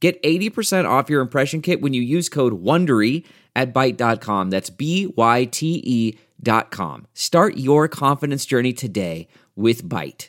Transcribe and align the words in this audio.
Get 0.00 0.22
80% 0.22 0.88
off 0.88 1.10
your 1.10 1.20
impression 1.20 1.60
kit 1.60 1.80
when 1.80 1.92
you 1.92 2.02
use 2.02 2.28
code 2.28 2.62
WONDERY 2.62 3.24
at 3.56 3.74
Byte.com. 3.74 4.50
That's 4.50 4.70
B-Y-T-E 4.70 6.18
dot 6.40 6.70
com. 6.70 7.06
Start 7.14 7.56
your 7.56 7.88
confidence 7.88 8.46
journey 8.46 8.72
today 8.72 9.26
with 9.56 9.82
Byte. 9.88 10.28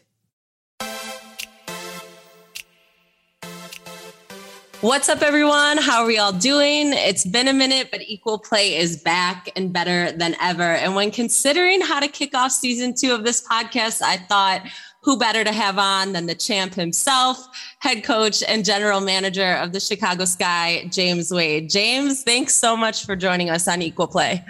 What's 4.82 5.10
up, 5.10 5.22
everyone? 5.22 5.78
How 5.78 6.04
are 6.04 6.08
we 6.08 6.18
all 6.18 6.32
doing? 6.32 6.94
It's 6.94 7.26
been 7.26 7.50
a 7.50 7.54
minute, 7.54 7.90
but 7.92 8.02
Equal 8.04 8.40
Play 8.40 8.78
is 8.78 8.96
back 8.96 9.50
and 9.58 9.74
better 9.74 10.14
than 10.14 10.38
ever. 10.42 10.64
And 10.64 10.96
when 10.96 11.12
considering 11.12 11.82
how 11.82 12.00
to 12.00 12.08
kick 12.08 12.34
off 12.34 12.54
season 12.54 12.94
two 12.94 13.14
of 13.14 13.26
this 13.26 13.46
podcast, 13.46 14.02
I 14.02 14.16
thought 14.16 14.62
who 15.02 15.18
better 15.18 15.44
to 15.44 15.52
have 15.52 15.78
on 15.78 16.14
than 16.14 16.26
the 16.26 16.36
champ 16.36 16.74
himself, 16.74 17.48
head 17.80 18.04
coach 18.04 18.44
and 18.48 18.66
general 18.66 19.00
manager 19.00 19.54
of 19.54 19.72
the 19.72 19.80
Chicago 19.80 20.26
Sky, 20.26 20.88
James 20.92 21.32
Wade. 21.32 21.70
James, 21.70 22.24
thanks 22.24 22.54
so 22.54 22.76
much 22.76 23.06
for 23.06 23.16
joining 23.16 23.50
us 23.50 23.68
on 23.68 23.82
Equal 23.82 24.08
Play. 24.08 24.44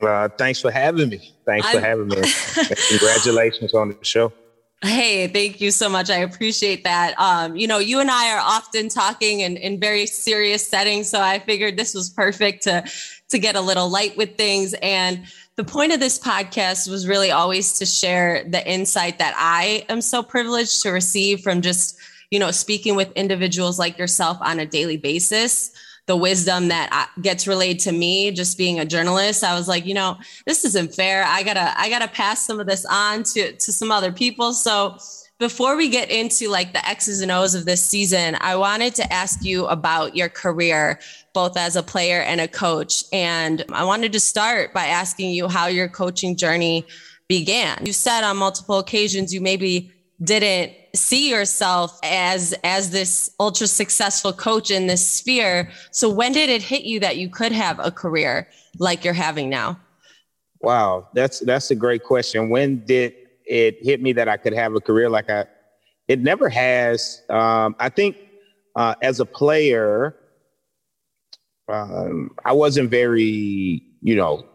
Uh, 0.00 0.28
thanks 0.38 0.60
for 0.60 0.70
having 0.70 1.08
me. 1.08 1.34
Thanks 1.44 1.66
I'm- 1.66 1.76
for 1.76 1.80
having 1.86 2.08
me. 2.08 2.16
Congratulations 2.88 3.74
on 3.74 3.90
the 3.90 3.98
show. 4.02 4.32
Hey, 4.82 5.26
thank 5.28 5.62
you 5.62 5.70
so 5.70 5.88
much. 5.88 6.10
I 6.10 6.18
appreciate 6.18 6.84
that. 6.84 7.18
Um, 7.18 7.56
you 7.56 7.66
know, 7.66 7.78
you 7.78 7.98
and 7.98 8.10
I 8.10 8.30
are 8.34 8.40
often 8.40 8.90
talking 8.90 9.40
in, 9.40 9.56
in 9.56 9.80
very 9.80 10.04
serious 10.04 10.66
settings, 10.68 11.08
so 11.08 11.18
I 11.18 11.38
figured 11.38 11.78
this 11.78 11.94
was 11.94 12.10
perfect 12.10 12.64
to 12.64 12.84
to 13.30 13.38
get 13.38 13.56
a 13.56 13.60
little 13.60 13.88
light 13.88 14.16
with 14.18 14.36
things. 14.36 14.74
And 14.82 15.24
the 15.56 15.64
point 15.64 15.92
of 15.92 16.00
this 16.00 16.18
podcast 16.18 16.88
was 16.88 17.08
really 17.08 17.30
always 17.30 17.78
to 17.78 17.86
share 17.86 18.44
the 18.44 18.66
insight 18.70 19.18
that 19.18 19.34
I 19.36 19.86
am 19.88 20.02
so 20.02 20.22
privileged 20.22 20.82
to 20.82 20.90
receive 20.90 21.40
from 21.40 21.62
just, 21.62 21.96
you 22.30 22.38
know, 22.38 22.50
speaking 22.50 22.94
with 22.94 23.10
individuals 23.12 23.78
like 23.78 23.98
yourself 23.98 24.36
on 24.42 24.60
a 24.60 24.66
daily 24.66 24.98
basis. 24.98 25.72
The 26.06 26.16
wisdom 26.16 26.68
that 26.68 27.10
gets 27.22 27.48
relayed 27.48 27.80
to 27.80 27.92
me 27.92 28.30
just 28.30 28.56
being 28.56 28.78
a 28.78 28.84
journalist 28.84 29.42
i 29.42 29.56
was 29.58 29.66
like 29.66 29.86
you 29.86 29.94
know 29.94 30.16
this 30.46 30.64
isn't 30.64 30.94
fair. 30.94 31.24
I 31.26 31.42
gotta 31.42 31.74
i 31.76 31.88
gotta 31.88 32.06
pass 32.06 32.46
some 32.46 32.60
of 32.60 32.68
this 32.68 32.84
on 32.84 33.24
to 33.24 33.50
to 33.50 33.72
some 33.72 33.90
other 33.90 34.12
people. 34.12 34.52
So 34.52 34.98
before 35.38 35.76
we 35.76 35.88
get 35.88 36.10
into 36.10 36.48
like 36.48 36.72
the 36.72 36.88
x's 36.88 37.20
and 37.20 37.30
o's 37.30 37.54
of 37.54 37.64
this 37.64 37.84
season 37.84 38.36
i 38.40 38.56
wanted 38.56 38.94
to 38.94 39.12
ask 39.12 39.44
you 39.44 39.66
about 39.66 40.16
your 40.16 40.28
career 40.28 40.98
both 41.36 41.58
as 41.58 41.76
a 41.76 41.82
player 41.82 42.22
and 42.22 42.40
a 42.40 42.48
coach. 42.48 43.04
And 43.12 43.62
i 43.70 43.84
wanted 43.84 44.10
to 44.14 44.20
start 44.20 44.72
by 44.72 44.86
asking 44.86 45.32
you 45.32 45.48
how 45.48 45.66
your 45.66 45.86
coaching 45.86 46.34
journey 46.34 46.86
began. 47.28 47.84
You 47.84 47.92
said 47.92 48.24
on 48.24 48.38
multiple 48.38 48.78
occasions 48.78 49.34
you 49.34 49.42
maybe 49.42 49.92
didn't 50.22 50.72
see 50.94 51.28
yourself 51.28 52.00
as 52.02 52.54
as 52.64 52.90
this 52.90 53.30
ultra 53.38 53.66
successful 53.66 54.32
coach 54.32 54.70
in 54.70 54.86
this 54.86 55.06
sphere. 55.06 55.70
So 55.90 56.08
when 56.08 56.32
did 56.32 56.48
it 56.48 56.62
hit 56.62 56.84
you 56.84 57.00
that 57.00 57.18
you 57.18 57.28
could 57.28 57.52
have 57.52 57.78
a 57.80 57.90
career 57.90 58.48
like 58.78 59.04
you're 59.04 59.12
having 59.12 59.50
now? 59.50 59.78
Wow. 60.62 61.08
That's 61.12 61.40
that's 61.40 61.70
a 61.70 61.74
great 61.74 62.02
question. 62.02 62.48
When 62.48 62.82
did 62.86 63.12
it 63.46 63.76
hit 63.80 64.00
me 64.02 64.12
that 64.12 64.28
i 64.28 64.36
could 64.36 64.52
have 64.52 64.74
a 64.74 64.80
career 64.80 65.08
like 65.08 65.30
i 65.30 65.44
it 66.08 66.20
never 66.20 66.48
has. 66.48 67.22
Um, 67.28 67.74
i 67.78 67.88
think 67.88 68.16
uh, 68.76 68.94
as 69.02 69.20
a 69.20 69.26
player 69.26 70.16
um, 71.68 72.30
i 72.44 72.52
wasn't 72.52 72.90
very 72.90 73.82
you 74.02 74.14
know 74.14 74.46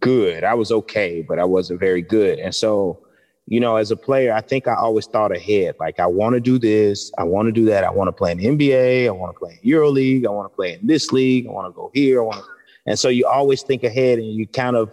good. 0.00 0.42
I 0.42 0.54
was 0.54 0.72
okay 0.72 1.24
but 1.26 1.38
i 1.38 1.44
wasn't 1.44 1.80
very 1.80 2.02
good. 2.02 2.38
And 2.38 2.54
so 2.54 3.06
you 3.46 3.60
know, 3.60 3.76
as 3.76 3.92
a 3.92 3.96
player, 3.96 4.32
I 4.32 4.40
think 4.40 4.66
I 4.66 4.74
always 4.74 5.06
thought 5.06 5.34
ahead. 5.34 5.76
Like, 5.78 6.00
I 6.00 6.06
want 6.06 6.34
to 6.34 6.40
do 6.40 6.58
this, 6.58 7.12
I 7.16 7.22
want 7.22 7.46
to 7.46 7.52
do 7.52 7.64
that. 7.66 7.84
I 7.84 7.90
want 7.90 8.08
to 8.08 8.12
play 8.12 8.32
in 8.32 8.38
NBA, 8.38 9.06
I 9.06 9.10
want 9.10 9.34
to 9.34 9.38
play 9.38 9.60
in 9.62 9.70
EuroLeague, 9.70 10.26
I 10.26 10.30
want 10.30 10.50
to 10.50 10.56
play 10.56 10.74
in 10.74 10.86
this 10.86 11.12
league, 11.12 11.46
I 11.46 11.52
want 11.52 11.72
to 11.72 11.76
go 11.76 11.90
here. 11.94 12.20
I 12.22 12.24
want 12.24 12.44
and 12.86 12.98
so 12.98 13.08
you 13.08 13.26
always 13.26 13.62
think 13.62 13.82
ahead, 13.82 14.18
and 14.18 14.28
you 14.28 14.46
kind 14.46 14.76
of 14.76 14.90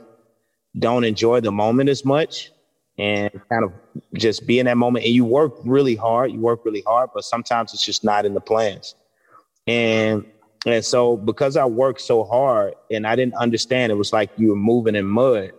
don't 0.77 1.03
enjoy 1.03 1.39
the 1.41 1.51
moment 1.51 1.89
as 1.89 2.03
much, 2.03 2.51
and 2.97 3.31
kind 3.49 3.63
of 3.63 3.73
just 4.13 4.45
be 4.45 4.59
in 4.59 4.65
that 4.67 4.77
moment. 4.77 5.05
And 5.05 5.13
you 5.13 5.25
work 5.25 5.53
really 5.65 5.95
hard. 5.95 6.31
You 6.31 6.39
work 6.39 6.63
really 6.65 6.83
hard, 6.85 7.09
but 7.13 7.23
sometimes 7.23 7.73
it's 7.73 7.85
just 7.85 8.03
not 8.03 8.25
in 8.25 8.33
the 8.33 8.41
plans. 8.41 8.95
And 9.67 10.25
and 10.65 10.83
so 10.83 11.17
because 11.17 11.57
I 11.57 11.65
worked 11.65 12.01
so 12.01 12.23
hard, 12.23 12.75
and 12.89 13.05
I 13.05 13.15
didn't 13.15 13.35
understand, 13.35 13.91
it 13.91 13.95
was 13.95 14.13
like 14.13 14.29
you 14.37 14.49
were 14.49 14.55
moving 14.55 14.95
in 14.95 15.05
mud 15.05 15.51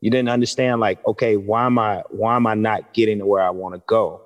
you 0.00 0.10
didn't 0.10 0.28
understand 0.28 0.80
like 0.80 1.04
okay 1.06 1.36
why 1.36 1.64
am 1.66 1.78
i 1.78 2.02
why 2.10 2.36
am 2.36 2.46
i 2.46 2.54
not 2.54 2.92
getting 2.92 3.18
to 3.18 3.26
where 3.26 3.42
i 3.42 3.50
want 3.50 3.74
to 3.74 3.82
go 3.86 4.20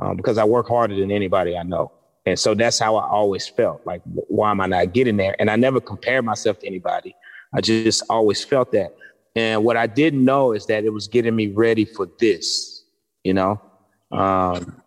um, 0.00 0.16
because 0.16 0.38
i 0.38 0.44
work 0.44 0.68
harder 0.68 0.94
than 0.94 1.10
anybody 1.10 1.56
i 1.56 1.62
know 1.62 1.90
and 2.26 2.38
so 2.38 2.54
that's 2.54 2.78
how 2.78 2.96
i 2.96 3.06
always 3.08 3.46
felt 3.46 3.84
like 3.84 4.00
why 4.04 4.50
am 4.50 4.60
i 4.60 4.66
not 4.66 4.92
getting 4.92 5.16
there 5.16 5.34
and 5.38 5.50
i 5.50 5.56
never 5.56 5.80
compared 5.80 6.24
myself 6.24 6.58
to 6.58 6.66
anybody 6.66 7.14
i 7.52 7.60
just 7.60 8.02
always 8.08 8.44
felt 8.44 8.72
that 8.72 8.94
and 9.36 9.62
what 9.64 9.76
i 9.76 9.86
didn't 9.86 10.24
know 10.24 10.52
is 10.52 10.66
that 10.66 10.84
it 10.84 10.90
was 10.90 11.08
getting 11.08 11.34
me 11.34 11.48
ready 11.48 11.84
for 11.84 12.08
this 12.18 12.84
you 13.24 13.34
know 13.34 13.60
um, 14.12 14.80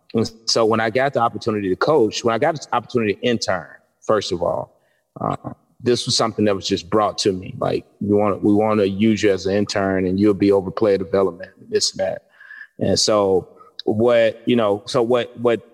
so 0.45 0.65
when 0.65 0.79
i 0.79 0.89
got 0.89 1.13
the 1.13 1.19
opportunity 1.19 1.69
to 1.69 1.75
coach 1.75 2.23
when 2.23 2.33
i 2.33 2.37
got 2.37 2.55
the 2.55 2.67
opportunity 2.75 3.13
to 3.13 3.21
intern 3.21 3.75
first 4.01 4.31
of 4.31 4.41
all 4.41 4.77
uh, 5.19 5.53
this 5.83 6.05
was 6.05 6.15
something 6.15 6.45
that 6.45 6.55
was 6.55 6.67
just 6.67 6.89
brought 6.89 7.17
to 7.19 7.31
me. 7.31 7.55
Like 7.57 7.85
we 7.99 8.15
want 8.15 8.43
we 8.43 8.53
want 8.53 8.79
to 8.79 8.87
use 8.87 9.23
you 9.23 9.31
as 9.31 9.45
an 9.45 9.55
intern, 9.55 10.05
and 10.05 10.19
you'll 10.19 10.33
be 10.33 10.51
over 10.51 10.71
player 10.71 10.97
development, 10.97 11.51
this 11.69 11.91
and 11.91 11.99
that. 11.99 12.23
And 12.79 12.99
so 12.99 13.49
what 13.85 14.41
you 14.45 14.55
know, 14.55 14.83
so 14.85 15.01
what 15.01 15.37
what 15.39 15.67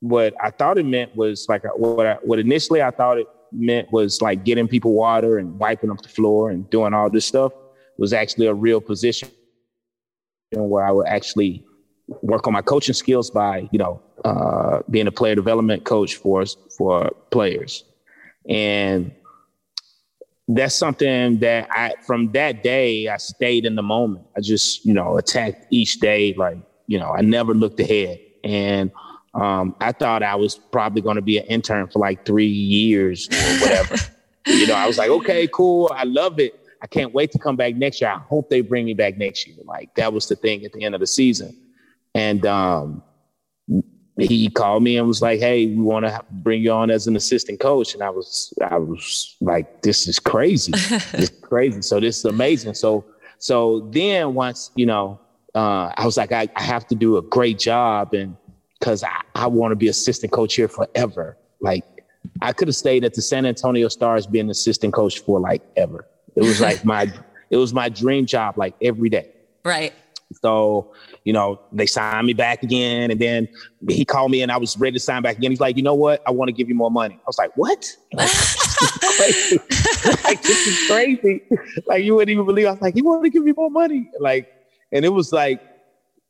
what 0.00 0.34
I 0.42 0.50
thought 0.50 0.78
it 0.78 0.86
meant 0.86 1.16
was 1.16 1.46
like 1.48 1.64
what 1.76 2.06
I, 2.06 2.14
what 2.22 2.38
initially 2.38 2.82
I 2.82 2.90
thought 2.90 3.18
it 3.18 3.26
meant 3.50 3.90
was 3.90 4.20
like 4.20 4.44
getting 4.44 4.68
people 4.68 4.92
water 4.92 5.38
and 5.38 5.58
wiping 5.58 5.90
up 5.90 6.02
the 6.02 6.08
floor 6.08 6.50
and 6.50 6.68
doing 6.68 6.92
all 6.92 7.08
this 7.08 7.24
stuff 7.24 7.52
was 7.98 8.12
actually 8.12 8.46
a 8.46 8.54
real 8.54 8.80
position 8.80 9.28
where 10.52 10.84
I 10.84 10.90
would 10.90 11.06
actually 11.06 11.64
work 12.22 12.46
on 12.46 12.52
my 12.54 12.62
coaching 12.62 12.94
skills 12.94 13.30
by 13.30 13.68
you 13.70 13.78
know 13.78 14.00
uh, 14.24 14.80
being 14.90 15.06
a 15.06 15.12
player 15.12 15.34
development 15.34 15.84
coach 15.84 16.16
for 16.16 16.44
for 16.76 17.10
players 17.30 17.84
and 18.48 19.12
that's 20.48 20.74
something 20.74 21.38
that 21.40 21.68
I 21.70 21.94
from 22.06 22.32
that 22.32 22.62
day 22.62 23.08
I 23.08 23.18
stayed 23.18 23.66
in 23.66 23.74
the 23.74 23.82
moment. 23.82 24.26
I 24.36 24.40
just, 24.40 24.84
you 24.84 24.94
know, 24.94 25.18
attacked 25.18 25.66
each 25.70 26.00
day 26.00 26.34
like, 26.34 26.58
you 26.86 26.98
know, 26.98 27.10
I 27.10 27.20
never 27.20 27.52
looked 27.52 27.78
ahead. 27.78 28.18
And 28.42 28.90
um, 29.34 29.76
I 29.80 29.92
thought 29.92 30.22
I 30.22 30.34
was 30.36 30.54
probably 30.54 31.02
going 31.02 31.16
to 31.16 31.22
be 31.22 31.38
an 31.38 31.44
intern 31.44 31.86
for 31.88 31.98
like 31.98 32.24
three 32.24 32.46
years 32.46 33.28
or 33.30 33.60
whatever. 33.60 33.96
you 34.46 34.66
know, 34.66 34.74
I 34.74 34.86
was 34.86 34.96
like, 34.96 35.10
okay, 35.10 35.46
cool. 35.52 35.92
I 35.94 36.04
love 36.04 36.40
it. 36.40 36.58
I 36.82 36.86
can't 36.86 37.12
wait 37.12 37.32
to 37.32 37.38
come 37.38 37.56
back 37.56 37.74
next 37.74 38.00
year. 38.00 38.10
I 38.10 38.18
hope 38.18 38.50
they 38.50 38.60
bring 38.60 38.84
me 38.84 38.94
back 38.94 39.16
next 39.16 39.46
year. 39.46 39.56
Like 39.64 39.94
that 39.96 40.12
was 40.12 40.28
the 40.28 40.36
thing 40.36 40.64
at 40.64 40.72
the 40.72 40.84
end 40.84 40.94
of 40.94 41.00
the 41.00 41.06
season. 41.06 41.56
And 42.14 42.46
um, 42.46 43.02
he 44.18 44.50
called 44.50 44.82
me 44.82 44.96
and 44.96 45.06
was 45.06 45.22
like, 45.22 45.38
"Hey, 45.38 45.66
we 45.66 45.82
want 45.82 46.06
to 46.06 46.24
bring 46.30 46.62
you 46.62 46.72
on 46.72 46.90
as 46.90 47.06
an 47.06 47.16
assistant 47.16 47.60
coach." 47.60 47.94
And 47.94 48.02
I 48.02 48.10
was, 48.10 48.52
I 48.62 48.76
was 48.76 49.36
like, 49.40 49.82
"This 49.82 50.08
is 50.08 50.18
crazy, 50.18 50.72
this 51.12 51.14
is 51.14 51.30
crazy." 51.42 51.82
So 51.82 52.00
this 52.00 52.18
is 52.18 52.24
amazing. 52.24 52.74
So, 52.74 53.04
so 53.38 53.88
then 53.92 54.34
once 54.34 54.70
you 54.74 54.86
know, 54.86 55.20
uh, 55.54 55.92
I 55.96 56.04
was 56.04 56.16
like, 56.16 56.32
I, 56.32 56.48
I, 56.56 56.62
have 56.62 56.86
to 56.88 56.94
do 56.94 57.16
a 57.16 57.22
great 57.22 57.58
job, 57.58 58.14
and 58.14 58.36
because 58.78 59.04
I, 59.04 59.20
I 59.34 59.46
want 59.46 59.72
to 59.72 59.76
be 59.76 59.88
assistant 59.88 60.32
coach 60.32 60.54
here 60.54 60.68
forever. 60.68 61.36
Like, 61.60 61.84
I 62.42 62.52
could 62.52 62.68
have 62.68 62.76
stayed 62.76 63.04
at 63.04 63.14
the 63.14 63.22
San 63.22 63.46
Antonio 63.46 63.88
Stars 63.88 64.26
being 64.26 64.50
assistant 64.50 64.94
coach 64.94 65.20
for 65.20 65.40
like 65.40 65.62
ever. 65.76 66.06
It 66.38 66.46
was 66.46 66.60
like 66.60 66.84
my, 66.94 67.12
it 67.50 67.56
was 67.56 67.74
my 67.74 67.88
dream 67.88 68.26
job, 68.26 68.56
like 68.56 68.74
every 68.80 69.08
day. 69.08 69.30
Right. 69.64 69.92
So, 70.42 70.92
you 71.24 71.32
know, 71.32 71.60
they 71.72 71.86
signed 71.86 72.26
me 72.26 72.34
back 72.34 72.62
again. 72.62 73.10
And 73.10 73.20
then 73.20 73.48
he 73.88 74.04
called 74.04 74.30
me 74.30 74.42
and 74.42 74.52
I 74.52 74.58
was 74.58 74.78
ready 74.78 74.92
to 74.94 75.00
sign 75.00 75.22
back 75.22 75.38
again. 75.38 75.50
He's 75.50 75.60
like, 75.60 75.76
you 75.76 75.82
know 75.82 75.94
what? 75.94 76.22
I 76.26 76.30
want 76.30 76.48
to 76.48 76.52
give 76.52 76.68
you 76.68 76.74
more 76.74 76.90
money. 76.90 77.14
I 77.14 77.26
was 77.26 77.38
like, 77.38 77.56
what? 77.56 77.96
Like, 79.18 80.22
like 80.22 80.42
this 80.42 80.66
is 80.68 80.86
crazy. 80.88 81.42
Like 81.86 82.04
you 82.04 82.14
wouldn't 82.14 82.30
even 82.30 82.46
believe. 82.46 82.68
I 82.68 82.70
was 82.70 82.80
like, 82.80 82.94
you 82.94 83.02
want 83.02 83.24
to 83.24 83.30
give 83.30 83.42
me 83.42 83.52
more 83.56 83.68
money? 83.68 84.08
Like, 84.20 84.48
and 84.92 85.04
it 85.04 85.08
was 85.08 85.32
like, 85.32 85.60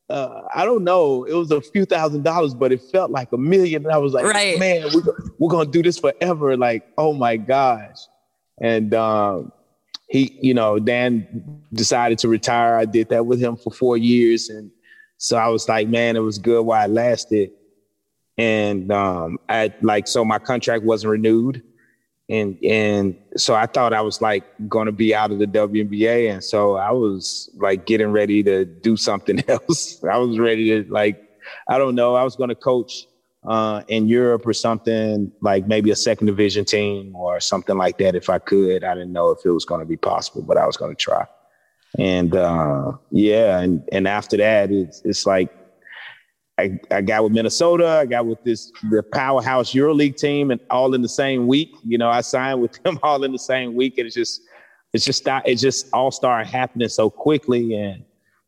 uh, 0.09 0.43
I 0.55 0.65
don't 0.65 0.85
know. 0.85 1.25
It 1.25 1.35
was 1.35 1.51
a 1.51 1.61
few 1.61 1.85
thousand 1.85 2.23
dollars, 2.23 2.55
but 2.55 2.73
it 2.73 2.81
felt 2.81 3.11
like 3.11 3.31
a 3.33 3.37
million. 3.37 3.85
And 3.85 3.93
I 3.93 3.99
was 3.99 4.15
like, 4.15 4.25
right. 4.25 4.59
man, 4.59 4.89
we're, 4.95 5.03
we're 5.39 5.51
going 5.51 5.67
to 5.67 5.71
do 5.71 5.83
this 5.83 5.99
forever. 5.99 6.57
Like, 6.57 6.89
oh 6.97 7.13
my 7.13 7.37
gosh. 7.37 7.99
And 8.59 8.95
um, 8.95 9.53
he, 10.09 10.39
you 10.41 10.55
know, 10.55 10.79
Dan 10.79 11.63
decided 11.73 12.19
to 12.21 12.29
retire. 12.29 12.77
I 12.77 12.85
did 12.85 13.09
that 13.11 13.27
with 13.27 13.41
him 13.41 13.57
for 13.57 13.73
four 13.73 13.97
years. 13.97 14.49
And 14.49 14.71
so 15.17 15.37
I 15.37 15.49
was 15.49 15.69
like, 15.69 15.89
man, 15.89 16.17
it 16.17 16.21
was 16.21 16.39
good 16.39 16.63
while 16.63 16.89
it 16.89 16.93
lasted. 16.93 17.51
And 18.37 18.91
um, 18.93 19.39
I 19.49 19.75
like, 19.83 20.07
so 20.07 20.25
my 20.25 20.39
contract 20.39 20.85
wasn't 20.85 21.11
renewed 21.11 21.63
and 22.29 22.63
and 22.63 23.17
so 23.37 23.55
I 23.55 23.67
thought 23.67 23.93
I 23.93 24.03
was 24.03 24.21
like 24.21 24.45
going 24.69 24.87
to 24.87 24.93
be 24.93 25.15
out 25.15 25.31
of 25.31 25.39
the 25.39 25.47
WNBA, 25.47 26.31
and 26.31 26.45
so 26.45 26.77
I 26.77 26.91
was 26.91 27.51
like 27.57 27.87
getting 27.87 28.09
ready 28.09 28.43
to 28.43 28.65
do 28.65 28.97
something 28.97 29.43
else. 29.49 30.03
I 30.05 30.19
was 30.19 30.39
ready 30.39 30.83
to 30.83 30.93
like 30.93 31.23
I 31.69 31.79
don't 31.79 31.95
know. 31.95 32.15
I 32.15 32.25
was 32.25 32.37
going 32.37 32.51
to 32.51 32.55
coach 32.55 33.07
uh, 33.47 33.83
in 33.89 34.09
Europe 34.09 34.47
or 34.47 34.53
something 34.53 35.31
like 35.41 35.67
maybe 35.67 35.91
a 35.91 35.97
second 35.97 36.27
division 36.27 36.65
team 36.65 37.15
or 37.15 37.41
something 37.41 37.77
like 37.77 37.99
that 37.99 38.15
if 38.15 38.29
I 38.29 38.39
could. 38.39 38.85
I 38.85 38.95
didn't 38.95 39.13
know 39.13 39.31
if 39.31 39.45
it 39.45 39.51
was 39.51 39.65
going 39.65 39.81
to 39.81 39.87
be 39.87 39.97
possible, 39.97 40.43
but 40.43 40.57
I 40.57 40.67
was 40.67 40.77
going 40.77 40.95
to 40.95 41.01
try. 41.01 41.25
And 41.99 42.35
uh, 42.35 42.93
yeah, 43.11 43.61
and 43.61 43.83
and 43.93 44.07
after 44.07 44.37
that, 44.37 44.71
it's 44.71 45.01
it's 45.05 45.25
like 45.25 45.51
I, 46.59 46.79
I 46.91 47.01
got 47.01 47.25
with 47.25 47.33
Minnesota. 47.33 47.87
I 47.89 48.07
got 48.07 48.27
with 48.27 48.43
this 48.45 48.71
the 48.91 49.03
powerhouse 49.03 49.73
EuroLeague 49.73 50.17
team, 50.17 50.51
and 50.51 50.61
all 50.71 50.93
in 50.95 51.01
the 51.01 51.09
same 51.09 51.47
week. 51.47 51.75
You 51.85 51.97
know, 51.97 52.11
I 52.11 52.21
signed 52.21 52.61
with 52.61 52.83
them 52.83 52.99
all 53.03 53.25
in 53.25 53.33
the 53.33 53.39
same 53.39 53.75
week, 53.75 53.97
and 53.97 54.07
it's 54.07 54.17
just 54.17 54.43
it's 54.93 55.05
just 55.05 55.27
it 55.27 55.55
just 55.57 55.89
all 55.93 56.11
started 56.11 56.51
happening 56.51 56.89
so 56.89 57.09
quickly, 57.09 57.75
and 57.75 58.05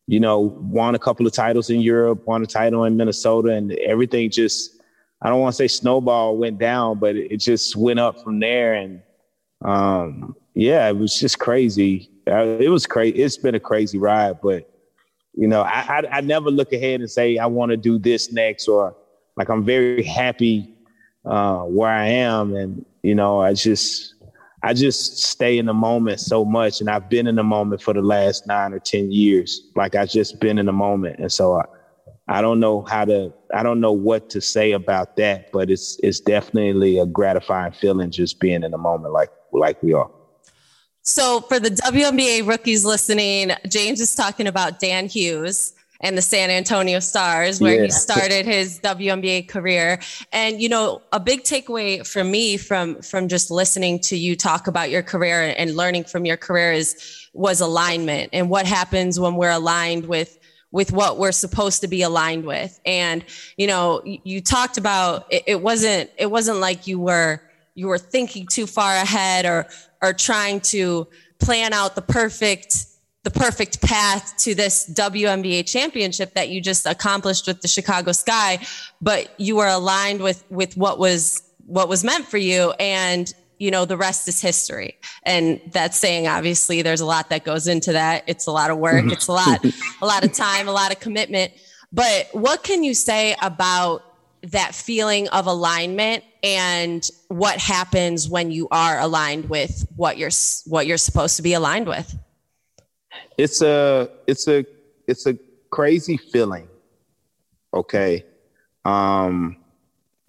you 0.07 0.21
know, 0.21 0.41
won 0.41 0.95
a 0.95 0.99
couple 0.99 1.27
of 1.27 1.33
titles 1.33 1.71
in 1.71 1.81
Europe, 1.81 2.27
won 2.27 2.43
a 2.43 2.47
title 2.47 2.85
in 2.85 2.97
Minnesota, 2.97 3.53
and 3.53 3.73
everything 3.73 4.29
just 4.31 4.80
I 5.23 5.29
don't 5.29 5.41
want 5.41 5.55
to 5.55 5.57
say 5.57 5.69
snowball 5.69 6.37
went 6.37 6.59
down, 6.59 6.99
but 6.99 7.17
it, 7.17 7.33
it 7.33 7.37
just 7.39 7.77
went 7.77 7.99
up 7.99 8.23
from 8.23 8.41
there, 8.41 8.75
and 8.75 9.03
um, 9.63 10.35
yeah, 10.55 10.89
it 10.89 10.97
was 10.97 11.19
just 11.19 11.39
crazy. 11.39 12.11
Uh, 12.27 12.57
it 12.59 12.69
was 12.69 12.87
crazy. 12.87 13.23
It's 13.23 13.37
been 13.37 13.55
a 13.55 13.61
crazy 13.61 13.99
ride, 13.99 14.41
but 14.43 14.71
you 15.35 15.47
know, 15.47 15.63
I, 15.63 15.81
I, 15.81 16.19
I 16.19 16.21
never 16.21 16.51
look 16.51 16.73
ahead 16.73 17.01
and 17.01 17.11
say 17.11 17.39
I 17.39 17.47
want 17.47 17.71
to 17.71 17.77
do 17.77 17.99
this 17.99 18.33
next 18.33 18.69
or 18.69 18.97
like 19.37 19.49
I'm 19.49 19.65
very 19.65 20.03
happy 20.03 20.75
uh, 21.25 21.63
where 21.63 21.91
I 21.91 22.07
am, 22.07 22.55
and 22.55 22.85
you 23.03 23.15
know, 23.15 23.41
I 23.41 23.55
just 23.55 24.15
I 24.63 24.75
just 24.75 25.19
stay 25.19 25.59
in 25.59 25.67
the 25.67 25.75
moment 25.75 26.21
so 26.21 26.45
much, 26.45 26.81
and 26.81 26.91
I've 26.91 27.09
been 27.09 27.27
in 27.27 27.37
the 27.37 27.43
moment 27.43 27.83
for 27.83 27.95
the 27.95 28.03
last 28.03 28.47
nine 28.47 28.73
or 28.73 28.79
ten 28.79 29.11
years. 29.11 29.71
Like 29.77 29.95
I've 29.95 30.11
just 30.11 30.41
been 30.41 30.59
in 30.59 30.67
the 30.67 30.73
moment, 30.73 31.19
and 31.19 31.33
so 31.33 31.55
I, 31.55 31.65
I 32.31 32.41
don't 32.41 32.61
know 32.61 32.83
how 32.83 33.05
to 33.07 33.33
I 33.53 33.65
don't 33.65 33.81
know 33.81 33.93
what 33.93 34.31
to 34.31 34.41
say 34.41 34.73
about 34.73 35.17
that, 35.17 35.51
but 35.51 35.69
it's 35.69 35.99
it's 36.03 36.21
definitely 36.21 36.99
a 36.99 37.05
gratifying 37.05 37.73
feeling 37.73 38.13
just 38.13 38.39
being 38.39 38.63
in 38.63 38.71
the 38.71 38.79
moment 38.79 39.13
like 39.13 39.31
like 39.53 39.83
we 39.83 39.93
are. 39.93 40.11
So, 41.03 41.41
for 41.41 41.59
the 41.59 41.71
WNBA 41.71 42.47
rookies 42.47 42.85
listening, 42.85 43.51
James 43.69 44.01
is 44.01 44.15
talking 44.15 44.47
about 44.47 44.79
Dan 44.79 45.09
Hughes 45.09 45.73
and 46.03 46.17
the 46.17 46.23
San 46.23 46.51
Antonio 46.51 47.01
Stars, 47.01 47.61
where 47.61 47.75
yeah. 47.75 47.85
he 47.85 47.91
started 47.91 48.47
his 48.47 48.79
WNBA 48.81 49.49
career. 49.49 50.01
And 50.33 50.63
you 50.63 50.69
know, 50.69 51.03
a 51.13 51.19
big 51.19 51.43
takeaway 51.43 52.07
for 52.07 52.23
me 52.23 52.57
from 52.57 53.03
from 53.03 53.27
just 53.27 53.51
listening 53.51 53.99
to 54.01 54.17
you 54.17 54.37
talk 54.37 54.69
about 54.69 54.91
your 54.91 55.03
career 55.03 55.53
and 55.57 55.75
learning 55.75 56.05
from 56.05 56.25
your 56.25 56.37
career 56.37 56.73
is 56.73 57.29
was 57.33 57.61
alignment 57.61 58.31
and 58.33 58.51
what 58.51 58.67
happens 58.67 59.19
when 59.19 59.37
we're 59.37 59.51
aligned 59.51 60.07
with 60.07 60.40
with 60.73 60.93
what 60.93 61.19
we're 61.19 61.33
supposed 61.33 61.81
to 61.81 61.89
be 61.89 62.03
aligned 62.03 62.45
with. 62.45 62.81
And 62.87 63.25
you 63.57 63.67
know, 63.67 64.03
you, 64.05 64.41
talked 64.41 64.79
about 64.79 65.27
it, 65.31 65.43
it 65.47 65.63
wasn't 65.63 66.11
it 66.17 66.31
wasn't 66.31 66.59
like 66.59 66.87
you 66.87 66.99
were 66.99 67.43
you 67.75 67.89
were 67.89 67.99
thinking 67.99 68.47
too 68.47 68.67
far 68.67 68.95
ahead 68.95 69.47
or 69.47 69.67
or 70.03 70.13
trying 70.13 70.61
to 70.61 71.07
plan 71.39 71.73
out 71.73 71.95
the 71.95 72.03
perfect 72.03 72.87
the 73.23 73.31
perfect 73.31 73.83
path 73.83 74.35
to 74.39 74.55
this 74.55 74.91
WNBA 74.95 75.71
championship 75.71 76.35
that 76.35 76.49
you 76.49 76.61
just 76.61 76.87
accomplished 76.87 77.47
with 77.47 77.61
the 77.61 77.69
Chicago 77.69 78.13
Sky, 78.13 78.59
but 79.03 79.29
you 79.39 79.57
were 79.57 79.69
aligned 79.69 80.23
with 80.23 80.45
with 80.51 80.77
what 80.77 80.99
was 80.99 81.43
what 81.67 81.89
was 81.89 82.03
meant 82.03 82.27
for 82.27 82.39
you 82.39 82.73
and 82.81 83.33
you 83.61 83.71
know 83.71 83.85
the 83.85 83.97
rest 83.97 84.27
is 84.27 84.41
history. 84.41 84.97
And 85.23 85.61
that's 85.71 85.97
saying 85.97 86.27
obviously 86.27 86.83
there's 86.83 87.03
a 87.03 87.07
lot 87.07 87.29
that 87.29 87.45
goes 87.45 87.69
into 87.69 87.93
that. 87.93 88.25
It's 88.27 88.47
a 88.47 88.51
lot 88.51 88.71
of 88.71 88.79
work. 88.79 89.05
It's 89.13 89.29
a 89.29 89.33
lot 89.33 89.65
a 90.03 90.07
lot 90.07 90.25
of 90.25 90.33
time 90.33 90.67
a 90.67 90.73
lot 90.73 90.91
of 90.91 90.99
commitment. 90.99 91.53
But 91.93 92.29
what 92.33 92.65
can 92.65 92.83
you 92.83 92.95
say 92.95 93.37
about 93.43 94.03
that 94.43 94.75
feeling 94.75 95.29
of 95.29 95.47
alignment 95.47 96.25
and 96.43 97.09
what 97.29 97.59
happens 97.59 98.29
when 98.29 98.51
you 98.51 98.67
are 98.71 98.99
aligned 98.99 99.51
with 99.51 99.87
what 99.95 100.17
you're 100.17 100.31
what 100.65 100.87
you're 100.87 100.97
supposed 100.97 101.37
to 101.37 101.43
be 101.43 101.53
aligned 101.53 101.87
with? 101.87 102.17
It's 103.37 103.61
a 103.61 104.11
it's 104.27 104.49
a 104.49 104.65
it's 105.07 105.27
a 105.27 105.37
crazy 105.69 106.17
feeling. 106.17 106.67
Okay? 107.75 108.25
Um 108.87 109.60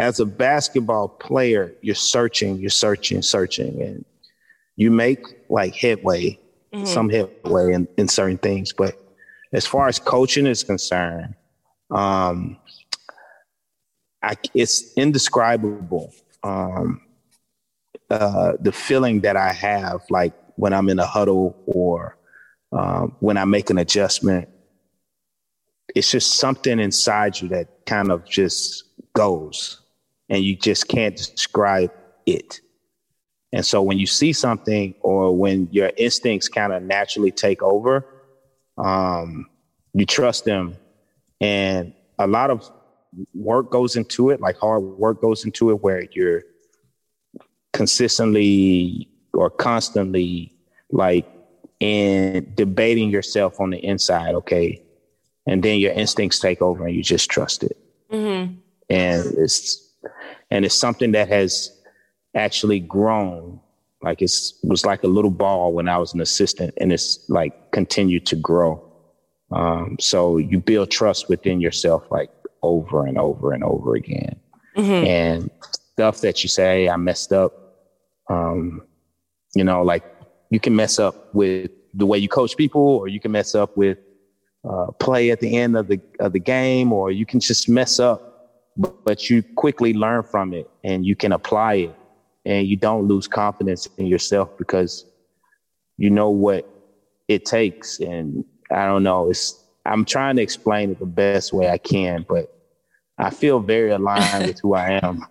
as 0.01 0.19
a 0.19 0.25
basketball 0.25 1.07
player 1.07 1.74
you're 1.81 1.95
searching 1.95 2.57
you're 2.57 2.69
searching 2.69 3.21
searching 3.21 3.81
and 3.81 4.06
you 4.75 4.92
make 4.92 5.24
like 5.50 5.75
headway 5.75 6.38
mm-hmm. 6.74 6.86
some 6.86 7.09
headway 7.09 7.74
in, 7.74 7.88
in 7.98 8.07
certain 8.07 8.38
things 8.38 8.74
but 8.74 8.98
as 9.53 9.65
far 9.65 9.88
as 9.88 10.00
coaching 10.00 10.48
is 10.48 10.63
concerned 10.63 11.36
um 11.92 12.57
I, 14.24 14.36
it's 14.53 14.94
indescribable. 14.94 16.13
Um, 16.44 17.01
uh, 18.09 18.54
the 18.59 18.71
feeling 18.71 19.21
that 19.21 19.38
I 19.38 19.51
have, 19.54 20.01
like 20.09 20.33
when 20.56 20.74
I'm 20.74 20.89
in 20.89 21.00
a 21.00 21.06
huddle 21.06 21.57
or 21.65 22.18
um, 22.71 23.15
when 23.19 23.38
I 23.38 23.45
make 23.45 23.69
an 23.69 23.77
adjustment, 23.77 24.50
it's 25.95 26.12
just 26.12 26.36
something 26.36 26.80
inside 26.80 27.39
you 27.39 27.50
that 27.50 27.86
kind 27.86 28.12
of 28.12 28.25
just 28.25 28.83
goes, 29.13 29.81
and 30.31 30.44
you 30.44 30.56
just 30.56 30.88
can't 30.88 31.16
describe 31.16 31.92
it. 32.25 32.62
And 33.51 33.66
so 33.66 33.81
when 33.81 34.00
you 34.00 34.07
see 34.07 34.31
something, 34.31 34.95
or 35.01 35.36
when 35.38 35.68
your 35.72 35.92
instincts 35.98 36.48
kind 36.48 36.72
of 36.72 36.81
naturally 36.83 37.31
take 37.31 37.62
over, 37.62 38.06
um, 38.78 39.48
you 39.94 40.06
trust 40.06 40.45
them, 40.45 40.78
and 41.42 41.94
a 42.18 42.25
lot 42.25 42.50
of 42.50 42.72
work 43.33 43.72
goes 43.72 43.98
into 43.98 44.30
it, 44.30 44.39
like 44.39 44.57
hard 44.57 44.81
work 44.81 45.22
goes 45.22 45.44
into 45.44 45.69
it, 45.69 45.83
where 45.83 46.07
you're 46.13 46.44
consistently 47.74 49.09
or 49.33 49.50
constantly 49.50 50.56
like 50.92 51.28
in 51.81 52.54
debating 52.56 53.09
yourself 53.09 53.59
on 53.59 53.71
the 53.71 53.80
inside, 53.80 54.33
okay, 54.35 54.81
and 55.45 55.61
then 55.61 55.78
your 55.78 55.92
instincts 55.92 56.40
take 56.40 56.61
over 56.61 56.88
and 56.88 56.95
you 56.95 57.04
just 57.04 57.30
trust 57.30 57.64
it, 57.64 57.78
mm-hmm. 58.09 58.54
and 58.90 59.26
it's 59.38 59.91
and 60.52 60.66
it's 60.66 60.76
something 60.76 61.14
that 61.14 61.30
has 61.30 61.72
actually 62.36 62.80
grown. 62.80 63.60
Like 64.04 64.22
it 64.22 64.31
was 64.64 64.86
like 64.86 65.04
a 65.04 65.08
little 65.08 65.31
ball 65.31 65.74
when 65.74 65.88
I 65.88 65.98
was 65.98 66.14
an 66.14 66.22
assistant, 66.22 66.74
and 66.78 66.92
it's 66.92 67.28
like 67.30 67.72
continued 67.72 68.26
to 68.28 68.36
grow. 68.36 68.88
Um, 69.52 69.98
so 70.00 70.38
you 70.38 70.60
build 70.60 70.92
trust 70.92 71.30
within 71.30 71.60
yourself, 71.62 72.04
like 72.12 72.30
over 72.64 73.06
and 73.06 73.18
over 73.18 73.54
and 73.54 73.64
over 73.64 73.96
again. 73.96 74.40
Mm-hmm. 74.78 75.06
And 75.06 75.52
stuff 75.62 76.22
that 76.22 76.44
you 76.44 76.50
say, 76.50 76.90
I 76.90 76.96
messed 76.98 77.34
up. 77.34 77.54
Um, 78.30 78.84
you 79.56 79.64
know, 79.64 79.84
like 79.84 80.04
you 80.50 80.60
can 80.60 80.76
mess 80.76 81.00
up 81.00 81.34
with 81.34 81.72
the 81.94 82.06
way 82.06 82.18
you 82.18 82.30
coach 82.30 82.56
people, 82.56 82.81
or 82.81 83.08
you 83.08 83.20
can 83.20 83.31
mess 83.31 83.54
up 83.56 83.76
with 83.78 83.98
uh, 84.68 84.88
play 85.00 85.31
at 85.31 85.40
the 85.42 85.58
end 85.58 85.76
of 85.76 85.88
the 85.88 86.00
of 86.20 86.34
the 86.34 86.40
game, 86.40 86.94
or 86.94 87.12
you 87.12 87.26
can 87.26 87.40
just 87.40 87.68
mess 87.68 88.00
up, 88.00 88.31
but, 88.78 89.04
but 89.04 89.30
you 89.30 89.44
quickly 89.44 89.94
learn 89.94 90.23
from 90.23 90.54
it 90.54 90.69
and 90.83 91.06
you 91.06 91.16
can 91.16 91.31
apply 91.31 91.73
it, 91.75 91.95
and 92.45 92.68
you 92.68 92.75
don't 92.75 93.07
lose 93.07 93.28
confidence 93.28 93.87
in 93.97 94.07
yourself 94.07 94.57
because 94.57 95.06
you 95.97 96.09
know 96.09 96.30
what 96.30 96.68
it 97.28 97.45
takes. 97.45 97.99
And 97.99 98.44
I 98.71 98.85
don't 98.85 99.04
know, 99.04 99.30
it's 99.30 99.63
I'm 99.85 100.06
trying 100.06 100.35
to 100.35 100.42
explain 100.42 100.92
it 100.92 100.99
the 100.99 101.06
best 101.06 101.54
way 101.54 101.69
I 101.69 101.78
can, 101.78 102.25
but 102.28 102.54
I 103.18 103.30
feel 103.30 103.59
very 103.59 103.92
aligned 103.92 104.47
with 104.47 104.59
who 104.59 104.73
I 104.73 104.99
am. 105.04 105.25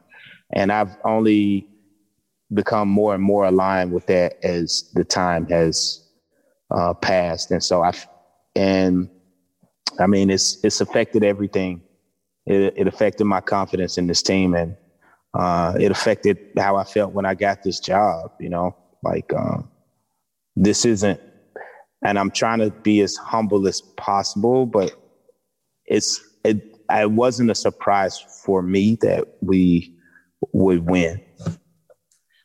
And 0.52 0.73
I've 0.73 0.97
only 1.04 1.68
become 2.52 2.88
more 2.88 3.14
and 3.14 3.23
more 3.23 3.44
aligned 3.44 3.92
with 3.92 4.06
that 4.06 4.44
as 4.44 4.90
the 4.94 5.04
time 5.04 5.47
has 5.49 6.04
uh, 6.70 6.94
passed. 6.94 7.50
And 7.50 7.62
so 7.62 7.82
I, 7.82 7.92
and 8.56 9.09
I 9.99 10.06
mean, 10.06 10.30
it's, 10.30 10.62
it's 10.64 10.80
affected 10.80 11.23
everything. 11.23 11.82
It, 12.50 12.75
it 12.76 12.87
affected 12.87 13.25
my 13.25 13.40
confidence 13.40 13.99
in 13.99 14.07
this 14.07 14.23
team 14.23 14.54
and 14.54 14.76
uh, 15.35 15.75
it 15.78 15.90
affected 15.90 16.38
how 16.59 16.76
I 16.76 16.85
felt 16.85 17.12
when 17.12 17.25
I 17.25 17.35
got 17.35 17.62
this 17.62 17.78
job, 17.80 18.33
you 18.40 18.49
know, 18.49 18.76
like, 19.02 19.33
um, 19.33 19.71
this 20.57 20.85
isn't 20.85 21.21
and 22.02 22.19
I'm 22.19 22.30
trying 22.30 22.61
to 22.61 22.71
be 22.71 23.00
as 23.00 23.16
humble 23.16 23.66
as 23.69 23.80
possible, 23.97 24.66
but 24.66 24.92
it's 25.87 26.21
it, 26.45 26.76
it 26.90 27.11
wasn't 27.11 27.50
a 27.50 27.54
surprise 27.54 28.19
for 28.45 28.62
me 28.62 28.97
that 29.02 29.26
we 29.42 29.95
would 30.52 30.88
win. 30.88 31.21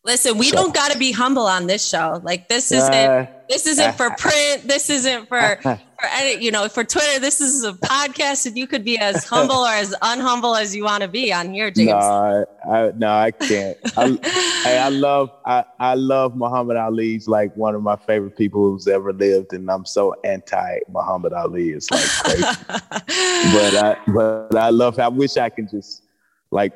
Listen, 0.05 0.38
we 0.38 0.50
so. 0.50 0.57
don't 0.57 0.74
got 0.74 0.91
to 0.91 1.00
be 1.00 1.12
humble 1.12 1.47
on 1.47 1.65
this 1.65 1.83
show. 1.88 2.21
Like 2.24 2.47
this 2.47 2.71
isn't 2.71 2.93
uh, 2.93 3.25
this 3.50 3.65
isn't 3.65 3.95
for 3.95 4.12
print. 4.19 4.67
This 4.67 4.91
isn't 4.91 5.27
for 5.27 5.57
for 5.63 5.79
any, 6.12 6.43
you 6.43 6.51
know 6.51 6.69
for 6.69 6.83
Twitter. 6.83 7.19
This 7.19 7.41
is 7.41 7.63
a 7.63 7.74
podcast, 7.74 8.45
and 8.45 8.55
you 8.55 8.67
could 8.67 8.83
be 8.83 9.00
as 9.00 9.24
humble 9.25 9.55
or 9.55 9.69
as 9.69 9.95
unhumble 10.03 10.62
as 10.62 10.75
you 10.75 10.83
want 10.83 11.01
to 11.01 11.07
be 11.07 11.33
on 11.33 11.51
here, 11.51 11.71
James. 11.71 11.89
No, 11.89 12.45
I, 12.69 12.91
no, 12.95 13.12
I 13.12 13.31
can't. 13.31 13.77
I, 13.97 14.19
hey, 14.63 14.77
I 14.77 14.89
love 14.89 15.31
I, 15.43 15.65
I 15.79 15.95
love 15.95 16.35
Muhammad 16.35 16.77
Ali's 16.77 17.27
like 17.27 17.55
one 17.57 17.74
of 17.74 17.81
my 17.81 17.95
favorite 17.95 18.38
people 18.38 18.69
who's 18.69 18.88
ever 18.88 19.12
lived, 19.12 19.53
and 19.53 19.71
I'm 19.71 19.85
so 19.85 20.13
anti 20.24 20.79
Muhammad 20.88 21.33
Ali. 21.33 21.71
It's 21.71 21.89
like 21.89 22.03
crazy, 22.03 22.43
but 22.67 23.75
I 23.75 23.97
but 24.13 24.55
I 24.55 24.69
love. 24.69 25.00
I 25.00 25.07
wish 25.07 25.35
I 25.38 25.50
could 25.50 25.71
just 25.71 26.03
like 26.51 26.74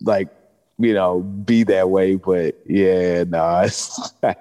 like 0.00 0.28
you 0.78 0.94
know, 0.94 1.20
be 1.20 1.64
that 1.64 1.90
way. 1.90 2.16
But 2.16 2.60
yeah, 2.66 3.24
no, 3.24 3.68
nah, 4.22 4.34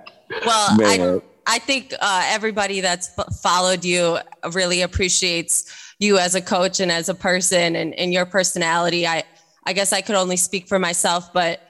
well, 0.46 0.78
man. 0.78 1.22
I, 1.46 1.56
I 1.56 1.60
think 1.60 1.94
uh, 2.00 2.24
everybody 2.28 2.82
that's 2.82 3.10
followed 3.42 3.84
you 3.84 4.18
really 4.54 4.82
appreciates 4.82 5.94
you 6.00 6.18
as 6.18 6.36
a 6.36 6.42
coach 6.42 6.80
and 6.80 6.92
as 6.92 7.10
a 7.10 7.16
person 7.16 7.75
and, 7.75 7.94
and 7.96 8.13
your 8.13 8.25
personality. 8.25 9.06
I, 9.06 9.24
I 9.66 9.74
guess 9.74 9.94
I 9.94 10.02
could 10.02 10.16
only 10.16 10.38
speak 10.38 10.68
for 10.68 10.80
myself, 10.80 11.32
but 11.34 11.62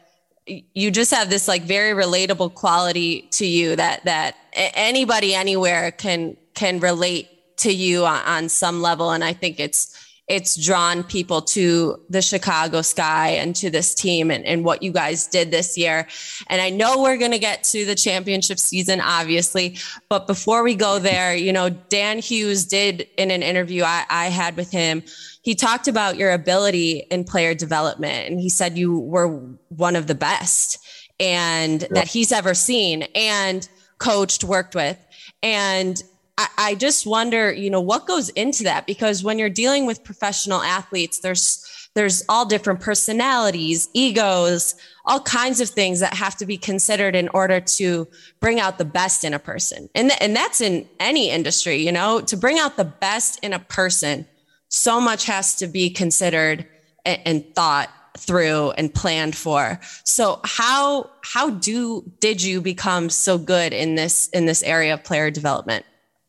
you 0.46 0.92
just 0.92 1.12
have 1.12 1.30
this 1.30 1.48
like 1.48 1.64
very 1.64 1.94
relatable 1.94 2.54
quality 2.54 3.28
to 3.32 3.46
you 3.46 3.76
that 3.76 4.04
that 4.06 4.36
anybody 4.54 5.34
anywhere 5.34 5.92
can 5.92 6.36
can 6.54 6.80
relate 6.80 7.30
to 7.58 7.72
you 7.72 8.06
on, 8.06 8.22
on 8.26 8.50
some 8.50 8.82
level 8.82 9.12
and 9.12 9.24
i 9.24 9.32
think 9.32 9.60
it's 9.60 9.98
it's 10.28 10.56
drawn 10.56 11.04
people 11.04 11.42
to 11.42 12.00
the 12.10 12.22
Chicago 12.22 12.82
Sky 12.82 13.32
and 13.32 13.54
to 13.58 13.70
this 13.70 13.94
team 13.94 14.32
and, 14.32 14.46
and 14.46 14.64
what 14.64 14.82
you 14.82 14.92
guys 14.92 15.28
did 15.28 15.52
this 15.52 15.78
year. 15.78 16.08
And 16.48 16.62
I 16.62 16.70
know 16.70 17.02
we're 17.02 17.18
going 17.18 17.32
to 17.32 17.40
get 17.40 17.64
to 17.66 17.84
the 17.84 17.96
championship 17.96 18.58
season, 18.58 19.02
obviously. 19.02 19.78
But 20.08 20.26
before 20.26 20.64
we 20.64 20.76
go 20.76 20.98
there, 20.98 21.36
you 21.36 21.52
know, 21.52 21.70
Dan 21.70 22.20
Hughes 22.20 22.66
did 22.66 23.08
in 23.18 23.32
an 23.32 23.44
interview 23.44 23.84
I, 23.84 24.06
I 24.10 24.28
had 24.28 24.56
with 24.56 24.72
him, 24.72 25.04
he 25.42 25.56
talked 25.56 25.90
about 25.90 26.16
your 26.16 26.32
ability 26.32 27.00
in 27.12 27.26
player 27.26 27.54
development. 27.54 28.30
And 28.30 28.40
he 28.40 28.50
said 28.50 28.78
you 28.78 28.98
were 28.98 29.28
one 29.68 29.98
of 29.98 30.08
the 30.08 30.16
best 30.16 30.80
and 31.20 31.82
yeah. 31.82 31.88
that 31.92 32.08
he's 32.08 32.32
ever 32.32 32.54
seen 32.54 33.04
and 33.14 33.68
coached, 33.98 34.46
worked 34.46 34.74
with. 34.74 34.98
And 35.42 36.02
I, 36.38 36.48
I 36.58 36.76
just 36.76 37.06
wonder, 37.06 37.52
you 37.52 37.70
know, 37.70 37.82
what 37.82 38.08
goes 38.08 38.30
into 38.30 38.64
that? 38.64 38.88
Because 38.88 39.24
when 39.24 39.38
you're 39.38 39.50
dealing 39.50 39.86
with 39.86 40.04
professional 40.04 40.62
athletes, 40.62 41.20
there's 41.20 41.70
there's 41.96 42.24
all 42.28 42.46
different 42.46 42.80
personalities, 42.80 43.88
egos, 43.94 44.74
all 45.06 45.20
kinds 45.20 45.62
of 45.62 45.70
things 45.70 46.00
that 46.00 46.16
have 46.16 46.36
to 46.38 46.46
be 46.46 46.58
considered 46.58 47.16
in 47.16 47.30
order 47.30 47.60
to 47.60 48.08
bring 48.40 48.60
out 48.60 48.80
the 48.80 48.86
best 48.86 49.24
in 49.24 49.34
a 49.34 49.40
person. 49.40 49.90
And, 49.94 50.10
th- 50.10 50.20
and 50.20 50.36
that's 50.36 50.60
in 50.60 50.90
any 51.00 51.30
industry, 51.30 51.76
you 51.76 51.92
know, 51.92 52.22
to 52.22 52.36
bring 52.36 52.58
out 52.58 52.78
the 52.78 52.86
best 52.86 53.40
in 53.44 53.54
a 53.54 53.60
person, 53.60 54.28
so 54.70 55.00
much 55.00 55.26
has 55.26 55.56
to 55.58 55.68
be 55.68 55.92
considered 55.92 56.66
and, 57.06 57.22
and 57.26 57.56
thought 57.56 57.90
through 58.18 58.72
and 58.72 58.94
planned 58.94 59.36
for. 59.36 59.80
So 60.04 60.40
how 60.44 61.10
how 61.22 61.50
do 61.52 62.12
did 62.20 62.42
you 62.42 62.62
become 62.62 63.10
so 63.10 63.38
good 63.38 63.74
in 63.74 63.96
this 63.96 64.30
in 64.30 64.46
this 64.46 64.64
area 64.64 64.94
of 64.94 65.04
player 65.04 65.32
development? 65.32 65.86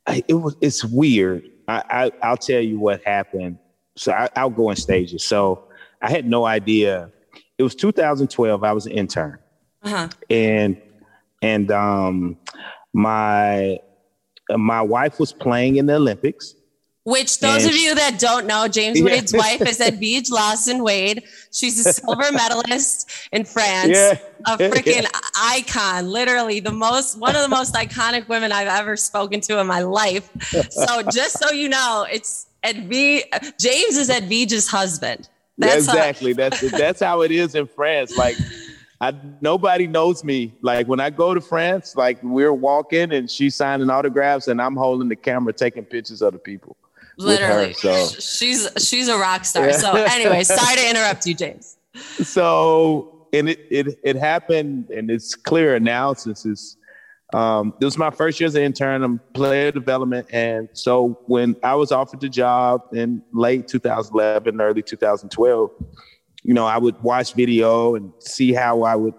I, 0.06 0.22
it 0.28 0.34
was 0.34 0.56
it's 0.60 0.84
weird. 0.84 1.48
I, 1.66 2.12
I 2.22 2.30
will 2.30 2.36
tell 2.36 2.60
you 2.60 2.78
what 2.78 3.02
happened. 3.04 3.58
So 3.96 4.12
I, 4.12 4.28
I'll 4.36 4.50
go 4.50 4.70
in 4.70 4.76
stages. 4.76 5.24
So 5.24 5.68
I 6.02 6.10
had 6.10 6.26
no 6.26 6.44
idea. 6.44 7.10
It 7.56 7.62
was 7.62 7.74
2012. 7.74 8.62
I 8.64 8.72
was 8.72 8.86
an 8.86 8.92
intern, 8.92 9.38
uh-huh. 9.82 10.08
and 10.28 10.80
and 11.42 11.70
um 11.70 12.36
my 12.92 13.78
my 14.50 14.82
wife 14.82 15.18
was 15.18 15.32
playing 15.32 15.76
in 15.76 15.86
the 15.86 15.94
Olympics. 15.94 16.54
Which 17.04 17.40
those 17.40 17.64
and, 17.64 17.72
of 17.72 17.76
you 17.76 17.94
that 17.96 18.18
don't 18.18 18.46
know, 18.46 18.66
James 18.66 18.98
yeah. 18.98 19.04
Wade's 19.04 19.34
wife 19.34 19.60
is 19.60 19.78
Edwige 19.80 20.30
Lawson 20.30 20.82
Wade. 20.82 21.22
She's 21.52 21.84
a 21.84 21.92
silver 21.92 22.32
medalist 22.32 23.10
in 23.30 23.44
France, 23.44 23.90
yeah. 23.90 24.18
a 24.46 24.56
freaking 24.56 25.02
yeah. 25.02 25.10
icon, 25.36 26.08
literally 26.08 26.60
the 26.60 26.72
most 26.72 27.18
one 27.18 27.36
of 27.36 27.42
the 27.42 27.48
most 27.48 27.74
iconic 27.74 28.26
women 28.28 28.52
I've 28.52 28.68
ever 28.68 28.96
spoken 28.96 29.42
to 29.42 29.60
in 29.60 29.66
my 29.66 29.80
life. 29.80 30.30
So 30.70 31.02
just 31.12 31.38
so 31.38 31.52
you 31.52 31.68
know, 31.68 32.06
it's 32.10 32.46
Edwige 32.64 33.24
James 33.60 33.98
is 33.98 34.08
Edwige's 34.08 34.66
husband. 34.66 35.28
That's 35.58 35.84
exactly. 35.84 36.32
How, 36.32 36.36
that's 36.36 36.70
that's 36.70 37.00
how 37.00 37.20
it 37.20 37.30
is 37.30 37.54
in 37.54 37.66
France. 37.66 38.16
Like 38.16 38.36
I, 39.02 39.12
nobody 39.42 39.86
knows 39.86 40.24
me. 40.24 40.54
Like 40.62 40.88
when 40.88 41.00
I 41.00 41.10
go 41.10 41.34
to 41.34 41.40
France, 41.42 41.96
like 41.96 42.18
we're 42.22 42.54
walking 42.54 43.12
and 43.12 43.30
she's 43.30 43.54
signing 43.54 43.90
autographs 43.90 44.48
and 44.48 44.60
I'm 44.60 44.74
holding 44.74 45.10
the 45.10 45.16
camera 45.16 45.52
taking 45.52 45.84
pictures 45.84 46.22
of 46.22 46.32
the 46.32 46.38
people. 46.38 46.76
Literally. 47.16 47.68
Her, 47.68 47.72
so 47.74 48.20
she's 48.20 48.68
she's 48.78 49.08
a 49.08 49.18
rock 49.18 49.44
star. 49.44 49.66
Yeah. 49.66 49.76
So 49.76 49.92
anyway, 49.92 50.42
sorry 50.44 50.76
to 50.76 50.90
interrupt 50.90 51.26
you, 51.26 51.34
James. 51.34 51.76
So 51.94 53.28
and 53.32 53.48
it 53.48 53.60
it 53.70 53.98
it 54.02 54.16
happened, 54.16 54.90
and 54.90 55.10
it's 55.10 55.34
clear 55.34 55.78
now 55.78 56.14
since 56.14 56.44
it's 56.44 56.76
um, 57.32 57.74
this 57.80 57.86
was 57.86 57.98
my 57.98 58.10
first 58.10 58.38
year 58.38 58.46
as 58.46 58.54
an 58.54 58.62
intern. 58.62 59.02
I'm 59.02 59.20
player 59.32 59.72
development, 59.72 60.28
and 60.32 60.68
so 60.72 61.18
when 61.26 61.56
I 61.62 61.74
was 61.74 61.90
offered 61.90 62.20
the 62.20 62.28
job 62.28 62.82
in 62.92 63.22
late 63.32 63.66
2011, 63.66 64.60
early 64.60 64.82
2012, 64.82 65.70
you 66.44 66.54
know, 66.54 66.66
I 66.66 66.78
would 66.78 67.00
watch 67.02 67.34
video 67.34 67.96
and 67.96 68.12
see 68.20 68.52
how 68.52 68.82
I 68.82 68.94
would. 68.94 69.14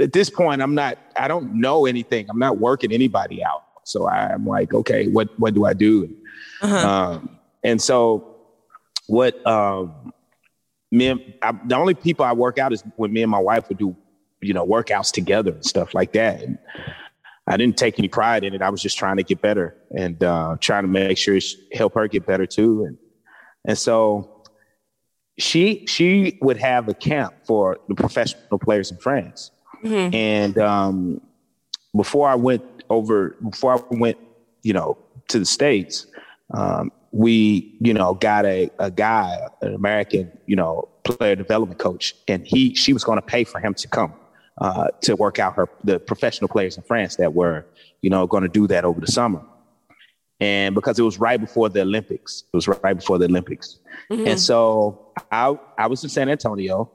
At 0.00 0.12
this 0.12 0.28
point, 0.28 0.60
I'm 0.60 0.74
not. 0.74 0.98
I 1.16 1.28
don't 1.28 1.54
know 1.54 1.86
anything. 1.86 2.26
I'm 2.28 2.38
not 2.38 2.58
working 2.58 2.92
anybody 2.92 3.42
out. 3.42 3.62
So 3.84 4.08
I'm 4.08 4.44
like, 4.44 4.74
okay, 4.74 5.06
what 5.06 5.28
what 5.38 5.54
do 5.54 5.64
I 5.64 5.72
do? 5.72 6.14
Uh-huh. 6.62 6.88
Um, 6.88 7.38
and 7.62 7.80
so 7.80 8.36
what 9.06 9.44
um, 9.46 10.12
me 10.90 11.08
and 11.08 11.34
I, 11.42 11.52
the 11.64 11.76
only 11.76 11.94
people 11.94 12.24
I 12.24 12.32
work 12.32 12.58
out 12.58 12.72
is 12.72 12.82
when 12.96 13.12
me 13.12 13.22
and 13.22 13.30
my 13.30 13.38
wife 13.38 13.68
would 13.68 13.78
do, 13.78 13.96
you 14.40 14.54
know, 14.54 14.66
workouts 14.66 15.12
together 15.12 15.52
and 15.52 15.64
stuff 15.64 15.94
like 15.94 16.12
that. 16.12 16.42
And 16.42 16.58
I 17.46 17.56
didn't 17.56 17.76
take 17.76 17.98
any 17.98 18.08
pride 18.08 18.44
in 18.44 18.54
it. 18.54 18.62
I 18.62 18.70
was 18.70 18.82
just 18.82 18.98
trying 18.98 19.16
to 19.18 19.22
get 19.22 19.40
better 19.40 19.76
and 19.96 20.22
uh, 20.22 20.56
trying 20.60 20.82
to 20.82 20.88
make 20.88 21.18
sure 21.18 21.38
help 21.72 21.94
her 21.94 22.08
get 22.08 22.26
better 22.26 22.46
too. 22.46 22.84
And 22.84 22.98
and 23.64 23.78
so 23.78 24.44
she 25.38 25.84
she 25.86 26.38
would 26.40 26.56
have 26.56 26.88
a 26.88 26.94
camp 26.94 27.34
for 27.44 27.78
the 27.88 27.94
professional 27.94 28.58
players 28.58 28.90
in 28.90 28.98
France. 28.98 29.50
Mm-hmm. 29.84 30.14
And 30.14 30.58
um, 30.58 31.20
before 31.94 32.28
I 32.28 32.34
went 32.34 32.64
over, 32.88 33.36
before 33.48 33.74
I 33.74 33.80
went, 33.90 34.18
you 34.62 34.72
know, 34.72 34.98
to 35.28 35.38
the 35.38 35.44
states, 35.44 36.06
um, 36.54 36.92
we, 37.12 37.76
you 37.80 37.94
know, 37.94 38.14
got 38.14 38.44
a, 38.44 38.70
a 38.78 38.90
guy, 38.90 39.38
an 39.62 39.74
American, 39.74 40.30
you 40.46 40.56
know, 40.56 40.88
player 41.04 41.34
development 41.34 41.78
coach, 41.78 42.14
and 42.28 42.46
he 42.46 42.74
she 42.74 42.92
was 42.92 43.04
going 43.04 43.16
to 43.16 43.26
pay 43.26 43.44
for 43.44 43.60
him 43.60 43.74
to 43.74 43.88
come 43.88 44.12
uh, 44.58 44.88
to 45.02 45.16
work 45.16 45.38
out 45.38 45.54
her 45.54 45.68
the 45.84 45.98
professional 45.98 46.48
players 46.48 46.76
in 46.76 46.82
France 46.82 47.16
that 47.16 47.34
were, 47.34 47.66
you 48.02 48.10
know, 48.10 48.26
going 48.26 48.42
to 48.42 48.48
do 48.48 48.66
that 48.66 48.84
over 48.84 49.00
the 49.00 49.06
summer. 49.06 49.42
And 50.38 50.74
because 50.74 50.98
it 50.98 51.02
was 51.02 51.18
right 51.18 51.40
before 51.40 51.70
the 51.70 51.80
Olympics, 51.80 52.44
it 52.52 52.56
was 52.56 52.68
right 52.68 52.94
before 52.94 53.18
the 53.18 53.24
Olympics, 53.24 53.78
mm-hmm. 54.10 54.26
and 54.26 54.40
so 54.40 55.12
I 55.32 55.58
I 55.78 55.86
was 55.86 56.02
in 56.04 56.10
San 56.10 56.28
Antonio, 56.28 56.90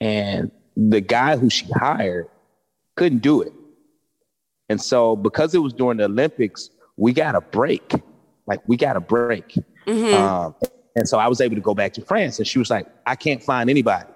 and 0.00 0.50
the 0.76 1.02
guy 1.02 1.36
who 1.36 1.50
she 1.50 1.66
hired 1.74 2.28
couldn't 2.96 3.18
do 3.18 3.42
it, 3.42 3.52
and 4.70 4.80
so 4.80 5.14
because 5.14 5.54
it 5.54 5.58
was 5.58 5.74
during 5.74 5.98
the 5.98 6.04
Olympics, 6.04 6.70
we 6.96 7.12
got 7.12 7.34
a 7.34 7.42
break 7.42 7.92
like 8.50 8.60
we 8.66 8.76
got 8.76 8.96
a 8.96 9.00
break. 9.00 9.56
Mm-hmm. 9.86 10.14
Um, 10.14 10.54
and 10.96 11.08
so 11.08 11.18
I 11.18 11.28
was 11.28 11.40
able 11.40 11.54
to 11.54 11.62
go 11.62 11.72
back 11.72 11.92
to 11.94 12.02
France, 12.02 12.38
and 12.38 12.46
she 12.46 12.58
was 12.58 12.68
like, 12.68 12.86
I 13.06 13.14
can't 13.14 13.40
find 13.42 13.70
anybody. 13.70 14.10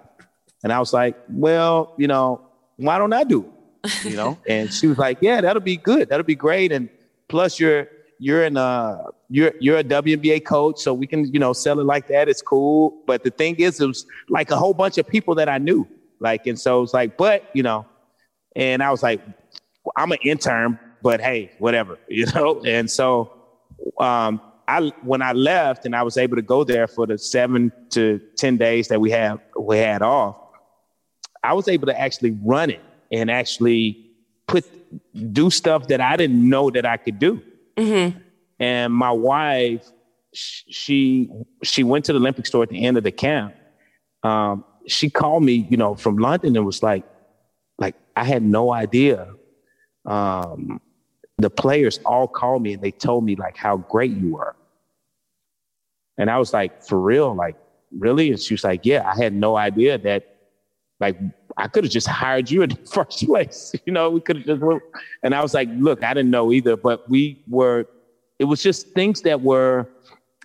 And 0.64 0.72
I 0.72 0.80
was 0.80 0.92
like, 0.92 1.16
well, 1.28 1.94
you 1.96 2.08
know, 2.08 2.40
why 2.76 2.98
don't 2.98 3.12
I 3.12 3.22
do 3.22 3.52
it? 3.84 4.04
You 4.04 4.16
know? 4.16 4.36
and 4.48 4.74
she 4.74 4.88
was 4.88 4.98
like, 4.98 5.18
yeah, 5.20 5.40
that'll 5.40 5.62
be 5.62 5.76
good. 5.76 6.08
That'll 6.08 6.26
be 6.26 6.34
great. 6.34 6.72
And 6.72 6.88
plus 7.28 7.60
you're 7.60 7.86
you're 8.18 8.44
in 8.44 8.56
a 8.56 9.04
you're 9.30 9.52
you're 9.60 9.78
a 9.78 9.84
WNBA 9.84 10.44
coach, 10.44 10.80
so 10.80 10.92
we 10.92 11.06
can, 11.06 11.32
you 11.32 11.38
know, 11.38 11.52
sell 11.52 11.78
it 11.78 11.86
like 11.86 12.08
that. 12.08 12.28
It's 12.28 12.42
cool. 12.42 13.02
But 13.06 13.22
the 13.22 13.30
thing 13.30 13.54
is, 13.56 13.80
it 13.80 13.86
was 13.86 14.04
like 14.28 14.50
a 14.50 14.56
whole 14.56 14.74
bunch 14.74 14.98
of 14.98 15.06
people 15.06 15.36
that 15.36 15.48
I 15.48 15.58
knew. 15.58 15.86
Like, 16.18 16.48
and 16.48 16.58
so 16.58 16.82
it's 16.82 16.92
like, 16.92 17.16
but 17.16 17.44
you 17.54 17.62
know, 17.62 17.86
and 18.56 18.82
I 18.82 18.90
was 18.90 19.02
like, 19.04 19.20
I'm 19.96 20.10
an 20.10 20.18
intern, 20.24 20.80
but 21.02 21.20
hey, 21.20 21.52
whatever, 21.58 21.98
you 22.08 22.26
know. 22.34 22.62
And 22.64 22.90
so 22.90 23.33
um, 23.98 24.40
I 24.66 24.92
when 25.02 25.22
I 25.22 25.32
left 25.32 25.84
and 25.84 25.94
I 25.94 26.02
was 26.02 26.16
able 26.16 26.36
to 26.36 26.42
go 26.42 26.64
there 26.64 26.86
for 26.86 27.06
the 27.06 27.18
seven 27.18 27.72
to 27.90 28.20
ten 28.36 28.56
days 28.56 28.88
that 28.88 29.00
we 29.00 29.10
have 29.10 29.40
we 29.58 29.78
had 29.78 30.02
off, 30.02 30.36
I 31.42 31.52
was 31.52 31.68
able 31.68 31.86
to 31.86 32.00
actually 32.00 32.36
run 32.42 32.70
it 32.70 32.82
and 33.12 33.30
actually 33.30 34.10
put 34.46 34.64
do 35.32 35.50
stuff 35.50 35.88
that 35.88 36.00
I 36.00 36.16
didn't 36.16 36.48
know 36.48 36.70
that 36.70 36.86
I 36.86 36.96
could 36.96 37.18
do. 37.18 37.42
Mm-hmm. 37.76 38.18
And 38.60 38.92
my 38.92 39.10
wife 39.10 39.90
she 40.34 41.30
she 41.62 41.84
went 41.84 42.04
to 42.06 42.12
the 42.12 42.18
Olympic 42.18 42.46
store 42.46 42.62
at 42.62 42.68
the 42.68 42.84
end 42.84 42.96
of 42.96 43.04
the 43.04 43.12
camp. 43.12 43.54
Um, 44.22 44.64
she 44.86 45.08
called 45.08 45.44
me, 45.44 45.66
you 45.70 45.76
know, 45.76 45.94
from 45.94 46.16
London 46.16 46.56
and 46.56 46.66
was 46.66 46.82
like, 46.82 47.04
like 47.78 47.94
I 48.16 48.24
had 48.24 48.42
no 48.42 48.72
idea. 48.72 49.28
Um, 50.04 50.80
the 51.38 51.50
players 51.50 51.98
all 52.04 52.28
called 52.28 52.62
me 52.62 52.74
and 52.74 52.82
they 52.82 52.90
told 52.90 53.24
me 53.24 53.36
like 53.36 53.56
how 53.56 53.76
great 53.76 54.12
you 54.12 54.34
were. 54.34 54.54
And 56.16 56.30
I 56.30 56.38
was 56.38 56.52
like, 56.52 56.82
for 56.84 57.00
real, 57.00 57.34
like 57.34 57.56
really? 57.98 58.30
And 58.30 58.40
she 58.40 58.54
was 58.54 58.64
like, 58.64 58.84
yeah, 58.84 59.08
I 59.08 59.16
had 59.16 59.32
no 59.32 59.56
idea 59.56 59.98
that 59.98 60.36
like 61.00 61.18
I 61.56 61.68
could 61.68 61.84
have 61.84 61.92
just 61.92 62.06
hired 62.06 62.50
you 62.50 62.62
in 62.62 62.70
the 62.70 62.76
first 62.92 63.26
place. 63.26 63.74
You 63.84 63.92
know, 63.92 64.10
we 64.10 64.20
could 64.20 64.36
have 64.36 64.46
just 64.46 64.62
and 65.22 65.34
I 65.34 65.42
was 65.42 65.54
like, 65.54 65.68
look, 65.72 66.02
I 66.04 66.14
didn't 66.14 66.30
know 66.30 66.52
either, 66.52 66.76
but 66.76 67.08
we 67.08 67.42
were 67.48 67.86
it 68.38 68.44
was 68.44 68.62
just 68.62 68.88
things 68.90 69.22
that 69.22 69.40
were 69.40 69.88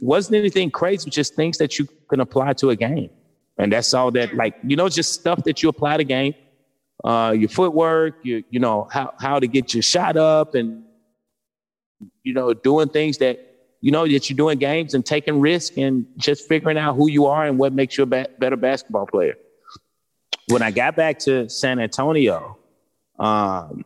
wasn't 0.01 0.35
anything 0.35 0.71
crazy, 0.71 1.05
but 1.05 1.13
just 1.13 1.35
things 1.35 1.57
that 1.57 1.77
you 1.77 1.87
can 2.09 2.19
apply 2.19 2.53
to 2.53 2.69
a 2.69 2.75
game. 2.75 3.09
And 3.57 3.73
that's 3.73 3.93
all 3.93 4.09
that 4.11 4.35
like, 4.35 4.55
you 4.63 4.75
know, 4.75 4.87
just 4.87 5.13
stuff 5.13 5.43
that 5.43 5.61
you 5.61 5.69
apply 5.69 5.97
to 5.97 6.03
game. 6.03 6.33
Uh, 7.03 7.33
your 7.37 7.49
footwork, 7.49 8.15
you 8.23 8.43
you 8.49 8.59
know, 8.59 8.87
how 8.91 9.13
how 9.19 9.39
to 9.39 9.47
get 9.47 9.73
your 9.73 9.83
shot 9.83 10.17
up 10.17 10.55
and 10.55 10.83
you 12.23 12.33
know, 12.33 12.53
doing 12.53 12.89
things 12.89 13.17
that 13.19 13.39
you 13.81 13.91
know 13.91 14.07
that 14.07 14.29
you're 14.29 14.37
doing 14.37 14.57
games 14.57 14.93
and 14.93 15.05
taking 15.05 15.39
risk 15.39 15.77
and 15.77 16.05
just 16.17 16.47
figuring 16.47 16.77
out 16.77 16.95
who 16.95 17.09
you 17.09 17.25
are 17.25 17.45
and 17.45 17.57
what 17.57 17.73
makes 17.73 17.97
you 17.97 18.03
a 18.03 18.07
ba- 18.07 18.27
better 18.37 18.57
basketball 18.57 19.05
player. 19.05 19.35
When 20.47 20.61
I 20.61 20.71
got 20.71 20.95
back 20.95 21.19
to 21.19 21.47
San 21.47 21.79
Antonio, 21.79 22.57
um, 23.19 23.85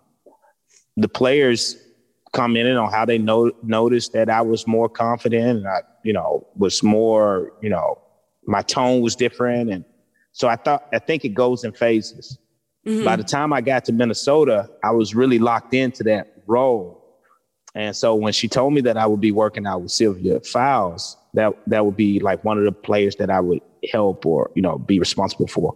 the 0.98 1.10
players 1.10 1.77
commented 2.32 2.75
on 2.77 2.91
how 2.91 3.05
they 3.05 3.17
no- 3.17 3.51
noticed 3.62 4.13
that 4.13 4.29
I 4.29 4.41
was 4.41 4.65
more 4.65 4.89
confident 4.89 5.60
and 5.60 5.67
I, 5.67 5.82
you 6.03 6.13
know, 6.13 6.48
was 6.55 6.82
more, 6.82 7.53
you 7.62 7.70
know, 7.70 8.00
my 8.46 8.62
tone 8.62 9.01
was 9.01 9.15
different. 9.15 9.70
And 9.70 9.86
so 10.32 10.48
I 10.48 10.55
thought, 10.55 10.88
I 10.91 11.00
think 11.00 11.25
it 11.25 11.29
goes 11.29 11.63
in 11.63 11.74
phases. 11.74 12.38
Mm-hmm. 12.85 13.05
By 13.05 13.15
the 13.15 13.23
time 13.23 13.53
I 13.53 13.61
got 13.61 13.85
to 13.85 13.93
Minnesota, 13.93 14.69
I 14.83 14.91
was 14.91 15.15
really 15.15 15.39
locked 15.39 15.73
into 15.73 16.03
that 16.03 16.43
role. 16.47 16.99
And 17.75 17.95
so 17.95 18.13
when 18.13 18.33
she 18.33 18.47
told 18.47 18.73
me 18.73 18.81
that 18.81 18.97
I 18.97 19.05
would 19.05 19.21
be 19.21 19.31
working 19.31 19.65
out 19.65 19.81
with 19.81 19.91
Sylvia 19.91 20.39
Fowles, 20.41 21.17
that 21.33 21.53
that 21.67 21.85
would 21.85 21.97
be 21.97 22.19
like 22.19 22.43
one 22.43 22.57
of 22.57 22.65
the 22.65 22.71
players 22.71 23.15
that 23.15 23.29
I 23.29 23.39
would 23.39 23.61
help 23.91 24.25
or 24.25 24.51
you 24.55 24.61
know 24.61 24.77
be 24.77 24.99
responsible 24.99 25.47
for. 25.47 25.75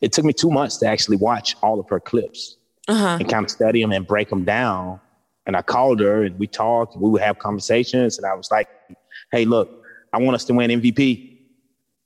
It 0.00 0.12
took 0.12 0.24
me 0.24 0.32
two 0.32 0.50
months 0.50 0.76
to 0.78 0.86
actually 0.86 1.16
watch 1.16 1.56
all 1.62 1.80
of 1.80 1.88
her 1.88 2.00
clips 2.00 2.56
uh-huh. 2.88 3.18
and 3.20 3.28
kind 3.28 3.44
of 3.44 3.50
study 3.50 3.80
them 3.80 3.92
and 3.92 4.06
break 4.06 4.28
them 4.28 4.44
down. 4.44 5.00
And 5.46 5.56
I 5.56 5.62
called 5.62 6.00
her 6.00 6.24
and 6.24 6.38
we 6.38 6.46
talked. 6.46 6.96
We 6.96 7.08
would 7.10 7.22
have 7.22 7.38
conversations, 7.38 8.18
and 8.18 8.26
I 8.26 8.34
was 8.34 8.50
like, 8.50 8.68
"Hey, 9.30 9.44
look, 9.44 9.82
I 10.12 10.18
want 10.18 10.34
us 10.34 10.44
to 10.46 10.54
win 10.54 10.70
MVP, 10.70 11.38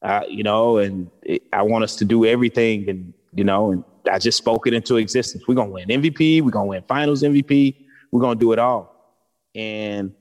uh, 0.03 0.23
you 0.29 0.43
know, 0.43 0.79
and 0.79 1.11
it, 1.23 1.43
I 1.53 1.63
want 1.63 1.85
us 1.85 1.97
to 1.97 2.05
do 2.05 2.25
everything, 2.25 2.89
and 2.89 3.13
you 3.35 3.45
know, 3.45 3.73
and 3.73 3.85
I 4.09 4.19
just 4.19 4.39
spoke 4.39 4.67
it 4.67 4.75
into 4.75 4.97
existence. 4.97 5.45
We're 5.47 5.55
gonna 5.55 5.71
win 5.71 5.89
MVP. 5.89 6.43
We're 6.43 6.51
gonna 6.51 6.67
win 6.67 6.83
Finals 6.89 7.23
MVP. 7.23 7.77
We're 8.11 8.21
gonna 8.21 8.39
do 8.39 8.53
it 8.53 8.59
all." 8.59 8.99
and 9.59 10.13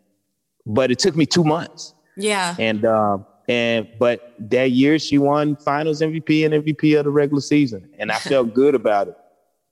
but 0.65 0.91
it 0.91 0.99
took 0.99 1.15
me 1.15 1.25
two 1.25 1.43
months. 1.43 1.93
Yeah. 2.17 2.55
And 2.59 2.83
um, 2.85 3.25
and 3.47 3.87
but 3.99 4.33
that 4.39 4.71
year 4.71 4.99
she 4.99 5.17
won 5.17 5.55
Finals 5.55 6.01
MVP 6.01 6.43
and 6.43 6.65
MVP 6.65 6.97
of 6.97 7.05
the 7.05 7.11
regular 7.11 7.41
season, 7.41 7.89
and 7.97 8.11
I 8.11 8.17
felt 8.17 8.53
good 8.53 8.75
about 8.81 9.09
it. 9.09 9.17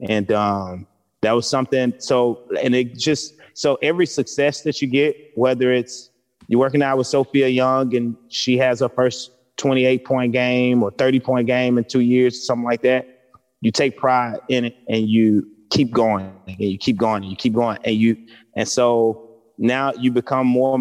And 0.08 0.32
um, 0.32 0.88
that 1.22 1.32
was 1.34 1.50
something. 1.50 1.94
So 1.98 2.44
and 2.62 2.76
it 2.76 2.98
just 2.98 3.36
so 3.54 3.78
every 3.82 4.06
success 4.06 4.62
that 4.62 4.82
you 4.82 4.88
get, 4.88 5.32
whether 5.36 5.74
it's 5.74 6.12
you're 6.48 6.60
working 6.60 6.84
out 6.84 6.98
with 6.98 7.08
Sophia 7.08 7.48
Young 7.48 7.94
and 7.96 8.16
she 8.30 8.58
has 8.58 8.80
her 8.82 8.90
first 8.90 9.32
28 9.58 10.06
point 10.06 10.32
game 10.32 10.84
or 10.84 10.92
30 10.92 11.20
point 11.20 11.48
game 11.48 11.78
in 11.78 11.84
two 11.84 12.02
years, 12.02 12.46
something 12.46 12.66
like 12.66 12.84
that, 12.84 13.15
you 13.66 13.72
take 13.72 13.98
pride 13.98 14.38
in 14.48 14.64
it 14.66 14.78
and 14.88 15.10
you 15.10 15.50
keep 15.72 15.90
going 15.90 16.32
and 16.48 16.60
you 16.60 16.78
keep 16.78 16.98
going 16.98 17.24
and 17.24 17.32
you 17.32 17.36
keep 17.36 17.54
going 17.54 17.80
and 17.84 17.96
you 17.96 18.16
and 18.56 18.68
so 18.68 19.26
now 19.58 19.92
you 19.94 20.12
become 20.12 20.46
more 20.46 20.78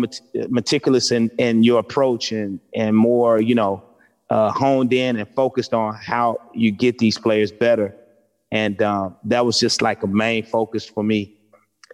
meticulous 0.50 1.10
in, 1.10 1.30
in 1.38 1.62
your 1.62 1.80
approach 1.80 2.30
and, 2.30 2.60
and 2.74 2.94
more, 2.94 3.40
you 3.40 3.54
know, 3.54 3.82
uh, 4.28 4.50
honed 4.50 4.92
in 4.92 5.16
and 5.16 5.26
focused 5.34 5.72
on 5.72 5.94
how 5.94 6.38
you 6.52 6.70
get 6.70 6.98
these 6.98 7.16
players 7.16 7.52
better. 7.52 7.94
And 8.52 8.82
um, 8.82 9.16
that 9.24 9.46
was 9.46 9.58
just 9.58 9.80
like 9.80 10.02
a 10.02 10.06
main 10.06 10.44
focus 10.44 10.84
for 10.84 11.02
me, 11.02 11.38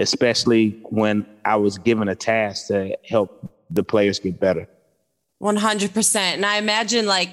especially 0.00 0.80
when 0.90 1.24
I 1.44 1.54
was 1.56 1.78
given 1.78 2.08
a 2.08 2.16
task 2.16 2.66
to 2.68 2.96
help 3.04 3.48
the 3.70 3.84
players 3.84 4.18
get 4.18 4.40
better. 4.40 4.66
100%. 5.40 6.16
And 6.16 6.44
I 6.44 6.56
imagine 6.56 7.06
like 7.06 7.30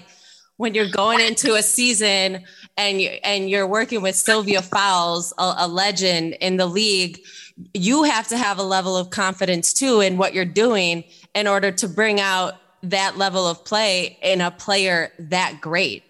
when 0.57 0.73
you're 0.73 0.89
going 0.89 1.19
into 1.21 1.53
a 1.53 1.61
season 1.61 2.43
and 2.75 3.01
you 3.01 3.09
and 3.23 3.49
you're 3.49 3.67
working 3.67 4.01
with 4.01 4.15
Sylvia 4.15 4.61
Fowles, 4.61 5.33
a, 5.37 5.53
a 5.59 5.67
legend 5.67 6.33
in 6.41 6.57
the 6.57 6.65
league, 6.65 7.19
you 7.73 8.03
have 8.03 8.27
to 8.27 8.37
have 8.37 8.59
a 8.59 8.63
level 8.63 8.97
of 8.97 9.09
confidence 9.11 9.73
too 9.73 10.01
in 10.01 10.17
what 10.17 10.33
you're 10.33 10.45
doing 10.45 11.03
in 11.33 11.47
order 11.47 11.71
to 11.71 11.87
bring 11.87 12.19
out 12.19 12.55
that 12.83 13.17
level 13.17 13.47
of 13.47 13.63
play 13.65 14.17
in 14.21 14.41
a 14.41 14.51
player 14.51 15.11
that 15.19 15.59
great. 15.61 16.03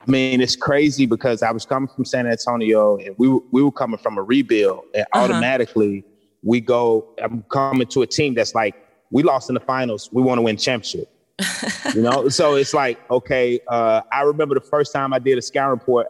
I 0.00 0.10
mean, 0.10 0.40
it's 0.40 0.56
crazy 0.56 1.06
because 1.06 1.42
I 1.42 1.52
was 1.52 1.64
coming 1.64 1.88
from 1.94 2.04
San 2.04 2.26
Antonio 2.26 2.96
and 2.98 3.14
we 3.18 3.28
we 3.28 3.62
were 3.62 3.72
coming 3.72 3.98
from 3.98 4.18
a 4.18 4.22
rebuild, 4.22 4.84
and 4.94 5.06
uh-huh. 5.12 5.24
automatically 5.24 6.04
we 6.42 6.60
go. 6.60 7.14
I'm 7.22 7.42
coming 7.50 7.86
to 7.88 8.02
a 8.02 8.06
team 8.06 8.34
that's 8.34 8.54
like 8.54 8.74
we 9.10 9.22
lost 9.22 9.48
in 9.48 9.54
the 9.54 9.60
finals. 9.60 10.10
We 10.12 10.22
want 10.22 10.38
to 10.38 10.42
win 10.42 10.56
championship. 10.56 11.08
You 11.94 12.02
know, 12.02 12.28
so 12.28 12.54
it's 12.54 12.74
like 12.74 12.98
okay. 13.10 13.60
Uh, 13.68 14.02
I 14.12 14.22
remember 14.22 14.54
the 14.54 14.60
first 14.60 14.92
time 14.92 15.12
I 15.12 15.18
did 15.18 15.38
a 15.38 15.42
scout 15.42 15.70
report. 15.70 16.08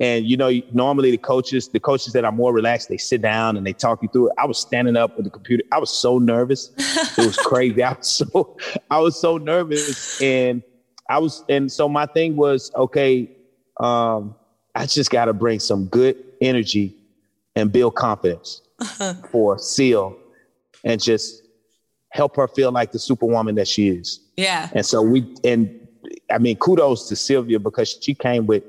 And 0.00 0.26
you 0.26 0.36
know, 0.36 0.50
normally 0.72 1.12
the 1.12 1.18
coaches, 1.18 1.68
the 1.68 1.78
coaches 1.78 2.12
that 2.14 2.24
are 2.24 2.32
more 2.32 2.52
relaxed, 2.52 2.88
they 2.88 2.96
sit 2.96 3.22
down 3.22 3.56
and 3.56 3.64
they 3.64 3.72
talk 3.72 4.02
you 4.02 4.08
through 4.08 4.28
it. 4.28 4.32
I 4.36 4.46
was 4.46 4.58
standing 4.58 4.96
up 4.96 5.16
with 5.16 5.24
the 5.24 5.30
computer. 5.30 5.62
I 5.70 5.78
was 5.78 5.90
so 5.90 6.18
nervous. 6.18 6.72
It 7.18 7.26
was 7.26 7.36
crazy. 7.36 7.82
I 7.84 7.92
was 7.92 8.08
so 8.08 8.56
I 8.90 8.98
was 8.98 9.20
so 9.20 9.38
nervous. 9.38 10.20
And 10.20 10.62
I 11.08 11.18
was 11.18 11.44
and 11.48 11.70
so 11.70 11.88
my 11.88 12.06
thing 12.06 12.36
was, 12.36 12.72
okay, 12.74 13.30
um, 13.78 14.34
I 14.74 14.86
just 14.86 15.10
gotta 15.10 15.32
bring 15.32 15.60
some 15.60 15.86
good 15.86 16.16
energy 16.40 16.96
and 17.54 17.70
build 17.70 17.94
confidence 17.94 18.62
uh-huh. 18.80 19.14
for 19.30 19.58
Syl 19.58 20.16
and 20.84 21.00
just 21.00 21.41
help 22.12 22.36
her 22.36 22.46
feel 22.46 22.70
like 22.70 22.92
the 22.92 22.98
superwoman 22.98 23.54
that 23.56 23.66
she 23.66 23.88
is. 23.88 24.20
Yeah. 24.36 24.68
And 24.74 24.84
so 24.84 25.02
we 25.02 25.34
and 25.44 25.80
I 26.30 26.38
mean, 26.38 26.56
kudos 26.56 27.08
to 27.08 27.16
Sylvia 27.16 27.58
because 27.58 27.98
she 28.00 28.14
came 28.14 28.46
with 28.46 28.64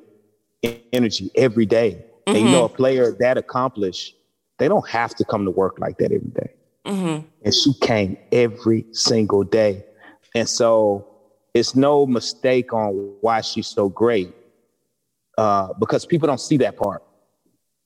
energy 0.92 1.30
every 1.36 1.66
day. 1.66 2.06
Mm-hmm. 2.26 2.36
And 2.36 2.46
you 2.46 2.52
know, 2.52 2.66
a 2.66 2.70
player 2.70 3.16
that 3.20 3.38
accomplished, 3.38 4.16
they 4.60 4.68
don't 4.68 4.88
have 4.88 5.14
to 5.16 5.26
come 5.26 5.46
to 5.46 5.52
work 5.52 5.80
like 5.80 5.98
that 5.98 6.12
every 6.12 6.32
day. 6.32 6.54
Mm-hmm. 6.86 7.28
And 7.44 7.54
she 7.54 7.74
came 7.82 8.18
every 8.32 8.86
single 8.92 9.44
day. 9.44 9.86
And 10.36 10.48
so 10.48 11.08
it's 11.54 11.76
no 11.76 12.06
mistake 12.06 12.74
on 12.74 13.16
why 13.22 13.42
she's 13.42 13.68
so 13.68 13.90
great 13.90 14.34
uh, 15.38 15.74
because 15.80 16.06
people 16.06 16.28
don't 16.28 16.42
see 16.42 16.58
that 16.58 16.78
part. 16.78 17.04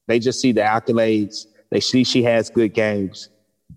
They 0.07 0.19
just 0.19 0.39
see 0.39 0.51
the 0.51 0.61
accolades. 0.61 1.47
They 1.71 1.79
see 1.79 2.03
she 2.03 2.23
has 2.23 2.49
good 2.49 2.73
games, 2.73 3.29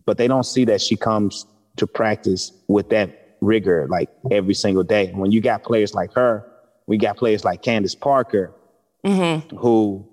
but 0.05 0.16
they 0.16 0.29
don't 0.29 0.45
see 0.45 0.64
that 0.66 0.81
she 0.81 0.97
comes 0.97 1.47
to 1.81 1.87
practice 1.87 2.53
with 2.69 2.90
that 2.90 3.37
rigor 3.40 3.88
like 3.88 4.11
every 4.31 4.55
single 4.55 4.85
day. 4.85 5.11
When 5.12 5.33
you 5.33 5.40
got 5.40 5.62
players 5.62 5.95
like 5.95 6.12
her, 6.14 6.47
we 6.87 6.99
got 6.99 7.16
players 7.16 7.45
like 7.45 7.62
Candace 7.62 7.95
Parker, 7.95 8.53
mm-hmm. 9.05 9.57
who 9.57 10.07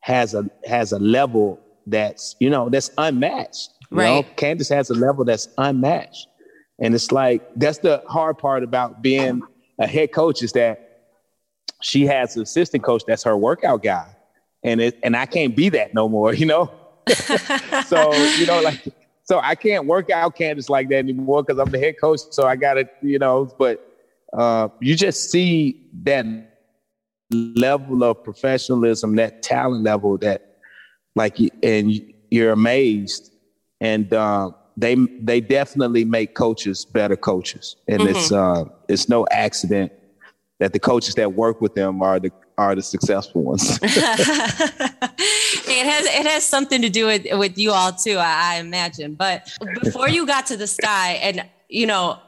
has 0.00 0.34
a 0.34 0.48
has 0.66 0.92
a 0.92 0.98
level 0.98 1.58
that's 1.86 2.36
you 2.38 2.50
know 2.50 2.68
that's 2.68 2.90
unmatched. 2.98 3.70
You 3.90 3.98
right. 3.98 4.26
know, 4.26 4.34
Candace 4.36 4.68
has 4.68 4.90
a 4.90 4.94
level 4.94 5.24
that's 5.24 5.48
unmatched, 5.58 6.28
and 6.78 6.94
it's 6.94 7.10
like 7.10 7.42
that's 7.56 7.78
the 7.78 8.02
hard 8.06 8.38
part 8.38 8.62
about 8.62 9.02
being 9.02 9.42
a 9.78 9.86
head 9.86 10.12
coach 10.12 10.42
is 10.42 10.52
that 10.52 10.82
she 11.82 12.06
has 12.06 12.36
an 12.36 12.42
assistant 12.42 12.82
coach 12.82 13.04
that's 13.06 13.24
her 13.24 13.36
workout 13.36 13.82
guy, 13.82 14.06
and 14.62 14.80
it 14.80 14.98
and 15.02 15.16
I 15.16 15.26
can't 15.26 15.56
be 15.56 15.70
that 15.70 15.94
no 15.94 16.08
more. 16.08 16.34
You 16.42 16.46
know, 16.46 16.70
so 17.86 18.12
you 18.38 18.46
know 18.46 18.60
like 18.60 18.84
so 19.26 19.40
I 19.42 19.56
can't 19.56 19.86
work 19.86 20.08
out 20.10 20.36
Candace 20.36 20.70
like 20.70 20.88
that 20.90 20.98
anymore 20.98 21.42
because 21.42 21.58
I'm 21.58 21.70
the 21.70 21.78
head 21.78 21.96
coach. 22.00 22.20
So 22.30 22.46
I 22.46 22.56
got 22.56 22.74
to 22.74 22.88
you 23.02 23.18
know, 23.18 23.52
but 23.58 23.92
uh, 24.32 24.68
you 24.80 24.94
just 24.94 25.30
see 25.30 25.88
that 26.04 26.26
level 27.30 28.04
of 28.04 28.22
professionalism, 28.22 29.16
that 29.16 29.42
talent 29.42 29.82
level 29.82 30.16
that 30.18 30.58
like, 31.16 31.38
and 31.62 32.00
you're 32.30 32.52
amazed. 32.52 33.32
And 33.80 34.12
uh, 34.12 34.52
they 34.76 34.94
they 35.20 35.40
definitely 35.40 36.04
make 36.04 36.34
coaches 36.34 36.84
better 36.84 37.16
coaches, 37.16 37.76
and 37.88 38.00
mm-hmm. 38.00 38.16
it's 38.16 38.32
uh, 38.32 38.64
it's 38.88 39.08
no 39.08 39.26
accident 39.30 39.92
that 40.60 40.72
the 40.72 40.78
coaches 40.78 41.14
that 41.16 41.34
work 41.34 41.60
with 41.60 41.74
them 41.74 42.00
are 42.00 42.20
the 42.20 42.30
are 42.56 42.74
the 42.74 42.82
successful 42.82 43.42
ones. 43.42 43.78
it 45.76 45.86
has 45.86 46.06
it 46.06 46.26
has 46.26 46.46
something 46.46 46.82
to 46.82 46.88
do 46.88 47.06
with 47.06 47.26
with 47.32 47.58
you 47.58 47.72
all 47.72 47.92
too, 47.92 48.16
I, 48.18 48.54
I 48.54 48.60
imagine. 48.60 49.14
But 49.14 49.50
before 49.82 50.08
you 50.08 50.26
got 50.26 50.46
to 50.46 50.56
the 50.56 50.66
sky, 50.66 51.12
and 51.22 51.44
you 51.68 51.86
know, 51.86 52.18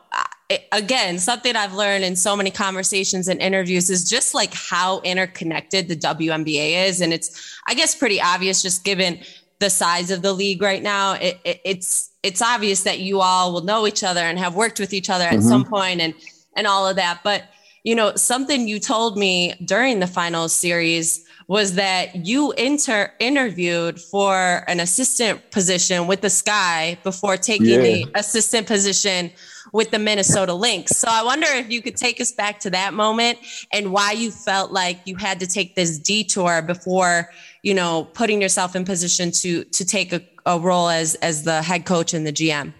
again, 0.73 1.19
something 1.19 1.57
I've 1.57 1.75
learned 1.75 2.05
in 2.05 2.17
so 2.17 2.35
many 2.37 2.51
conversations 2.51 3.29
and 3.29 3.41
interviews 3.41 3.91
is 3.91 4.09
just 4.09 4.35
like 4.35 4.55
how 4.55 5.01
interconnected 5.01 5.89
the 5.89 5.97
WNBA 5.97 6.87
is. 6.87 7.01
And 7.01 7.13
it's, 7.13 7.59
I 7.67 7.75
guess, 7.75 7.95
pretty 7.95 8.21
obvious 8.21 8.63
just 8.63 8.85
given 8.85 9.21
the 9.59 9.69
size 9.69 10.11
of 10.11 10.23
the 10.23 10.33
league 10.33 10.63
right 10.63 10.83
now. 10.83 11.15
It, 11.15 11.39
it, 11.45 11.61
it's, 11.65 12.11
it's 12.23 12.41
obvious 12.41 12.83
that 12.85 13.01
you 13.01 13.21
all 13.21 13.53
will 13.53 13.65
know 13.65 13.87
each 13.87 14.03
other 14.03 14.21
and 14.21 14.39
have 14.39 14.55
worked 14.55 14.81
with 14.81 14.95
each 14.95 15.11
other 15.11 15.25
at 15.25 15.35
mm-hmm. 15.35 15.49
some 15.49 15.65
point 15.65 16.01
and, 16.01 16.15
and 16.57 16.67
all 16.67 16.89
of 16.89 16.97
that. 16.97 17.21
But, 17.23 17.45
you 17.85 17.95
know, 17.95 18.15
something 18.17 18.69
you 18.69 18.79
told 18.79 19.17
me 19.17 19.55
during 19.65 20.01
the 20.01 20.07
final 20.07 20.49
series 20.49 21.25
was 21.49 21.77
that 21.77 22.27
you 22.27 22.53
inter- 22.53 23.11
interviewed 23.19 23.99
for 23.99 24.65
an 24.69 24.81
assistant 24.81 25.51
position 25.51 26.07
with 26.07 26.21
the 26.21 26.29
Sky 26.29 26.99
before 27.03 27.39
taking 27.39 27.67
yeah. 27.67 27.79
the 27.79 28.07
assistant 28.15 28.67
position 28.67 29.31
with 29.73 29.91
the 29.91 29.99
Minnesota 29.99 30.53
Lynx. 30.53 30.93
So 30.97 31.09
I 31.11 31.23
wonder 31.23 31.47
if 31.49 31.71
you 31.71 31.81
could 31.81 31.97
take 31.97 32.21
us 32.21 32.33
back 32.33 32.61
to 32.61 32.71
that 32.71 32.93
moment 32.95 33.39
and 33.73 33.93
why 33.93 34.13
you 34.13 34.31
felt 34.31 34.73
like 34.73 35.01
you 35.07 35.17
had 35.17 35.41
to 35.41 35.47
take 35.47 35.75
this 35.75 35.99
detour 35.99 36.63
before, 36.63 37.31
you 37.63 37.75
know, 37.75 38.09
putting 38.13 38.43
yourself 38.43 38.77
in 38.77 38.85
position 38.85 39.31
to 39.33 39.65
to 39.65 39.85
take 39.85 40.13
a, 40.13 40.23
a 40.47 40.59
role 40.59 40.89
as 40.89 41.15
as 41.17 41.45
the 41.45 41.63
head 41.63 41.87
coach 41.87 42.13
and 42.15 42.27
the 42.27 42.33
GM. 42.33 42.75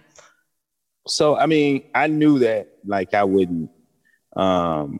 So 1.07 1.35
I 1.35 1.47
mean, 1.47 1.83
I 1.95 2.07
knew 2.07 2.39
that 2.39 2.69
like 2.85 3.13
I 3.13 3.23
wouldn't 3.23 3.71
um 4.39 4.99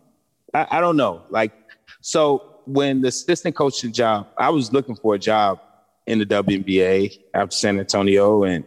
I, 0.53 0.67
I 0.71 0.81
don't 0.81 0.97
know. 0.97 1.23
Like 1.29 1.53
so 2.01 2.61
when 2.65 3.01
the 3.01 3.07
assistant 3.07 3.55
coaching 3.55 3.91
job, 3.91 4.27
I 4.37 4.49
was 4.49 4.71
looking 4.71 4.95
for 4.95 5.15
a 5.15 5.19
job 5.19 5.59
in 6.07 6.19
the 6.19 6.25
WNBA 6.25 7.19
after 7.33 7.55
San 7.55 7.79
Antonio, 7.79 8.43
and 8.43 8.63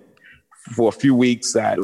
for 0.75 0.89
a 0.89 0.93
few 0.93 1.15
weeks, 1.15 1.57
I 1.57 1.77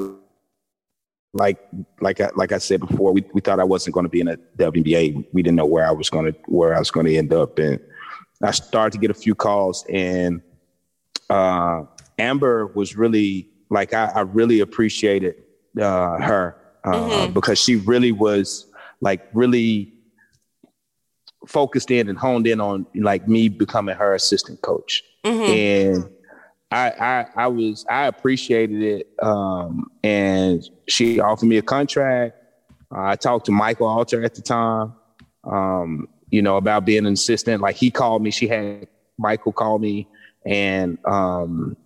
like 1.33 1.59
like 2.01 2.20
I, 2.20 2.31
like 2.35 2.53
I 2.53 2.59
said 2.59 2.81
before, 2.81 3.12
we, 3.12 3.24
we 3.35 3.40
thought 3.40 3.61
I 3.61 3.64
wasn't 3.64 3.94
going 3.94 4.05
to 4.05 4.11
be 4.11 4.20
in 4.20 4.29
a 4.29 4.37
WNBA. 4.57 5.27
We 5.33 5.42
didn't 5.42 5.57
know 5.57 5.66
where 5.66 5.87
I 5.87 5.90
was 5.90 6.11
going 6.11 6.33
to 6.33 6.38
where 6.46 6.74
I 6.74 6.79
was 6.79 6.90
going 6.90 7.07
to 7.07 7.16
end 7.16 7.33
up, 7.33 7.59
and 7.59 7.81
I 8.42 8.53
started 8.53 8.92
to 8.92 8.98
get 8.98 9.11
a 9.11 9.14
few 9.14 9.35
calls. 9.35 9.85
And 9.88 10.42
uh, 11.29 11.85
Amber 12.18 12.66
was 12.68 12.96
really 12.96 13.48
like 13.70 13.94
I, 13.94 14.07
I 14.14 14.20
really 14.20 14.61
appreciated 14.61 15.37
uh, 15.81 16.18
her 16.20 16.57
uh, 16.85 16.92
mm-hmm. 16.92 17.33
because 17.33 17.59
she 17.59 17.77
really 17.77 18.12
was 18.12 18.67
like 19.01 19.29
really 19.33 19.93
focused 21.47 21.91
in 21.91 22.09
and 22.09 22.19
honed 22.19 22.47
in 22.47 22.61
on 22.61 22.87
like 22.95 23.29
me 23.29 23.49
becoming 23.49 23.97
her 23.97 24.15
assistant 24.15 24.61
coach. 24.63 25.03
Mm-hmm. 25.25 25.53
And 25.53 26.11
I, 26.71 26.91
I, 26.91 27.27
I 27.45 27.47
was 27.47 27.87
I 27.89 28.07
appreciated 28.07 28.83
it. 28.83 29.11
Um, 29.23 29.91
and 30.03 30.69
she 30.89 31.21
offered 31.21 31.47
me 31.47 31.57
a 31.59 31.63
contract. 31.63 32.37
Uh, 32.95 33.03
I 33.03 33.17
talked 33.17 33.47
to 33.47 33.53
Michael 33.53 33.87
Alter 33.87 34.23
at 34.25 34.35
the 34.35 34.43
time, 34.43 34.95
um, 35.45 36.09
you 36.31 36.43
know, 36.43 36.57
about 36.57 36.85
being 36.85 37.07
an 37.07 37.13
assistant. 37.13 37.63
Like 37.63 37.77
he 37.77 37.91
called 37.91 38.23
me. 38.23 38.31
She 38.31 38.49
had 38.49 38.89
Michael 39.19 39.53
call 39.53 39.79
me, 39.79 40.09
and 40.47 40.99
um, 41.05 41.77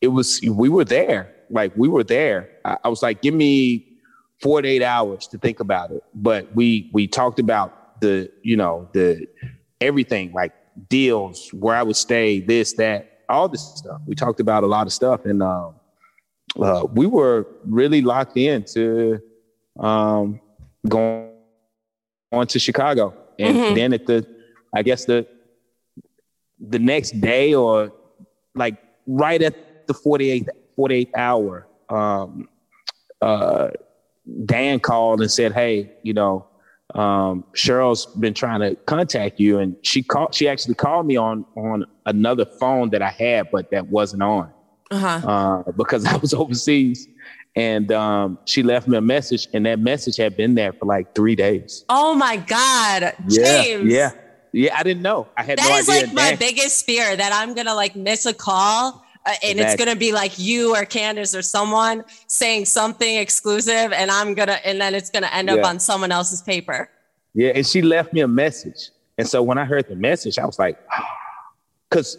it 0.00 0.08
was 0.08 0.40
we 0.42 0.68
were 0.68 0.84
there. 0.84 1.34
Like 1.50 1.76
we 1.76 1.88
were 1.88 2.04
there. 2.04 2.50
I, 2.64 2.78
I 2.84 2.88
was 2.88 3.02
like, 3.02 3.22
give 3.22 3.34
me 3.34 3.95
48 4.40 4.82
hours 4.82 5.26
to 5.28 5.38
think 5.38 5.60
about 5.60 5.90
it. 5.90 6.02
But 6.14 6.54
we 6.54 6.90
we 6.92 7.06
talked 7.06 7.38
about 7.38 8.00
the 8.00 8.30
you 8.42 8.56
know 8.56 8.88
the 8.92 9.26
everything 9.80 10.32
like 10.32 10.52
deals 10.88 11.50
where 11.52 11.76
I 11.76 11.82
would 11.82 11.96
stay, 11.96 12.40
this 12.40 12.74
that 12.74 13.20
all 13.28 13.48
this 13.48 13.62
stuff. 13.62 14.00
We 14.06 14.14
talked 14.14 14.40
about 14.40 14.64
a 14.64 14.66
lot 14.66 14.86
of 14.86 14.92
stuff, 14.92 15.24
and 15.24 15.42
um, 15.42 15.74
uh, 16.60 16.86
we 16.92 17.06
were 17.06 17.46
really 17.64 18.02
locked 18.02 18.36
into 18.36 19.20
um, 19.78 20.40
going 20.88 21.30
on 22.32 22.46
to 22.48 22.58
Chicago, 22.58 23.14
and 23.38 23.56
mm-hmm. 23.56 23.74
then 23.74 23.92
at 23.92 24.06
the 24.06 24.26
I 24.74 24.82
guess 24.82 25.04
the 25.04 25.26
the 26.58 26.78
next 26.78 27.20
day 27.20 27.54
or 27.54 27.92
like 28.54 28.76
right 29.06 29.40
at 29.42 29.86
the 29.86 29.94
48th 29.94 30.48
48th 30.78 31.10
hour 31.14 31.66
um, 31.88 32.48
uh, 33.20 33.68
Dan 34.44 34.80
called 34.80 35.20
and 35.20 35.30
said, 35.30 35.52
"Hey, 35.52 35.92
you 36.02 36.12
know, 36.12 36.46
um, 36.94 37.44
Cheryl's 37.54 38.06
been 38.06 38.34
trying 38.34 38.60
to 38.60 38.74
contact 38.86 39.40
you, 39.40 39.58
and 39.58 39.76
she 39.82 40.02
called. 40.02 40.34
She 40.34 40.48
actually 40.48 40.74
called 40.74 41.06
me 41.06 41.16
on 41.16 41.44
on 41.56 41.84
another 42.06 42.44
phone 42.44 42.90
that 42.90 43.02
I 43.02 43.10
had, 43.10 43.50
but 43.50 43.70
that 43.70 43.88
wasn't 43.88 44.22
on 44.22 44.52
uh-huh. 44.90 45.28
uh, 45.28 45.72
because 45.72 46.06
I 46.12 46.16
was 46.16 46.34
overseas. 46.34 47.08
And 47.54 47.90
um, 47.90 48.38
she 48.44 48.62
left 48.62 48.86
me 48.86 48.98
a 48.98 49.00
message, 49.00 49.48
and 49.54 49.64
that 49.64 49.78
message 49.78 50.18
had 50.18 50.36
been 50.36 50.54
there 50.54 50.74
for 50.74 50.84
like 50.84 51.14
three 51.14 51.34
days. 51.34 51.86
Oh 51.88 52.14
my 52.14 52.36
god, 52.36 53.14
James! 53.28 53.90
Yeah, 53.90 54.10
yeah, 54.12 54.20
yeah. 54.52 54.78
I 54.78 54.82
didn't 54.82 55.02
know. 55.02 55.26
I 55.38 55.42
had 55.42 55.58
that 55.58 55.70
no 55.70 55.76
is 55.78 55.88
like 55.88 56.12
my 56.12 56.36
biggest 56.36 56.84
fear 56.84 57.16
that 57.16 57.32
I'm 57.32 57.54
gonna 57.54 57.74
like 57.74 57.96
miss 57.96 58.26
a 58.26 58.34
call 58.34 59.05
uh, 59.26 59.30
and 59.42 59.58
exactly. 59.58 59.64
it's 59.64 59.84
gonna 59.84 59.98
be 59.98 60.12
like 60.12 60.38
you 60.38 60.76
or 60.76 60.84
Candace 60.84 61.34
or 61.34 61.42
someone 61.42 62.04
saying 62.28 62.64
something 62.64 63.16
exclusive, 63.16 63.92
and 63.92 64.10
I'm 64.10 64.34
gonna, 64.34 64.60
and 64.64 64.80
then 64.80 64.94
it's 64.94 65.10
gonna 65.10 65.30
end 65.32 65.50
up 65.50 65.64
on 65.64 65.80
someone 65.80 66.12
else's 66.12 66.42
paper. 66.42 66.88
Yeah, 67.34 67.50
and 67.54 67.66
she 67.66 67.82
left 67.82 68.12
me 68.12 68.20
a 68.20 68.28
message, 68.28 68.90
and 69.18 69.26
so 69.26 69.42
when 69.42 69.58
I 69.58 69.64
heard 69.64 69.88
the 69.88 69.96
message, 69.96 70.38
I 70.38 70.46
was 70.46 70.58
like, 70.60 70.78
because 71.90 72.18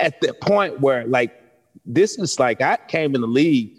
at 0.00 0.20
the 0.20 0.34
point 0.34 0.80
where 0.80 1.06
like 1.06 1.40
this 1.86 2.18
is 2.18 2.40
like 2.40 2.60
I 2.60 2.78
came 2.88 3.14
in 3.14 3.20
the 3.20 3.28
league 3.28 3.76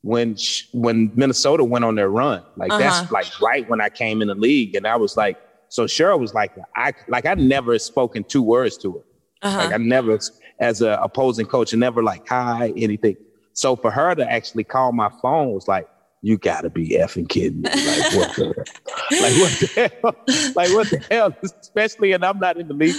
when 0.00 0.36
when 0.72 1.12
Minnesota 1.14 1.62
went 1.62 1.84
on 1.84 1.94
their 1.94 2.08
run, 2.08 2.42
like 2.56 2.70
uh-huh. 2.70 2.78
that's 2.78 3.12
like 3.12 3.40
right 3.40 3.68
when 3.68 3.82
I 3.82 3.90
came 3.90 4.22
in 4.22 4.28
the 4.28 4.34
league, 4.34 4.76
and 4.76 4.86
I 4.86 4.96
was 4.96 5.16
like, 5.16 5.36
so 5.68 5.84
Cheryl 5.84 6.18
was 6.18 6.32
like, 6.32 6.52
I 6.74 6.92
like 7.08 7.26
I 7.26 7.34
never 7.34 7.78
spoken 7.78 8.24
two 8.24 8.42
words 8.42 8.78
to 8.78 8.92
her, 8.92 9.04
uh-huh. 9.42 9.58
like 9.58 9.74
I 9.74 9.76
never 9.76 10.18
as 10.58 10.82
a 10.82 10.98
opposing 11.02 11.46
coach 11.46 11.72
and 11.72 11.80
never 11.80 12.02
like 12.02 12.26
hi 12.28 12.72
anything. 12.76 13.16
So 13.52 13.76
for 13.76 13.90
her 13.90 14.14
to 14.14 14.30
actually 14.30 14.64
call 14.64 14.92
my 14.92 15.10
phone 15.22 15.52
was 15.52 15.68
like, 15.68 15.88
you 16.22 16.38
gotta 16.38 16.70
be 16.70 16.90
effing 16.90 17.28
kidding 17.28 17.60
me. 17.60 17.70
Like 17.70 18.14
what 18.14 18.36
the 18.36 18.46
like 19.20 19.34
what 19.36 19.52
the 19.60 19.90
hell? 20.02 20.52
Like 20.56 20.72
what 20.72 20.90
the 20.90 21.06
hell? 21.10 21.36
Especially 21.42 22.12
and 22.12 22.24
I'm 22.24 22.38
not 22.38 22.56
in 22.56 22.66
the 22.66 22.74
league. 22.74 22.96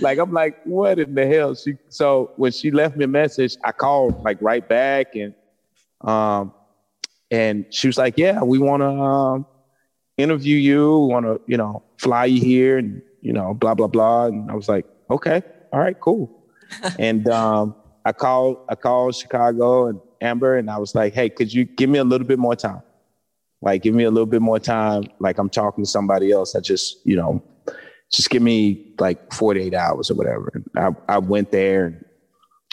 Like 0.00 0.18
I'm 0.18 0.32
like, 0.32 0.56
what 0.64 0.98
in 0.98 1.14
the 1.14 1.24
hell? 1.24 1.54
She 1.54 1.76
so 1.88 2.32
when 2.36 2.50
she 2.50 2.72
left 2.72 2.96
me 2.96 3.04
a 3.04 3.08
message, 3.08 3.56
I 3.62 3.70
called 3.70 4.24
like 4.24 4.38
right 4.40 4.68
back 4.68 5.14
and 5.14 5.34
um 6.00 6.52
and 7.30 7.64
she 7.70 7.86
was 7.86 7.96
like, 7.96 8.18
Yeah, 8.18 8.42
we 8.42 8.58
wanna 8.58 9.02
um 9.02 9.46
interview 10.16 10.56
you, 10.56 10.98
wanna, 10.98 11.38
you 11.46 11.56
know, 11.56 11.84
fly 11.98 12.24
you 12.24 12.40
here 12.40 12.78
and 12.78 13.02
you 13.20 13.32
know, 13.32 13.54
blah 13.54 13.74
blah 13.74 13.86
blah. 13.86 14.26
And 14.26 14.50
I 14.50 14.54
was 14.54 14.68
like, 14.68 14.84
Okay, 15.08 15.42
all 15.72 15.78
right, 15.78 15.98
cool 16.00 16.33
and 16.98 17.28
um, 17.28 17.74
I 18.04 18.12
called 18.12 18.58
I 18.68 18.74
called 18.74 19.14
Chicago 19.14 19.88
and 19.88 20.00
Amber, 20.20 20.56
and 20.56 20.70
I 20.70 20.78
was 20.78 20.94
like, 20.94 21.14
"Hey, 21.14 21.28
could 21.28 21.52
you 21.52 21.64
give 21.64 21.90
me 21.90 21.98
a 21.98 22.04
little 22.04 22.26
bit 22.26 22.38
more 22.38 22.56
time? 22.56 22.82
Like, 23.62 23.82
give 23.82 23.94
me 23.94 24.04
a 24.04 24.10
little 24.10 24.26
bit 24.26 24.42
more 24.42 24.58
time. 24.58 25.04
Like, 25.20 25.38
I'm 25.38 25.48
talking 25.48 25.84
to 25.84 25.90
somebody 25.90 26.30
else. 26.30 26.54
I 26.54 26.60
just, 26.60 26.98
you 27.06 27.16
know, 27.16 27.42
just 28.12 28.28
give 28.28 28.42
me 28.42 28.94
like 28.98 29.32
48 29.32 29.74
hours 29.74 30.10
or 30.10 30.14
whatever." 30.14 30.50
And 30.54 30.64
I 30.76 31.14
I 31.14 31.18
went 31.18 31.50
there, 31.50 31.86
and 31.86 32.04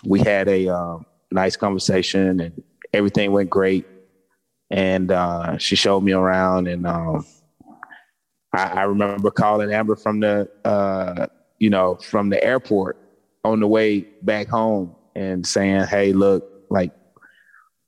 we 0.05 0.19
had 0.19 0.47
a 0.47 0.67
um, 0.67 1.05
nice 1.31 1.55
conversation, 1.55 2.39
and 2.39 2.63
everything 2.93 3.31
went 3.31 3.49
great. 3.49 3.85
And 4.69 5.11
uh, 5.11 5.57
she 5.57 5.75
showed 5.75 6.01
me 6.01 6.13
around, 6.13 6.67
and 6.67 6.87
um, 6.87 7.25
I, 8.53 8.63
I 8.63 8.83
remember 8.83 9.31
calling 9.31 9.71
Amber 9.71 9.95
from 9.95 10.19
the, 10.19 10.49
uh, 10.65 11.27
you 11.59 11.69
know, 11.69 11.95
from 11.95 12.29
the 12.29 12.41
airport 12.43 12.97
on 13.43 13.59
the 13.59 13.67
way 13.67 14.01
back 14.21 14.47
home 14.47 14.95
and 15.15 15.45
saying, 15.45 15.85
"Hey, 15.85 16.13
look, 16.13 16.49
like 16.69 16.91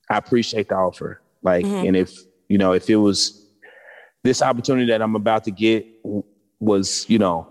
I 0.09 0.17
appreciate 0.17 0.69
the 0.69 0.75
offer. 0.75 1.21
Like, 1.41 1.65
mm-hmm. 1.65 1.87
and 1.87 1.97
if 1.97 2.17
you 2.47 2.57
know, 2.57 2.73
if 2.73 2.89
it 2.89 2.97
was 2.97 3.47
this 4.23 4.41
opportunity 4.41 4.87
that 4.87 5.01
I'm 5.01 5.15
about 5.15 5.43
to 5.45 5.51
get 5.51 5.85
was, 6.59 7.05
you 7.09 7.19
know, 7.19 7.47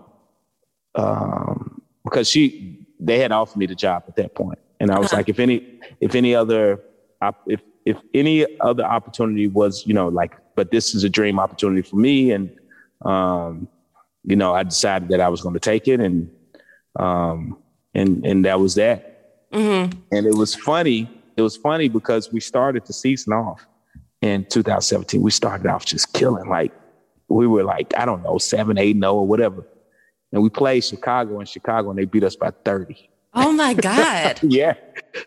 um, 0.95 1.81
because 2.03 2.29
she 2.29 2.85
they 2.99 3.19
had 3.19 3.31
offered 3.31 3.57
me 3.57 3.65
the 3.65 3.75
job 3.75 4.05
at 4.07 4.15
that 4.15 4.35
point, 4.35 4.59
and 4.79 4.91
I 4.91 4.99
was 4.99 5.07
uh-huh. 5.07 5.17
like, 5.17 5.29
if 5.29 5.39
any 5.39 5.79
if 5.99 6.15
any 6.15 6.35
other 6.35 6.81
if 7.47 7.61
if 7.85 7.97
any 8.13 8.45
other 8.59 8.83
opportunity 8.83 9.47
was, 9.47 9.85
you 9.85 9.93
know, 9.93 10.07
like, 10.07 10.37
but 10.55 10.71
this 10.71 10.95
is 10.95 11.03
a 11.03 11.09
dream 11.09 11.39
opportunity 11.39 11.81
for 11.81 11.97
me, 11.97 12.31
and 12.31 12.49
um, 13.03 13.67
you 14.23 14.35
know, 14.35 14.53
I 14.53 14.63
decided 14.63 15.09
that 15.09 15.19
I 15.19 15.29
was 15.29 15.41
going 15.41 15.53
to 15.53 15.59
take 15.59 15.87
it, 15.87 15.99
and 15.99 16.31
um, 16.97 17.57
and 17.93 18.25
and 18.25 18.45
that 18.45 18.59
was 18.59 18.75
that. 18.75 19.51
Mm-hmm. 19.51 19.99
And 20.11 20.25
it 20.25 20.35
was 20.35 20.55
funny. 20.55 21.09
It 21.37 21.41
was 21.41 21.57
funny 21.57 21.89
because 21.89 22.31
we 22.31 22.39
started 22.39 22.85
the 22.85 22.93
season 22.93 23.33
off 23.33 23.65
in 24.21 24.45
2017. 24.45 25.21
We 25.21 25.31
started 25.31 25.67
off 25.67 25.85
just 25.85 26.13
killing. 26.13 26.49
Like 26.49 26.71
we 27.27 27.47
were 27.47 27.63
like 27.63 27.93
I 27.97 28.05
don't 28.05 28.23
know 28.23 28.37
seven, 28.37 28.77
eight, 28.77 28.95
no, 28.95 29.17
or 29.17 29.27
whatever. 29.27 29.65
And 30.31 30.41
we 30.41 30.49
played 30.49 30.83
Chicago 30.83 31.39
in 31.39 31.45
Chicago, 31.45 31.91
and 31.91 31.99
they 31.99 32.05
beat 32.05 32.23
us 32.23 32.35
by 32.35 32.51
30. 32.65 33.09
Oh 33.35 33.51
my 33.51 33.73
God. 33.89 34.39
yeah. 34.43 34.73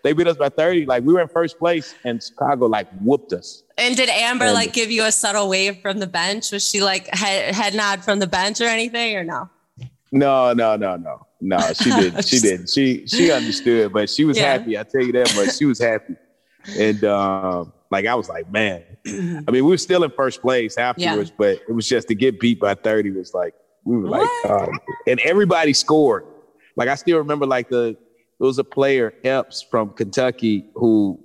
They 0.02 0.12
beat 0.12 0.26
us 0.26 0.36
by 0.36 0.48
30. 0.48 0.86
Like 0.86 1.04
we 1.04 1.12
were 1.12 1.20
in 1.20 1.28
first 1.28 1.58
place 1.58 1.94
and 2.04 2.22
Chicago 2.22 2.66
like 2.66 2.88
whooped 3.00 3.32
us. 3.32 3.62
And 3.78 3.96
did 3.96 4.08
Amber 4.08 4.46
and, 4.46 4.54
like 4.54 4.72
give 4.72 4.90
you 4.90 5.04
a 5.04 5.12
subtle 5.12 5.48
wave 5.48 5.78
from 5.80 5.98
the 5.98 6.06
bench? 6.06 6.52
Was 6.52 6.68
she 6.68 6.82
like 6.82 7.12
head, 7.14 7.54
head 7.54 7.74
nod 7.74 8.04
from 8.04 8.18
the 8.18 8.26
bench 8.26 8.60
or 8.60 8.64
anything 8.64 9.16
or 9.16 9.24
no? 9.24 9.50
No, 10.12 10.52
no, 10.52 10.76
no, 10.76 10.96
no. 10.96 11.25
No, 11.40 11.58
she 11.72 11.90
didn't. 11.90 12.24
She 12.26 12.38
didn't. 12.40 12.70
She 12.70 13.06
she 13.06 13.30
understood, 13.30 13.92
but 13.92 14.08
she 14.08 14.24
was 14.24 14.36
yeah. 14.36 14.52
happy. 14.52 14.78
I 14.78 14.82
tell 14.84 15.02
you 15.02 15.12
that 15.12 15.34
much. 15.36 15.56
She 15.56 15.64
was 15.64 15.80
happy. 15.80 16.16
And 16.78 17.04
um, 17.04 17.72
like 17.90 18.06
I 18.06 18.14
was 18.14 18.28
like, 18.28 18.50
man. 18.50 18.82
I 19.06 19.10
mean, 19.10 19.46
we 19.46 19.62
were 19.62 19.76
still 19.76 20.02
in 20.02 20.10
first 20.10 20.40
place 20.40 20.76
afterwards, 20.76 21.30
yeah. 21.30 21.36
but 21.38 21.62
it 21.68 21.72
was 21.72 21.88
just 21.88 22.08
to 22.08 22.14
get 22.14 22.40
beat 22.40 22.58
by 22.58 22.74
30 22.74 23.12
was 23.12 23.34
like 23.34 23.54
we 23.84 23.98
were 23.98 24.10
what? 24.10 24.50
like, 24.50 24.68
and 25.06 25.20
everybody 25.20 25.72
scored. 25.72 26.24
Like 26.74 26.88
I 26.88 26.96
still 26.96 27.18
remember 27.18 27.46
like 27.46 27.68
the 27.68 27.96
there 28.38 28.46
was 28.46 28.58
a 28.58 28.64
player 28.64 29.14
Epps 29.24 29.62
from 29.62 29.90
Kentucky 29.90 30.66
who 30.74 31.18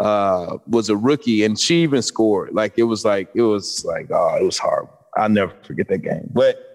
uh, 0.00 0.58
was 0.66 0.88
a 0.88 0.96
rookie, 0.96 1.44
and 1.44 1.58
she 1.58 1.82
even 1.82 2.02
scored. 2.02 2.54
Like 2.54 2.74
it 2.78 2.84
was 2.84 3.04
like 3.04 3.28
it 3.34 3.42
was 3.42 3.84
like 3.84 4.10
oh, 4.10 4.36
it 4.40 4.44
was 4.44 4.58
horrible. 4.58 4.92
I'll 5.16 5.28
never 5.28 5.52
forget 5.62 5.88
that 5.88 5.98
game. 5.98 6.28
But 6.32 6.65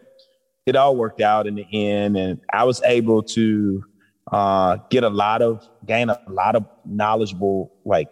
it 0.65 0.76
all 0.76 0.95
worked 0.95 1.21
out 1.21 1.47
in 1.47 1.56
the 1.56 1.65
end, 1.71 2.17
and 2.17 2.39
I 2.54 2.63
was 2.63 2.82
able 2.84 3.24
to 3.24 3.84
uh, 4.32 4.78
get 4.89 5.04
a 5.04 5.10
lot 5.10 5.41
of 5.41 5.67
gain 5.86 6.10
a 6.10 6.19
lot 6.28 6.56
of 6.56 6.65
knowledgeable 6.86 7.74
like 7.86 8.10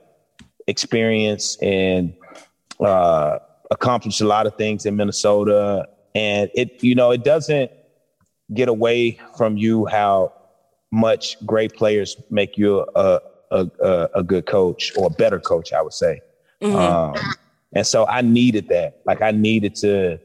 experience 0.67 1.57
and 1.61 2.13
uh, 2.79 3.39
accomplish 3.71 4.19
a 4.21 4.25
lot 4.25 4.47
of 4.47 4.55
things 4.55 4.85
in 4.85 4.95
Minnesota. 4.95 5.87
And 6.15 6.49
it 6.55 6.83
you 6.83 6.95
know 6.95 7.11
it 7.11 7.23
doesn't 7.23 7.71
get 8.53 8.67
away 8.67 9.19
from 9.37 9.57
you 9.57 9.85
how 9.85 10.33
much 10.91 11.37
great 11.45 11.75
players 11.75 12.17
make 12.29 12.57
you 12.57 12.85
a 12.95 13.21
a, 13.51 13.67
a, 13.81 14.09
a 14.15 14.23
good 14.23 14.45
coach 14.45 14.91
or 14.95 15.07
a 15.07 15.09
better 15.09 15.39
coach, 15.39 15.73
I 15.73 15.81
would 15.81 15.93
say. 15.93 16.21
Mm-hmm. 16.61 16.75
Um, 16.75 17.15
and 17.73 17.85
so 17.85 18.05
I 18.05 18.21
needed 18.21 18.67
that. 18.69 19.01
Like 19.05 19.21
I 19.21 19.31
needed 19.31 19.75
to 19.75 20.19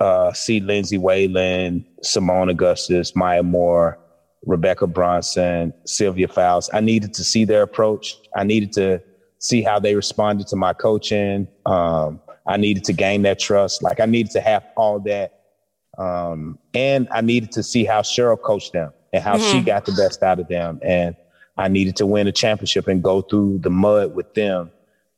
uh, 0.00 0.32
see 0.32 0.60
Lindsay 0.60 0.98
Whalen, 0.98 1.84
Seimone 2.02 2.50
Augustus, 2.50 3.16
Maya 3.16 3.42
Moore, 3.42 3.98
Rebekkah 4.46 4.92
Brunson, 4.92 5.72
Sylvia 5.84 6.28
Fowles. 6.28 6.70
I 6.72 6.80
needed 6.80 7.14
to 7.14 7.24
see 7.24 7.44
their 7.44 7.62
approach. 7.62 8.16
I 8.34 8.44
needed 8.44 8.72
to 8.74 9.02
see 9.38 9.62
how 9.62 9.78
they 9.78 9.94
responded 9.94 10.46
to 10.48 10.56
my 10.56 10.72
coaching. 10.72 11.48
Um, 11.64 12.20
I 12.46 12.56
needed 12.56 12.84
to 12.84 12.92
gain 12.92 13.22
that 13.22 13.38
trust. 13.38 13.82
Like 13.82 14.00
I 14.00 14.06
needed 14.06 14.32
to 14.32 14.40
have 14.40 14.64
all 14.76 15.00
that. 15.00 15.40
Um, 15.98 16.58
and 16.74 17.08
I 17.10 17.22
needed 17.22 17.52
to 17.52 17.62
see 17.62 17.84
how 17.84 18.02
Cheryl 18.02 18.40
coached 18.40 18.72
them 18.72 18.92
and 19.12 19.22
how 19.22 19.36
mm-hmm. 19.36 19.50
she 19.50 19.60
got 19.62 19.86
the 19.86 19.92
best 19.92 20.22
out 20.22 20.38
of 20.38 20.48
them. 20.48 20.78
And 20.82 21.16
I 21.56 21.68
needed 21.68 21.96
to 21.96 22.06
win 22.06 22.26
a 22.26 22.32
championship 22.32 22.86
and 22.86 23.02
go 23.02 23.22
through 23.22 23.60
the 23.62 23.70
mud 23.70 24.14
with 24.14 24.34
them 24.34 24.70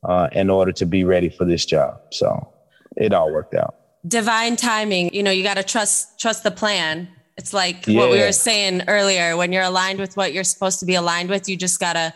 uh, 0.03 0.29
in 0.31 0.49
order 0.49 0.71
to 0.71 0.85
be 0.85 1.03
ready 1.03 1.29
for 1.29 1.45
this 1.45 1.65
job. 1.65 1.99
So 2.11 2.53
it 2.95 3.13
all 3.13 3.31
worked 3.31 3.53
out. 3.53 3.75
Divine 4.07 4.55
timing. 4.55 5.13
You 5.13 5.23
know, 5.23 5.31
you 5.31 5.43
got 5.43 5.57
to 5.57 5.63
trust 5.63 6.19
trust 6.19 6.43
the 6.43 6.51
plan. 6.51 7.07
It's 7.37 7.53
like 7.53 7.87
yeah. 7.87 7.99
what 7.99 8.11
we 8.11 8.19
were 8.19 8.31
saying 8.31 8.83
earlier. 8.87 9.37
When 9.37 9.51
you're 9.51 9.63
aligned 9.63 9.99
with 9.99 10.17
what 10.17 10.33
you're 10.33 10.43
supposed 10.43 10.79
to 10.79 10.85
be 10.85 10.95
aligned 10.95 11.29
with, 11.29 11.47
you 11.47 11.55
just 11.55 11.79
gotta 11.79 12.13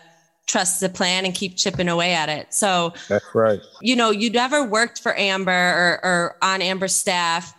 trust 0.48 0.82
the 0.82 0.90
plan 0.90 1.26
and 1.26 1.34
keep 1.34 1.56
chipping 1.56 1.88
away 1.88 2.14
at 2.14 2.28
it. 2.28 2.54
So 2.54 2.94
that's 3.08 3.26
right. 3.34 3.62
You 3.82 3.96
know, 3.96 4.12
you 4.12 4.30
never 4.30 4.66
worked 4.66 5.02
for 5.02 5.18
Amber 5.18 5.52
or, 5.52 6.06
or 6.06 6.38
on 6.42 6.62
Amber's 6.62 6.94
staff 6.94 7.54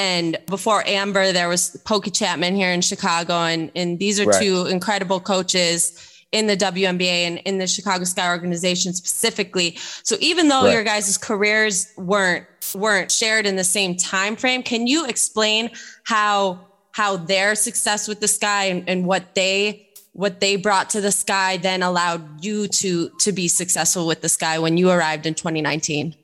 and 0.00 0.38
before 0.46 0.82
Amber, 0.86 1.30
there 1.30 1.50
was 1.50 1.76
Pokey 1.84 2.10
Chatman 2.10 2.54
here 2.54 2.70
in 2.70 2.80
Chicago. 2.80 3.34
And, 3.34 3.70
and 3.76 3.98
these 3.98 4.18
are 4.18 4.24
right. 4.24 4.42
two 4.42 4.64
incredible 4.64 5.20
coaches 5.20 6.24
in 6.32 6.46
the 6.46 6.56
WNBA 6.56 7.26
and 7.26 7.38
in 7.40 7.58
the 7.58 7.66
Chicago 7.66 8.04
Sky 8.04 8.30
organization 8.30 8.94
specifically. 8.94 9.76
So 10.02 10.16
even 10.20 10.48
though 10.48 10.64
right. 10.64 10.72
your 10.72 10.84
guys' 10.84 11.18
careers 11.18 11.92
weren't 11.98 12.46
weren't 12.74 13.10
shared 13.10 13.46
in 13.46 13.56
the 13.56 13.64
same 13.64 13.96
time 13.96 14.36
frame, 14.36 14.62
can 14.62 14.86
you 14.86 15.06
explain 15.06 15.70
how 16.04 16.60
how 16.92 17.16
their 17.16 17.54
success 17.54 18.08
with 18.08 18.20
the 18.20 18.28
Sky 18.28 18.64
and, 18.64 18.88
and 18.88 19.06
what 19.06 19.34
they 19.34 19.88
what 20.12 20.40
they 20.40 20.56
brought 20.56 20.90
to 20.90 21.00
the 21.00 21.12
Sky 21.12 21.56
then 21.56 21.82
allowed 21.82 22.44
you 22.44 22.68
to 22.68 23.10
to 23.20 23.32
be 23.32 23.48
successful 23.48 24.06
with 24.06 24.20
the 24.22 24.28
Sky 24.28 24.58
when 24.58 24.76
you 24.76 24.90
arrived 24.90 25.26
in 25.26 25.34
2019? 25.34 26.14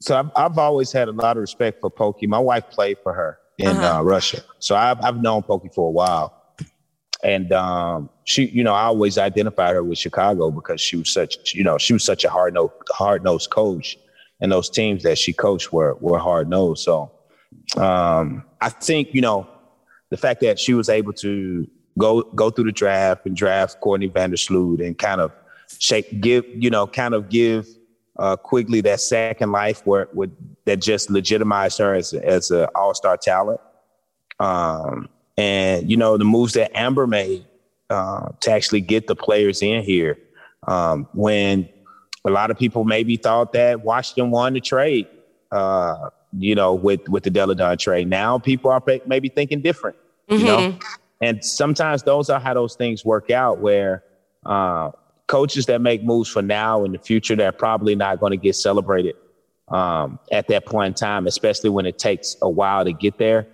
so 0.00 0.18
I've, 0.18 0.30
I've 0.34 0.58
always 0.58 0.92
had 0.92 1.08
a 1.08 1.12
lot 1.12 1.36
of 1.36 1.42
respect 1.42 1.80
for 1.80 1.90
Pokey. 1.90 2.26
My 2.26 2.38
wife 2.38 2.64
played 2.70 2.98
for 3.02 3.12
her 3.12 3.38
in 3.58 3.68
uh-huh. 3.68 3.98
uh, 3.98 4.02
Russia, 4.02 4.42
so 4.58 4.74
I've 4.74 5.02
I've 5.04 5.22
known 5.22 5.42
Pokey 5.42 5.70
for 5.74 5.88
a 5.88 5.90
while, 5.90 6.54
and 7.22 7.52
um, 7.52 8.10
she, 8.24 8.46
you 8.46 8.64
know, 8.64 8.72
I 8.72 8.84
always 8.84 9.18
identified 9.18 9.74
her 9.74 9.84
with 9.84 9.98
Chicago 9.98 10.50
because 10.50 10.80
she 10.80 10.96
was 10.96 11.10
such, 11.10 11.54
you 11.54 11.62
know, 11.62 11.76
she 11.76 11.92
was 11.92 12.02
such 12.02 12.24
a 12.24 12.30
hard 12.30 12.54
nosed 12.54 12.72
hard 12.90 13.22
nosed 13.22 13.50
coach, 13.50 13.98
and 14.40 14.50
those 14.50 14.70
teams 14.70 15.02
that 15.02 15.18
she 15.18 15.32
coached 15.32 15.72
were 15.72 15.94
were 16.00 16.18
hard 16.18 16.48
nosed. 16.48 16.84
So 16.84 17.10
um, 17.76 18.44
I 18.60 18.68
think 18.68 19.14
you 19.14 19.20
know 19.20 19.46
the 20.10 20.16
fact 20.16 20.40
that 20.40 20.58
she 20.58 20.74
was 20.74 20.88
able 20.88 21.12
to 21.14 21.68
go 21.98 22.22
go 22.22 22.50
through 22.50 22.64
the 22.64 22.72
draft 22.72 23.26
and 23.26 23.36
draft 23.36 23.80
Courtney 23.80 24.08
Vandersloot 24.08 24.84
and 24.84 24.96
kind 24.98 25.20
of 25.20 25.32
shape 25.78 26.20
give 26.20 26.44
you 26.48 26.70
know 26.70 26.86
kind 26.86 27.14
of 27.14 27.28
give 27.28 27.66
uh, 28.18 28.36
Quigley 28.36 28.80
that 28.82 29.00
second 29.00 29.50
life 29.50 29.86
where, 29.86 30.08
would 30.12 30.34
that 30.66 30.80
just 30.80 31.10
legitimized 31.10 31.78
her 31.78 31.94
as 31.94 32.12
as 32.12 32.50
an 32.50 32.68
all 32.74 32.94
star 32.94 33.16
talent. 33.16 33.60
Um, 34.38 35.08
and 35.36 35.90
you 35.90 35.96
know 35.96 36.16
the 36.16 36.24
moves 36.24 36.54
that 36.54 36.76
Amber 36.76 37.06
made 37.06 37.46
uh, 37.88 38.28
to 38.40 38.50
actually 38.52 38.80
get 38.80 39.06
the 39.06 39.16
players 39.16 39.62
in 39.62 39.82
here 39.82 40.18
um, 40.66 41.08
when 41.14 41.68
a 42.24 42.30
lot 42.30 42.50
of 42.50 42.58
people 42.58 42.84
maybe 42.84 43.16
thought 43.16 43.52
that 43.52 43.82
Washington 43.82 44.30
won 44.30 44.52
the 44.52 44.60
trade. 44.60 45.06
Uh, 45.50 46.10
you 46.38 46.54
know, 46.54 46.74
with 46.74 47.08
with 47.08 47.24
the 47.24 47.30
Delle 47.30 47.54
Donne 47.54 47.76
trade. 47.76 48.08
Now 48.08 48.38
people 48.38 48.70
are 48.70 48.82
maybe 49.06 49.28
thinking 49.28 49.60
different. 49.60 49.96
Mm-hmm. 50.28 50.40
You 50.40 50.46
know, 50.46 50.58
mm-hmm. 50.58 50.78
and 51.20 51.44
sometimes 51.44 52.02
those 52.02 52.30
are 52.30 52.38
how 52.38 52.54
those 52.54 52.76
things 52.76 53.04
work 53.04 53.30
out. 53.30 53.58
Where 53.58 54.04
uh, 54.46 54.90
coaches 55.26 55.66
that 55.66 55.80
make 55.80 56.04
moves 56.04 56.28
for 56.28 56.42
now 56.42 56.84
and 56.84 56.94
the 56.94 56.98
future 56.98 57.36
they're 57.36 57.52
probably 57.52 57.94
not 57.94 58.20
going 58.20 58.30
to 58.30 58.36
get 58.36 58.54
celebrated 58.54 59.16
um, 59.68 60.18
at 60.32 60.48
that 60.48 60.66
point 60.66 60.88
in 60.88 60.94
time, 60.94 61.26
especially 61.26 61.70
when 61.70 61.86
it 61.86 61.98
takes 61.98 62.36
a 62.42 62.48
while 62.48 62.84
to 62.84 62.92
get 62.92 63.18
there. 63.18 63.46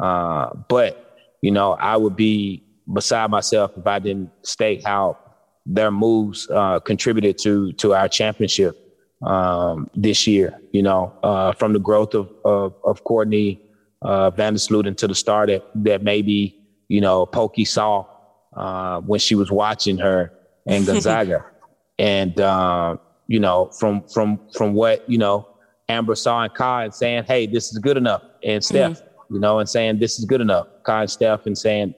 Uh, 0.00 0.50
but 0.68 1.18
you 1.42 1.50
know, 1.50 1.72
I 1.72 1.96
would 1.96 2.16
be 2.16 2.62
beside 2.92 3.30
myself 3.30 3.72
if 3.76 3.86
I 3.86 3.98
didn't 3.98 4.30
state 4.42 4.86
how 4.86 5.18
their 5.66 5.90
moves 5.90 6.48
uh, 6.50 6.80
contributed 6.80 7.38
to 7.38 7.72
to 7.74 7.94
our 7.94 8.08
championship 8.08 8.76
um, 9.22 9.88
this 9.94 10.26
year. 10.26 10.60
You 10.72 10.82
know, 10.82 11.12
uh, 11.22 11.52
from 11.52 11.72
the 11.72 11.78
growth 11.78 12.14
of 12.14 12.30
of, 12.44 12.74
of 12.84 13.04
Courtney 13.04 13.60
uh, 14.02 14.30
Vandersloot 14.30 14.86
into 14.86 15.06
the 15.06 15.14
start 15.14 15.48
that, 15.48 15.64
that 15.74 16.02
maybe 16.02 16.60
you 16.88 17.00
know 17.00 17.26
Pokey 17.26 17.64
saw 17.64 18.06
uh, 18.56 19.00
when 19.00 19.20
she 19.20 19.34
was 19.34 19.50
watching 19.50 19.98
her 19.98 20.32
and 20.66 20.86
Gonzaga. 20.86 21.44
and 21.98 22.40
uh, 22.40 22.96
you 23.28 23.40
know, 23.40 23.70
from 23.78 24.02
from 24.08 24.40
from 24.54 24.74
what 24.74 25.08
you 25.08 25.18
know, 25.18 25.48
Amber 25.88 26.14
saw 26.14 26.42
and 26.42 26.52
Kai 26.54 26.84
and 26.84 26.94
saying, 26.94 27.24
"Hey, 27.24 27.46
this 27.46 27.72
is 27.72 27.78
good 27.78 27.96
enough," 27.96 28.22
and 28.44 28.62
Steph, 28.62 28.98
mm-hmm. 28.98 29.34
you 29.34 29.40
know, 29.40 29.58
and 29.58 29.68
saying, 29.68 29.98
"This 29.98 30.18
is 30.18 30.24
good 30.24 30.40
enough." 30.40 30.66
Kai 30.84 31.02
and 31.02 31.10
Steph, 31.10 31.46
and 31.46 31.56
saying, 31.56 31.94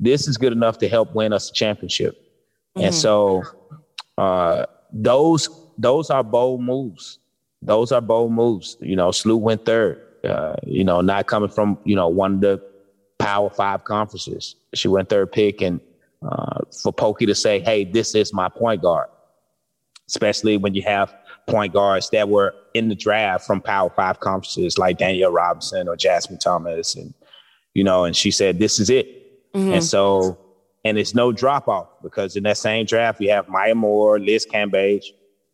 "This 0.00 0.28
is 0.28 0.36
good 0.36 0.52
enough 0.52 0.78
to 0.78 0.88
help 0.88 1.14
win 1.14 1.32
us 1.32 1.50
a 1.50 1.52
championship." 1.52 2.16
Mm-hmm. 2.76 2.86
And 2.86 2.94
so, 2.94 3.42
uh, 4.16 4.66
those 4.92 5.48
those 5.78 6.10
are 6.10 6.24
bold 6.24 6.62
moves. 6.62 7.18
Those 7.62 7.92
are 7.92 8.00
bold 8.00 8.32
moves. 8.32 8.76
You 8.80 8.96
know, 8.96 9.10
Sloot 9.10 9.42
went 9.42 9.64
third. 9.64 10.02
Uh, 10.24 10.56
you 10.66 10.84
know, 10.84 11.00
not 11.00 11.26
coming 11.26 11.48
from 11.48 11.78
you 11.84 11.96
know 11.96 12.08
one 12.08 12.34
of 12.34 12.40
the 12.40 12.62
Power 13.18 13.50
Five 13.50 13.84
conferences. 13.84 14.56
She 14.74 14.88
went 14.88 15.08
third 15.08 15.32
pick, 15.32 15.60
and 15.60 15.80
uh, 16.22 16.60
for 16.82 16.92
Pokey 16.92 17.26
to 17.26 17.34
say, 17.34 17.60
hey, 17.60 17.84
this 17.84 18.14
is 18.14 18.32
my 18.32 18.48
point 18.48 18.82
guard, 18.82 19.08
especially 20.08 20.56
when 20.56 20.74
you 20.74 20.82
have 20.82 21.14
point 21.46 21.72
guards 21.72 22.10
that 22.10 22.28
were 22.28 22.54
in 22.74 22.88
the 22.88 22.94
draft 22.94 23.46
from 23.46 23.60
Power 23.60 23.90
Five 23.90 24.20
conferences 24.20 24.78
like 24.78 24.98
Danielle 24.98 25.32
Robinson 25.32 25.88
or 25.88 25.96
Jasmine 25.96 26.38
Thomas. 26.38 26.94
And, 26.94 27.14
you 27.74 27.84
know, 27.84 28.04
and 28.04 28.14
she 28.16 28.30
said, 28.30 28.58
this 28.58 28.80
is 28.80 28.90
it. 28.90 29.52
Mm-hmm. 29.54 29.74
And 29.74 29.84
so, 29.84 30.38
and 30.84 30.98
it's 30.98 31.14
no 31.14 31.32
drop 31.32 31.68
off 31.68 31.88
because 32.02 32.36
in 32.36 32.44
that 32.44 32.58
same 32.58 32.86
draft, 32.86 33.20
you 33.20 33.30
have 33.30 33.48
Maya 33.48 33.74
Moore, 33.74 34.18
Liz 34.18 34.46
Cambage, 34.46 35.06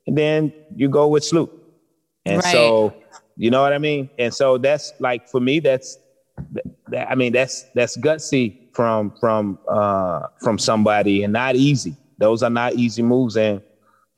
and 0.07 0.17
then 0.17 0.53
you 0.75 0.89
go 0.89 1.09
with 1.09 1.25
Sloot. 1.25 1.51
And 2.27 2.43
right. 2.43 2.53
so, 2.53 2.95
you 3.37 3.51
know 3.51 3.63
what 3.63 3.73
I 3.73 3.79
mean? 3.79 4.11
And 4.19 4.33
so 4.33 4.59
that's 4.59 4.93
like, 4.99 5.29
for 5.29 5.41
me, 5.41 5.61
that's, 5.61 5.99
that, 6.89 7.11
I 7.11 7.15
mean, 7.15 7.33
that's, 7.33 7.65
that's 7.75 7.97
gutsy 7.97 8.65
from 8.75 9.13
from 9.21 9.59
uh, 9.69 10.27
from 10.43 10.59
somebody 10.59 11.23
and 11.23 11.33
not 11.33 11.57
easy. 11.57 11.97
Those 12.19 12.43
are 12.43 12.51
not 12.51 12.75
easy 12.75 13.03
moves. 13.03 13.37
And 13.37 13.63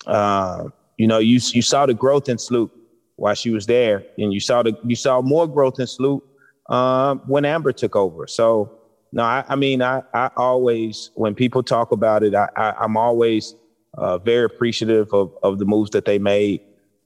uh, 0.07 0.65
you 0.97 1.07
know, 1.07 1.19
you 1.19 1.39
you 1.53 1.63
saw 1.63 1.87
the 1.87 1.95
growth 1.95 2.29
in 2.29 2.39
Sloot 2.39 2.73
while 3.17 3.35
she 3.35 3.51
was 3.51 3.67
there, 3.67 4.05
and 4.19 4.33
you 4.33 4.41
saw 4.41 4.63
the 4.63 4.77
you 4.85 4.97
saw 4.97 5.21
more 5.21 5.47
growth 5.47 5.79
in 5.79 5.87
Sloot, 5.87 6.25
um, 6.69 7.21
when 7.27 7.45
Amber 7.45 7.73
took 7.73 7.95
over. 7.95 8.27
So 8.27 8.73
no, 9.13 9.23
I, 9.23 9.45
I 9.49 9.57
mean, 9.57 9.83
I, 9.83 10.03
I 10.13 10.31
always, 10.37 11.11
when 11.15 11.35
people 11.35 11.63
talk 11.63 11.93
about 11.93 12.23
it, 12.23 12.35
I, 12.35 12.49
I, 12.57 12.85
am 12.85 12.97
always 12.97 13.55
uh, 13.97 14.19
very 14.19 14.45
appreciative 14.45 15.13
of, 15.13 15.33
of 15.43 15.59
the 15.59 15.65
moves 15.65 15.91
that 15.91 16.05
they 16.05 16.19
made. 16.19 16.61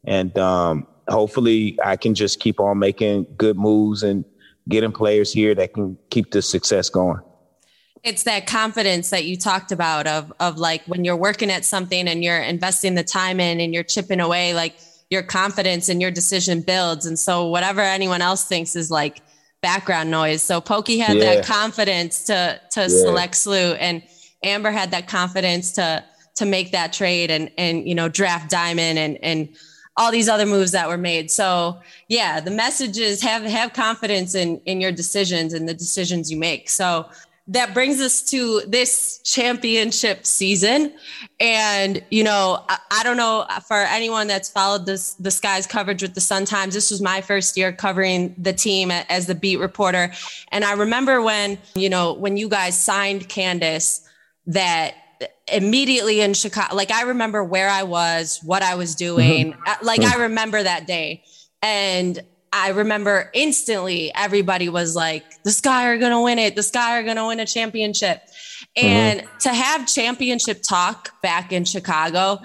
And 0.04 0.36
um, 0.38 0.86
hopefully 1.08 1.78
I 1.84 1.96
can 1.96 2.14
just 2.14 2.40
keep 2.40 2.58
on 2.60 2.78
making 2.78 3.26
good 3.36 3.56
moves 3.56 4.02
and 4.02 4.24
getting 4.68 4.92
players 4.92 5.32
here 5.32 5.54
that 5.54 5.74
can 5.74 5.98
keep 6.10 6.30
the 6.30 6.42
success 6.42 6.88
going. 6.88 7.20
It's 8.02 8.22
that 8.22 8.46
confidence 8.46 9.10
that 9.10 9.26
you 9.26 9.36
talked 9.36 9.72
about 9.72 10.06
of 10.06 10.32
of 10.40 10.56
like 10.56 10.82
when 10.86 11.04
you're 11.04 11.16
working 11.16 11.50
at 11.50 11.66
something 11.66 12.08
and 12.08 12.24
you're 12.24 12.40
investing 12.40 12.94
the 12.94 13.04
time 13.04 13.40
in 13.40 13.60
and 13.60 13.74
you're 13.74 13.82
chipping 13.82 14.20
away, 14.20 14.54
like 14.54 14.74
your 15.10 15.22
confidence 15.22 15.90
and 15.90 16.00
your 16.00 16.10
decision 16.10 16.62
builds. 16.62 17.04
And 17.04 17.18
so 17.18 17.46
whatever 17.48 17.82
anyone 17.82 18.22
else 18.22 18.44
thinks 18.44 18.74
is 18.74 18.90
like 18.90 19.20
background 19.62 20.10
noise. 20.10 20.42
So 20.42 20.60
Pokey 20.60 20.98
had 20.98 21.16
yeah. 21.16 21.36
that 21.36 21.44
confidence 21.44 22.24
to 22.24 22.60
to 22.70 22.80
yeah. 22.80 22.88
select 22.88 23.34
SLU 23.34 23.76
and 23.80 24.02
Amber 24.42 24.70
had 24.70 24.90
that 24.92 25.08
confidence 25.08 25.72
to 25.72 26.04
to 26.36 26.46
make 26.46 26.72
that 26.72 26.92
trade 26.92 27.30
and 27.30 27.50
and 27.58 27.86
you 27.86 27.94
know 27.94 28.08
draft 28.08 28.50
Diamond 28.50 28.98
and 28.98 29.18
and 29.22 29.48
all 29.96 30.10
these 30.10 30.28
other 30.28 30.46
moves 30.46 30.72
that 30.72 30.88
were 30.88 30.96
made. 30.96 31.30
So 31.30 31.78
yeah, 32.08 32.40
the 32.40 32.50
message 32.50 32.98
is 32.98 33.20
have 33.22 33.42
have 33.42 33.72
confidence 33.72 34.34
in 34.34 34.60
in 34.64 34.80
your 34.80 34.92
decisions 34.92 35.52
and 35.52 35.68
the 35.68 35.74
decisions 35.74 36.30
you 36.30 36.38
make. 36.38 36.70
So 36.70 37.08
that 37.50 37.74
brings 37.74 38.00
us 38.00 38.22
to 38.22 38.62
this 38.66 39.20
championship 39.24 40.24
season. 40.24 40.92
And, 41.40 42.02
you 42.08 42.22
know, 42.22 42.64
I, 42.68 42.78
I, 42.92 43.02
don't 43.02 43.16
know 43.16 43.44
for 43.66 43.76
anyone 43.76 44.28
that's 44.28 44.48
followed 44.48 44.86
this, 44.86 45.14
the 45.14 45.32
Skies 45.32 45.66
coverage 45.66 46.00
with 46.00 46.14
the 46.14 46.20
Sun 46.20 46.44
Times, 46.44 46.74
this 46.74 46.92
was 46.92 47.02
my 47.02 47.20
first 47.20 47.56
year 47.56 47.72
covering 47.72 48.36
the 48.38 48.52
team 48.52 48.92
as 48.92 49.26
the 49.26 49.34
beat 49.34 49.58
reporter. 49.58 50.12
And 50.52 50.64
I 50.64 50.74
remember 50.74 51.20
when, 51.20 51.58
you 51.74 51.88
know, 51.88 52.12
when 52.12 52.36
you 52.36 52.48
guys 52.48 52.80
signed 52.80 53.28
Candace, 53.28 54.06
that 54.46 54.94
immediately 55.52 56.20
in 56.20 56.34
Chicago, 56.34 56.76
like 56.76 56.92
I 56.92 57.02
remember 57.02 57.42
where 57.42 57.68
I 57.68 57.82
was, 57.82 58.38
what 58.44 58.62
I 58.62 58.76
was 58.76 58.94
doing. 58.94 59.54
Mm-hmm. 59.54 59.84
Like 59.84 60.02
I 60.02 60.22
remember 60.22 60.62
that 60.62 60.86
day. 60.86 61.24
And 61.62 62.20
I 62.52 62.70
remember 62.70 63.30
instantly 63.32 64.12
everybody 64.14 64.68
was 64.68 64.96
like, 64.96 65.42
the 65.44 65.52
Sky 65.52 65.86
are 65.86 65.98
going 65.98 66.12
to 66.12 66.20
win 66.20 66.38
it. 66.38 66.56
The 66.56 66.62
Sky 66.62 66.98
are 66.98 67.04
going 67.04 67.16
to 67.16 67.26
win 67.26 67.38
a 67.38 67.46
championship. 67.46 68.22
Mm-hmm. 68.76 68.86
And 68.86 69.20
mm-hmm. 69.20 69.38
to 69.38 69.48
have 69.50 69.86
championship 69.86 70.62
talk 70.62 71.20
back 71.22 71.52
in 71.52 71.64
Chicago, 71.64 72.40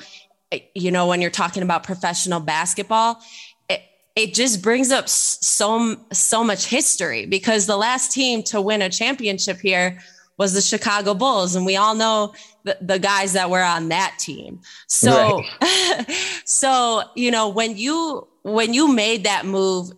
eh, 0.51 0.59
you 0.75 0.91
know, 0.91 1.07
when 1.07 1.21
you're 1.21 1.31
talking 1.31 1.63
about 1.63 1.83
professional 1.83 2.39
basketball, 2.39 3.19
it, 3.67 3.81
it 4.15 4.33
just 4.35 4.61
brings 4.61 4.91
up 4.91 5.09
so, 5.09 5.95
so 6.11 6.43
much 6.43 6.67
history 6.67 7.25
because 7.25 7.65
the 7.65 7.77
last 7.77 8.11
team 8.11 8.43
to 8.43 8.61
win 8.61 8.83
a 8.83 8.89
championship 8.89 9.59
here 9.59 9.99
was 10.37 10.53
the 10.53 10.61
Chicago 10.61 11.15
Bulls. 11.15 11.55
And 11.55 11.65
we 11.65 11.77
all 11.77 11.95
know 11.95 12.33
the, 12.63 12.77
the 12.79 12.99
guys 12.99 13.33
that 13.33 13.49
were 13.49 13.63
on 13.63 13.89
that 13.89 14.17
team. 14.19 14.59
So, 14.87 15.41
right. 15.61 16.11
so, 16.45 17.03
you 17.15 17.31
know, 17.31 17.49
when 17.49 17.75
you, 17.77 18.27
when 18.45 18.75
you 18.75 18.93
made 18.93 19.23
that 19.23 19.43
move 19.43 19.91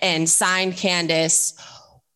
and 0.00 0.28
signed 0.28 0.76
Candace 0.76 1.60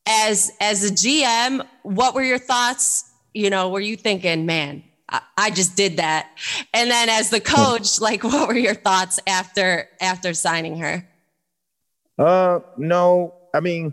as, 0.06 0.52
as 0.60 0.88
a 0.88 0.94
GM, 0.94 1.66
what 1.82 2.14
were 2.14 2.22
your 2.22 2.38
thoughts? 2.38 3.10
You 3.34 3.50
know, 3.50 3.68
were 3.68 3.80
you 3.80 3.96
thinking, 3.96 4.46
man, 4.46 4.84
I, 5.08 5.22
I 5.36 5.50
just 5.50 5.76
did 5.76 5.96
that. 5.96 6.30
And 6.72 6.88
then 6.88 7.08
as 7.08 7.30
the 7.30 7.40
coach, 7.40 8.00
like, 8.00 8.22
what 8.22 8.46
were 8.46 8.56
your 8.56 8.76
thoughts 8.76 9.18
after, 9.26 9.88
after 10.00 10.34
signing 10.34 10.78
her? 10.78 11.04
Uh, 12.16 12.60
no, 12.78 13.34
I 13.52 13.58
mean, 13.58 13.92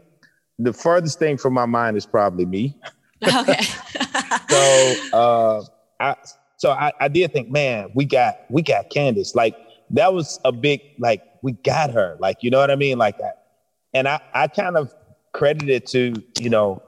the 0.59 0.73
farthest 0.73 1.17
thing 1.17 1.37
from 1.37 1.53
my 1.53 1.65
mind 1.65 1.97
is 1.97 2.05
probably 2.05 2.45
me. 2.45 2.77
Okay. 3.23 3.63
so 4.49 4.95
uh, 5.13 5.63
I 5.99 6.15
so 6.57 6.71
I, 6.71 6.91
I 6.99 7.07
did 7.07 7.33
think, 7.33 7.49
man, 7.49 7.89
we 7.95 8.05
got 8.05 8.39
we 8.49 8.61
got 8.61 8.89
Candace. 8.89 9.33
Like 9.33 9.55
that 9.91 10.13
was 10.13 10.39
a 10.45 10.51
big 10.51 10.81
like 10.99 11.23
we 11.41 11.53
got 11.53 11.91
her. 11.91 12.17
Like 12.19 12.43
you 12.43 12.49
know 12.49 12.59
what 12.59 12.71
I 12.71 12.75
mean? 12.75 12.97
Like 12.97 13.17
that. 13.19 13.45
And 13.93 14.07
I 14.07 14.21
I 14.33 14.47
kind 14.47 14.77
of 14.77 14.93
credit 15.33 15.69
it 15.69 15.85
to 15.87 16.13
you 16.39 16.49
know 16.49 16.81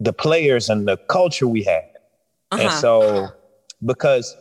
the 0.00 0.12
players 0.12 0.68
and 0.68 0.86
the 0.86 0.96
culture 0.96 1.46
we 1.46 1.62
had. 1.62 1.90
Uh-huh. 2.50 2.62
And 2.62 2.72
so 2.72 3.28
because 3.84 4.36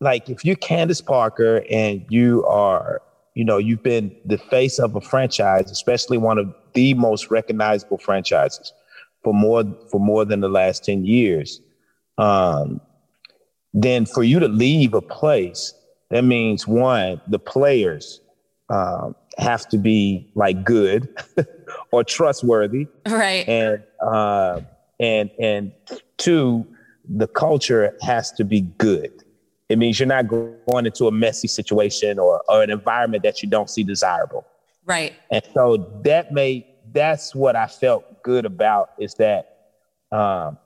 like 0.00 0.28
if 0.28 0.44
you're 0.44 0.56
Candace 0.56 1.00
Parker 1.00 1.64
and 1.70 2.04
you 2.08 2.44
are 2.46 3.02
you 3.34 3.44
know 3.44 3.58
you've 3.58 3.82
been 3.82 4.14
the 4.24 4.38
face 4.38 4.78
of 4.78 4.96
a 4.96 5.00
franchise, 5.00 5.70
especially 5.70 6.18
one 6.18 6.38
of 6.38 6.54
the 6.74 6.94
most 6.94 7.30
recognizable 7.30 7.98
franchises 7.98 8.72
for 9.24 9.34
more 9.34 9.64
for 9.90 10.00
more 10.00 10.24
than 10.24 10.40
the 10.40 10.48
last 10.48 10.84
10 10.84 11.04
years 11.04 11.60
um, 12.18 12.80
then 13.72 14.04
for 14.04 14.22
you 14.22 14.40
to 14.40 14.48
leave 14.48 14.92
a 14.94 15.00
place 15.00 15.72
that 16.10 16.24
means 16.24 16.66
one 16.66 17.20
the 17.26 17.38
players 17.38 18.20
um, 18.70 19.14
have 19.38 19.68
to 19.68 19.78
be 19.78 20.30
like 20.34 20.64
good 20.64 21.08
or 21.92 22.04
trustworthy. 22.04 22.86
Right. 23.06 23.48
And 23.48 23.82
uh, 24.00 24.60
and 25.00 25.30
and 25.38 25.72
two 26.16 26.66
the 27.08 27.26
culture 27.26 27.96
has 28.02 28.32
to 28.32 28.44
be 28.44 28.62
good. 28.62 29.24
It 29.68 29.78
means 29.78 29.98
you're 29.98 30.06
not 30.06 30.28
going 30.28 30.86
into 30.86 31.06
a 31.06 31.12
messy 31.12 31.48
situation 31.48 32.18
or, 32.18 32.42
or 32.48 32.62
an 32.62 32.70
environment 32.70 33.22
that 33.22 33.42
you 33.42 33.48
don't 33.48 33.68
see 33.68 33.82
desirable. 33.82 34.46
Right. 34.84 35.14
And 35.30 35.42
so 35.54 36.00
that 36.04 36.32
made 36.32 36.64
that's 36.92 37.34
what 37.34 37.56
i 37.56 37.66
felt 37.66 38.22
good 38.22 38.44
about 38.44 38.90
is 38.98 39.14
that 39.14 39.56
um, 40.12 40.58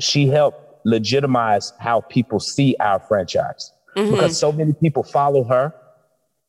she 0.00 0.26
helped 0.26 0.60
legitimize 0.84 1.72
how 1.78 2.00
people 2.00 2.40
see 2.40 2.76
our 2.80 2.98
franchise 2.98 3.72
mm-hmm. 3.96 4.10
because 4.10 4.38
so 4.38 4.52
many 4.52 4.72
people 4.72 5.02
follow 5.02 5.44
her. 5.44 5.74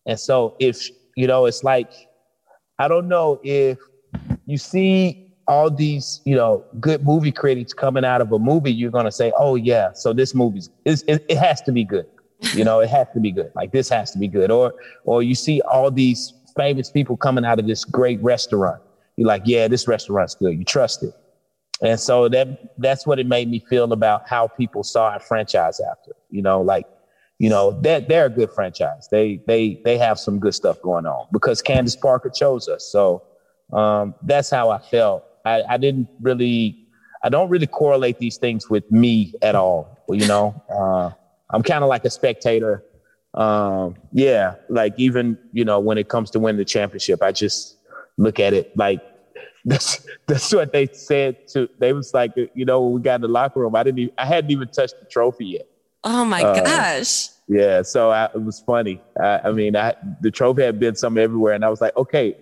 And 0.05 0.19
so 0.19 0.55
if, 0.59 0.87
you 1.15 1.27
know, 1.27 1.45
it's 1.45 1.63
like, 1.63 1.91
I 2.79 2.87
don't 2.87 3.07
know 3.07 3.39
if 3.43 3.77
you 4.45 4.57
see 4.57 5.33
all 5.47 5.69
these, 5.69 6.21
you 6.25 6.35
know, 6.35 6.65
good 6.79 7.03
movie 7.03 7.31
critics 7.31 7.73
coming 7.73 8.03
out 8.03 8.21
of 8.21 8.31
a 8.31 8.39
movie, 8.39 8.73
you're 8.73 8.91
to 8.91 9.11
say, 9.11 9.31
oh, 9.37 9.55
yeah, 9.55 9.93
so 9.93 10.13
this 10.13 10.33
movie's, 10.35 10.69
it, 10.85 11.03
it 11.07 11.37
has 11.37 11.61
to 11.61 11.71
be 11.71 11.83
good. 11.83 12.07
You 12.53 12.63
know, 12.63 12.79
it 12.81 12.89
has 12.89 13.07
to 13.13 13.19
be 13.19 13.31
good. 13.31 13.51
Like 13.55 13.71
this 13.71 13.89
has 13.89 14.11
to 14.11 14.19
be 14.19 14.27
good. 14.27 14.51
Or, 14.51 14.73
or 15.05 15.23
you 15.23 15.35
see 15.35 15.61
all 15.61 15.89
these 15.89 16.33
famous 16.55 16.91
people 16.91 17.17
coming 17.17 17.45
out 17.45 17.59
of 17.59 17.67
this 17.67 17.83
great 17.83 18.21
restaurant 18.21 18.81
you're 19.15 19.27
like, 19.27 19.43
yeah, 19.45 19.67
this 19.67 19.87
restaurant's 19.87 20.35
good. 20.35 20.57
You 20.57 20.65
trust 20.65 21.03
it. 21.03 21.13
And 21.81 21.99
so 21.99 22.29
that 22.29 22.77
that's 22.77 23.05
what 23.05 23.19
it 23.19 23.27
made 23.27 23.49
me 23.49 23.59
feel 23.69 23.91
about 23.91 24.27
how 24.27 24.47
people 24.47 24.83
saw 24.83 25.09
our 25.09 25.19
franchise 25.19 25.79
after. 25.79 26.13
You 26.29 26.41
know, 26.41 26.61
like, 26.61 26.85
you 27.37 27.49
know, 27.49 27.79
they're, 27.81 28.01
they're 28.01 28.25
a 28.27 28.29
good 28.29 28.51
franchise. 28.51 29.07
They 29.11 29.41
they 29.45 29.81
they 29.83 29.97
have 29.97 30.19
some 30.19 30.39
good 30.39 30.53
stuff 30.53 30.81
going 30.81 31.05
on 31.05 31.27
because 31.31 31.61
Candace 31.61 31.95
Parker 31.95 32.29
chose 32.29 32.67
us. 32.69 32.85
So 32.85 33.23
um, 33.73 34.15
that's 34.23 34.49
how 34.49 34.69
I 34.69 34.79
felt. 34.79 35.23
I, 35.43 35.63
I 35.69 35.77
didn't 35.77 36.07
really 36.21 36.87
I 37.23 37.29
don't 37.29 37.49
really 37.49 37.67
correlate 37.67 38.19
these 38.19 38.37
things 38.37 38.69
with 38.69 38.89
me 38.91 39.33
at 39.41 39.55
all. 39.55 39.97
You 40.09 40.27
know, 40.27 40.63
uh, 40.69 41.11
I'm 41.49 41.63
kind 41.63 41.83
of 41.83 41.89
like 41.89 42.05
a 42.05 42.09
spectator. 42.09 42.83
Um, 43.33 43.95
yeah, 44.13 44.55
like 44.69 44.93
even 44.97 45.37
you 45.51 45.65
know 45.65 45.79
when 45.79 45.97
it 45.97 46.07
comes 46.07 46.31
to 46.31 46.39
winning 46.39 46.57
the 46.57 46.65
championship, 46.65 47.21
I 47.21 47.33
just 47.33 47.77
look 48.17 48.39
at 48.39 48.53
it 48.53 48.75
like 48.77 49.01
that's 49.65 50.05
that's 50.27 50.53
what 50.53 50.71
they 50.71 50.87
said 50.87 51.47
to 51.47 51.67
they 51.79 51.91
was 51.91 52.13
like 52.13 52.31
you 52.53 52.65
know 52.65 52.81
when 52.83 52.93
we 52.93 53.01
got 53.01 53.15
in 53.15 53.21
the 53.21 53.27
locker 53.27 53.59
room 53.59 53.75
i 53.75 53.81
didn't 53.81 53.97
even, 53.97 54.13
i 54.17 54.25
hadn't 54.25 54.51
even 54.51 54.67
touched 54.67 54.93
the 54.99 55.05
trophy 55.07 55.45
yet 55.45 55.67
oh 56.05 56.25
my 56.25 56.41
uh, 56.41 56.63
gosh 56.63 57.27
yeah 57.47 57.81
so 57.81 58.09
I, 58.11 58.25
it 58.25 58.43
was 58.43 58.59
funny 58.59 59.01
I, 59.19 59.39
I, 59.45 59.51
mean 59.51 59.75
I, 59.75 59.95
the 60.21 60.31
trophy 60.31 60.63
had 60.63 60.79
been 60.79 60.95
some 60.95 61.17
everywhere 61.17 61.53
and 61.53 61.65
i 61.65 61.69
was 61.69 61.81
like 61.81 61.95
okay 61.97 62.37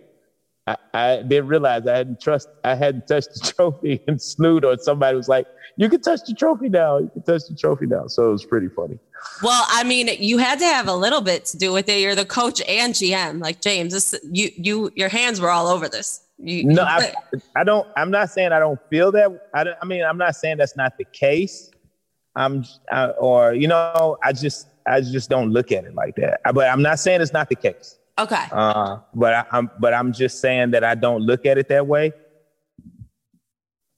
I, 0.66 0.78
I 0.94 1.22
didn't 1.24 1.48
realize 1.48 1.88
i 1.88 1.98
hadn't 1.98 2.22
trust 2.22 2.50
i 2.64 2.76
hadn't 2.76 3.08
touched 3.08 3.34
the 3.34 3.54
trophy 3.56 4.02
and 4.08 4.22
Sloot 4.22 4.64
or 4.64 4.78
somebody 4.78 5.18
was 5.18 5.28
like 5.28 5.48
you 5.76 5.90
can 5.90 6.02
touch 6.02 6.22
the 6.28 6.34
trophy 6.34 6.70
now 6.70 7.00
you 7.00 7.10
can 7.10 7.24
touch 7.24 7.42
the 7.50 7.56
trophy 7.56 7.88
now 7.88 8.08
so 8.08 8.30
it 8.30 8.32
was 8.32 8.46
pretty 8.46 8.70
funny 8.70 9.00
well, 9.42 9.66
I 9.70 9.84
mean, 9.84 10.10
you 10.20 10.38
had 10.38 10.60
to 10.60 10.66
have 10.66 10.88
a 10.88 10.94
little 10.94 11.22
bit 11.22 11.46
to 11.46 11.58
do 11.58 11.74
with 11.74 11.90
it. 11.90 12.02
You're 12.02 12.16
the 12.16 12.26
coach 12.26 12.62
and 12.62 12.94
GM, 12.94 13.42
like 13.42 13.62
James. 13.62 13.94
This, 13.94 14.16
you, 14.32 14.50
you, 14.56 14.92
your 14.96 15.10
hands 15.10 15.42
were 15.42 15.50
all 15.50 15.68
over 15.68 15.90
this. 15.90 16.22
You, 16.38 16.66
no, 16.66 16.84
I, 16.84 17.14
I, 17.56 17.64
don't. 17.64 17.88
I'm 17.96 18.12
not 18.12 18.30
saying 18.30 18.52
I 18.52 18.60
don't 18.60 18.80
feel 18.90 19.12
that. 19.14 19.50
I, 19.54 19.66
I 19.82 19.86
mean, 19.86 20.04
I'm 20.04 20.18
not 20.18 20.36
saying 20.36 20.58
that's 20.58 20.76
not 20.76 20.98
the 20.98 21.06
case. 21.06 21.72
I'm, 22.36 22.66
I, 22.92 23.08
or 23.12 23.54
you 23.54 23.68
know, 23.68 24.18
I 24.24 24.34
just, 24.34 24.68
I 24.86 25.02
just 25.02 25.30
don't 25.30 25.52
look 25.52 25.72
at 25.72 25.86
it 25.86 25.96
like 25.96 26.16
that. 26.16 26.42
But 26.54 26.70
I'm 26.70 26.82
not 26.82 27.00
saying 27.00 27.22
it's 27.22 27.34
not 27.34 27.50
the 27.50 27.56
case. 27.56 27.98
Okay. 28.18 28.46
Uh, 28.52 29.00
but 29.14 29.34
I, 29.34 29.46
I'm, 29.52 29.72
but 29.80 29.94
I'm 29.94 30.14
just 30.14 30.40
saying 30.40 30.72
that 30.72 30.84
I 30.84 30.96
don't 30.96 31.22
look 31.22 31.46
at 31.46 31.58
it 31.58 31.70
that 31.70 31.88
way. 31.88 32.14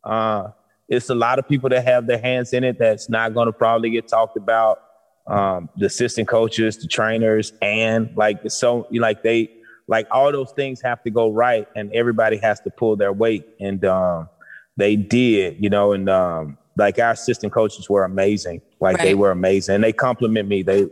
Uh, 0.04 0.50
it's 0.88 1.10
a 1.10 1.16
lot 1.16 1.40
of 1.40 1.48
people 1.48 1.70
that 1.70 1.84
have 1.84 2.08
their 2.08 2.20
hands 2.20 2.54
in 2.54 2.64
it 2.64 2.78
that's 2.78 3.10
not 3.10 3.34
going 3.34 3.48
to 3.48 3.54
probably 3.54 3.90
get 3.90 4.08
talked 4.08 4.38
about 4.38 4.82
um, 5.28 5.70
the 5.78 5.88
assistant 5.88 6.28
coaches, 6.28 6.78
the 6.78 6.88
trainers, 6.88 7.54
and 7.62 8.16
like 8.16 8.44
the 8.44 8.50
so, 8.50 8.88
like 8.92 9.24
they 9.24 9.52
like 9.88 10.08
all 10.12 10.32
those 10.32 10.52
things 10.52 10.82
have 10.82 11.02
to 11.04 11.10
go 11.10 11.32
right, 11.32 11.68
and 11.76 11.92
everybody 11.94 12.38
has 12.38 12.60
to 12.62 12.70
pull 12.70 12.96
their 12.96 13.12
weight. 13.12 13.48
And 13.60 13.84
um, 13.86 14.30
they 14.78 14.96
did, 14.96 15.58
you 15.60 15.70
know, 15.70 15.94
and 15.94 16.10
um, 16.10 16.58
like 16.78 17.00
our 17.00 17.12
assistant 17.12 17.54
coaches 17.54 17.90
were 17.90 18.04
amazing. 18.04 18.62
Like 18.80 18.98
right. 18.98 19.04
they 19.04 19.16
were 19.16 19.32
amazing. 19.32 19.76
And 19.76 19.84
they 19.84 19.94
compliment 19.94 20.48
me. 20.48 20.64
They 20.64 20.88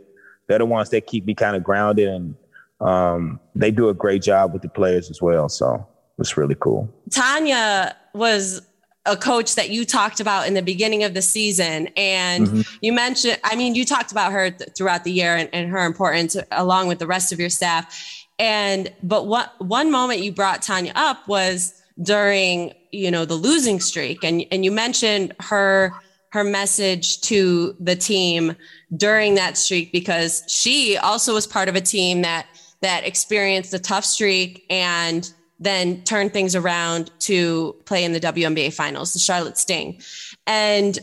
they're 0.47 0.59
the 0.59 0.65
ones 0.65 0.89
that 0.89 1.07
keep 1.07 1.25
me 1.25 1.33
kind 1.33 1.55
of 1.55 1.63
grounded 1.63 2.09
and 2.09 2.35
um, 2.81 3.39
they 3.55 3.71
do 3.71 3.89
a 3.89 3.93
great 3.93 4.21
job 4.21 4.51
with 4.51 4.61
the 4.61 4.69
players 4.69 5.09
as 5.09 5.21
well. 5.21 5.47
So 5.47 5.87
it's 6.19 6.35
really 6.35 6.55
cool. 6.59 6.93
Tanya 7.11 7.95
was 8.13 8.61
a 9.05 9.17
coach 9.17 9.55
that 9.55 9.69
you 9.69 9.85
talked 9.85 10.19
about 10.19 10.47
in 10.47 10.53
the 10.53 10.61
beginning 10.61 11.03
of 11.03 11.13
the 11.13 11.21
season. 11.21 11.87
And 11.97 12.47
mm-hmm. 12.47 12.75
you 12.81 12.93
mentioned, 12.93 13.39
I 13.43 13.55
mean, 13.55 13.75
you 13.75 13.85
talked 13.85 14.11
about 14.11 14.31
her 14.31 14.49
th- 14.49 14.69
throughout 14.77 15.03
the 15.03 15.11
year 15.11 15.35
and, 15.35 15.49
and, 15.51 15.69
her 15.69 15.85
importance 15.85 16.37
along 16.51 16.87
with 16.87 16.99
the 16.99 17.07
rest 17.07 17.33
of 17.33 17.39
your 17.39 17.49
staff. 17.49 18.25
And, 18.39 18.93
but 19.03 19.27
what 19.27 19.53
one 19.59 19.91
moment 19.91 20.21
you 20.21 20.31
brought 20.31 20.61
Tanya 20.61 20.93
up 20.95 21.27
was 21.27 21.81
during, 22.01 22.73
you 22.93 23.11
know, 23.11 23.25
the 23.25 23.35
losing 23.35 23.79
streak. 23.79 24.23
And, 24.23 24.45
and 24.51 24.63
you 24.63 24.71
mentioned 24.71 25.33
her, 25.39 25.93
her 26.29 26.43
message 26.43 27.21
to 27.21 27.75
the 27.79 27.95
team 27.95 28.55
during 28.95 29.35
that 29.35 29.57
streak 29.57 29.91
because 29.91 30.43
she 30.47 30.97
also 30.97 31.33
was 31.33 31.47
part 31.47 31.69
of 31.69 31.75
a 31.75 31.81
team 31.81 32.21
that, 32.21 32.47
that 32.81 33.05
experienced 33.05 33.73
a 33.73 33.79
tough 33.79 34.05
streak 34.05 34.65
and 34.69 35.31
then 35.59 36.03
turn 36.03 36.29
things 36.29 36.55
around 36.55 37.11
to 37.19 37.75
play 37.85 38.03
in 38.03 38.13
the 38.13 38.19
WNBA 38.19 38.73
finals, 38.73 39.13
the 39.13 39.19
Charlotte 39.19 39.57
Sting. 39.57 40.01
And 40.45 40.99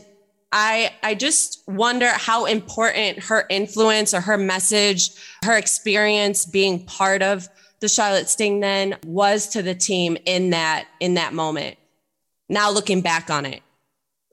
I 0.51 0.91
I 1.01 1.15
just 1.15 1.63
wonder 1.67 2.09
how 2.09 2.45
important 2.45 3.23
her 3.23 3.45
influence 3.49 4.13
or 4.13 4.21
her 4.21 4.37
message, 4.37 5.11
her 5.43 5.57
experience 5.57 6.45
being 6.45 6.85
part 6.85 7.21
of 7.21 7.47
the 7.79 7.89
Charlotte 7.89 8.29
Sting 8.29 8.59
then 8.59 8.97
was 9.05 9.47
to 9.49 9.61
the 9.61 9.73
team 9.73 10.17
in 10.25 10.51
that 10.51 10.87
in 10.99 11.15
that 11.15 11.33
moment. 11.33 11.77
Now 12.51 12.69
looking 12.69 13.01
back 13.01 13.29
on 13.29 13.45
it. 13.45 13.61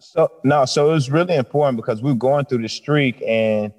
So 0.00 0.30
no, 0.44 0.64
so 0.64 0.90
it 0.90 0.92
was 0.92 1.10
really 1.10 1.36
important 1.36 1.76
because 1.76 2.02
we 2.02 2.10
were 2.10 2.18
going 2.18 2.44
through 2.44 2.62
the 2.62 2.68
streak 2.68 3.22
and 3.26 3.72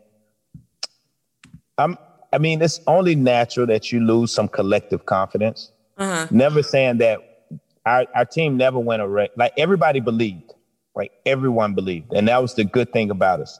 I'm 1.77 1.97
I 2.31 2.37
mean, 2.37 2.61
it's 2.61 2.79
only 2.87 3.15
natural 3.15 3.65
that 3.67 3.91
you 3.91 3.99
lose 3.99 4.31
some 4.31 4.47
collective 4.47 5.05
confidence. 5.05 5.71
Uh-huh. 5.97 6.27
Never 6.31 6.63
saying 6.63 6.99
that 6.99 7.47
our, 7.85 8.05
our 8.15 8.25
team 8.25 8.55
never 8.55 8.79
went 8.79 9.01
a 9.01 9.07
wreck. 9.07 9.31
like 9.35 9.53
everybody 9.57 9.99
believed, 9.99 10.53
right? 10.95 11.11
Everyone 11.25 11.73
believed, 11.73 12.13
and 12.13 12.27
that 12.27 12.41
was 12.41 12.55
the 12.55 12.63
good 12.63 12.93
thing 12.93 13.09
about 13.09 13.41
us. 13.41 13.59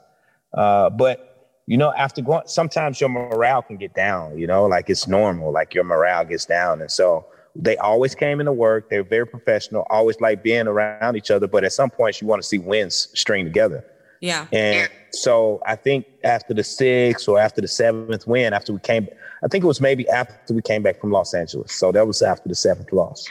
Uh, 0.54 0.88
but 0.88 1.26
you 1.66 1.76
know, 1.76 1.92
after 1.92 2.22
going, 2.22 2.42
sometimes 2.46 3.00
your 3.00 3.10
morale 3.10 3.62
can 3.62 3.76
get 3.76 3.94
down. 3.94 4.38
You 4.38 4.46
know, 4.46 4.66
like 4.66 4.88
it's 4.88 5.06
normal, 5.06 5.52
like 5.52 5.74
your 5.74 5.84
morale 5.84 6.24
gets 6.24 6.46
down, 6.46 6.80
and 6.80 6.90
so 6.90 7.26
they 7.56 7.76
always 7.78 8.14
came 8.14 8.40
into 8.40 8.52
work. 8.52 8.90
They're 8.90 9.02
very 9.02 9.26
professional, 9.26 9.86
always 9.90 10.20
like 10.20 10.42
being 10.42 10.66
around 10.66 11.16
each 11.16 11.30
other. 11.30 11.46
But 11.46 11.64
at 11.64 11.72
some 11.72 11.90
points, 11.90 12.20
you 12.20 12.28
want 12.28 12.42
to 12.42 12.48
see 12.48 12.58
wins 12.58 13.08
string 13.14 13.44
together. 13.44 13.84
Yeah. 14.20 14.46
And 14.52 14.90
so 15.12 15.62
I 15.66 15.76
think 15.76 16.06
after 16.24 16.54
the 16.54 16.62
sixth 16.62 17.28
or 17.28 17.38
after 17.38 17.60
the 17.60 17.68
seventh 17.68 18.26
win, 18.26 18.52
after 18.52 18.72
we 18.72 18.78
came, 18.80 19.08
I 19.42 19.48
think 19.48 19.64
it 19.64 19.66
was 19.66 19.80
maybe 19.80 20.08
after 20.08 20.54
we 20.54 20.62
came 20.62 20.82
back 20.82 21.00
from 21.00 21.10
Los 21.10 21.32
Angeles. 21.34 21.72
So 21.72 21.90
that 21.92 22.06
was 22.06 22.22
after 22.22 22.48
the 22.48 22.54
seventh 22.54 22.92
loss. 22.92 23.26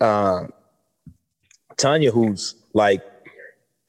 Uh, 0.00 0.46
Tanya, 1.76 2.10
who's 2.10 2.54
like, 2.72 3.02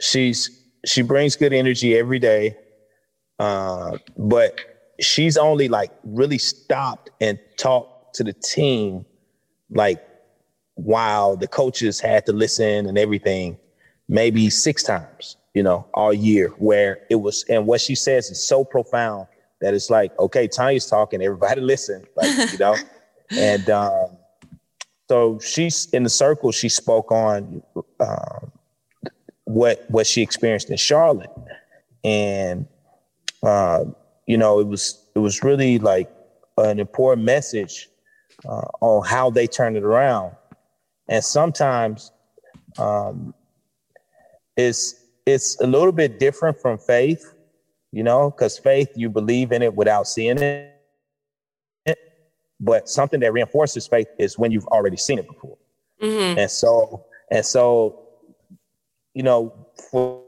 she's 0.01 0.49
she 0.85 1.01
brings 1.01 1.35
good 1.35 1.53
energy 1.53 1.95
every 1.97 2.19
day, 2.19 2.57
uh, 3.39 3.97
but 4.17 4.59
she's 4.99 5.37
only 5.37 5.67
like 5.67 5.91
really 6.03 6.37
stopped 6.37 7.09
and 7.21 7.39
talked 7.57 8.15
to 8.15 8.23
the 8.23 8.33
team, 8.33 9.05
like 9.71 10.03
while 10.75 11.35
the 11.35 11.47
coaches 11.47 11.99
had 11.99 12.25
to 12.25 12.33
listen 12.33 12.87
and 12.87 12.97
everything, 12.97 13.57
maybe 14.07 14.49
six 14.49 14.83
times, 14.83 15.37
you 15.53 15.63
know, 15.63 15.85
all 15.93 16.13
year. 16.13 16.49
Where 16.57 16.99
it 17.09 17.15
was, 17.15 17.43
and 17.49 17.65
what 17.65 17.81
she 17.81 17.95
says 17.95 18.29
is 18.29 18.43
so 18.43 18.63
profound 18.63 19.27
that 19.61 19.73
it's 19.73 19.89
like, 19.89 20.17
okay, 20.19 20.47
Tanya's 20.47 20.87
talking, 20.87 21.21
everybody 21.21 21.61
listen, 21.61 22.05
like, 22.15 22.51
you 22.51 22.57
know? 22.57 22.75
and 23.31 23.69
um, 23.69 24.17
so 25.09 25.39
she's 25.39 25.87
in 25.91 26.03
the 26.03 26.09
circle, 26.09 26.51
she 26.51 26.69
spoke 26.69 27.11
on 27.11 27.61
um, 27.99 28.51
what 29.43 29.85
what 29.89 30.07
she 30.07 30.21
experienced 30.21 30.69
in 30.69 30.77
Charlotte. 30.77 31.31
And 32.03 32.65
uh, 33.43 33.85
you 34.25 34.37
know, 34.37 34.59
it 34.59 34.67
was 34.67 35.05
it 35.15 35.19
was 35.19 35.43
really 35.43 35.79
like 35.79 36.09
an 36.57 36.79
important 36.79 37.25
message 37.25 37.89
uh, 38.47 38.67
on 38.81 39.05
how 39.05 39.29
they 39.29 39.47
turn 39.47 39.75
it 39.75 39.83
around. 39.83 40.35
And 41.07 41.23
sometimes 41.23 42.11
um, 42.77 43.33
it's 44.57 44.95
it's 45.25 45.59
a 45.61 45.67
little 45.67 45.91
bit 45.91 46.19
different 46.19 46.59
from 46.59 46.77
faith 46.77 47.33
you 47.91 48.03
know, 48.03 48.31
because 48.31 48.57
faith, 48.57 48.89
you 48.95 49.09
believe 49.09 49.51
in 49.51 49.61
it 49.61 49.75
without 49.75 50.07
seeing 50.07 50.39
it. 50.39 50.69
But 52.59 52.87
something 52.87 53.19
that 53.21 53.33
reinforces 53.33 53.87
faith 53.87 54.07
is 54.19 54.37
when 54.37 54.51
you've 54.51 54.67
already 54.67 54.97
seen 54.97 55.17
it 55.19 55.27
before. 55.27 55.57
Mm-hmm. 56.01 56.39
And 56.39 56.51
so, 56.51 57.05
and 57.31 57.45
so, 57.45 58.07
you 59.13 59.23
know, 59.23 59.53
for, 59.89 60.23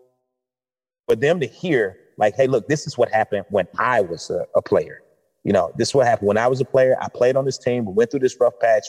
for 1.08 1.16
them 1.16 1.40
to 1.40 1.46
hear, 1.46 1.98
like, 2.18 2.36
hey, 2.36 2.48
look, 2.48 2.68
this 2.68 2.88
is 2.88 2.98
what 2.98 3.10
happened 3.12 3.46
when 3.50 3.68
I 3.78 4.02
was 4.02 4.32
a, 4.32 4.46
a 4.56 4.62
player. 4.62 5.03
You 5.44 5.54
know, 5.54 5.72
this 5.78 5.90
is 5.90 5.96
what 5.96 6.08
happened 6.08 6.28
when 6.28 6.38
I 6.38 6.48
was 6.48 6.62
a 6.62 6.66
player. 6.66 6.96
I 7.02 7.10
played 7.10 7.36
on 7.36 7.46
this 7.46 7.58
team. 7.58 7.86
We 7.86 7.94
went 7.94 8.12
through 8.12 8.22
this 8.22 8.38
rough 8.40 8.60
patch. 8.60 8.86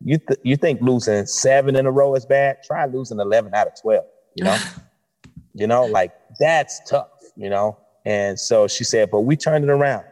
You 0.00 0.18
th- 0.18 0.40
you 0.42 0.56
think 0.56 0.80
losing 0.80 1.26
seven 1.26 1.76
in 1.76 1.84
a 1.86 1.90
row 1.90 2.14
is 2.14 2.24
bad? 2.24 2.58
Try 2.64 2.86
losing 2.86 3.18
eleven 3.18 3.54
out 3.54 3.66
of 3.66 3.80
twelve. 3.80 4.06
You 4.34 4.44
know, 4.44 4.58
you 5.54 5.66
know, 5.66 5.84
like 5.86 6.12
that's 6.38 6.80
tough. 6.88 7.10
You 7.36 7.50
know, 7.50 7.76
and 8.08 8.40
so 8.40 8.66
she 8.66 8.84
said, 8.84 9.10
but 9.10 9.20
we 9.20 9.36
turned 9.36 9.64
it 9.64 9.70
around. 9.70 10.02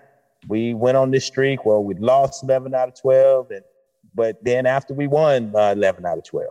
We 0.48 0.74
went 0.74 0.98
on 0.98 1.10
this 1.10 1.24
streak 1.24 1.64
where 1.64 1.80
we 1.80 1.94
lost 1.94 2.44
11 2.44 2.74
out 2.74 2.88
of 2.88 3.00
12. 3.00 3.50
And, 3.50 3.62
but 4.14 4.44
then 4.44 4.66
after 4.66 4.92
we 4.92 5.06
won 5.06 5.50
uh, 5.56 5.72
11 5.74 6.04
out 6.04 6.18
of 6.18 6.24
12. 6.24 6.48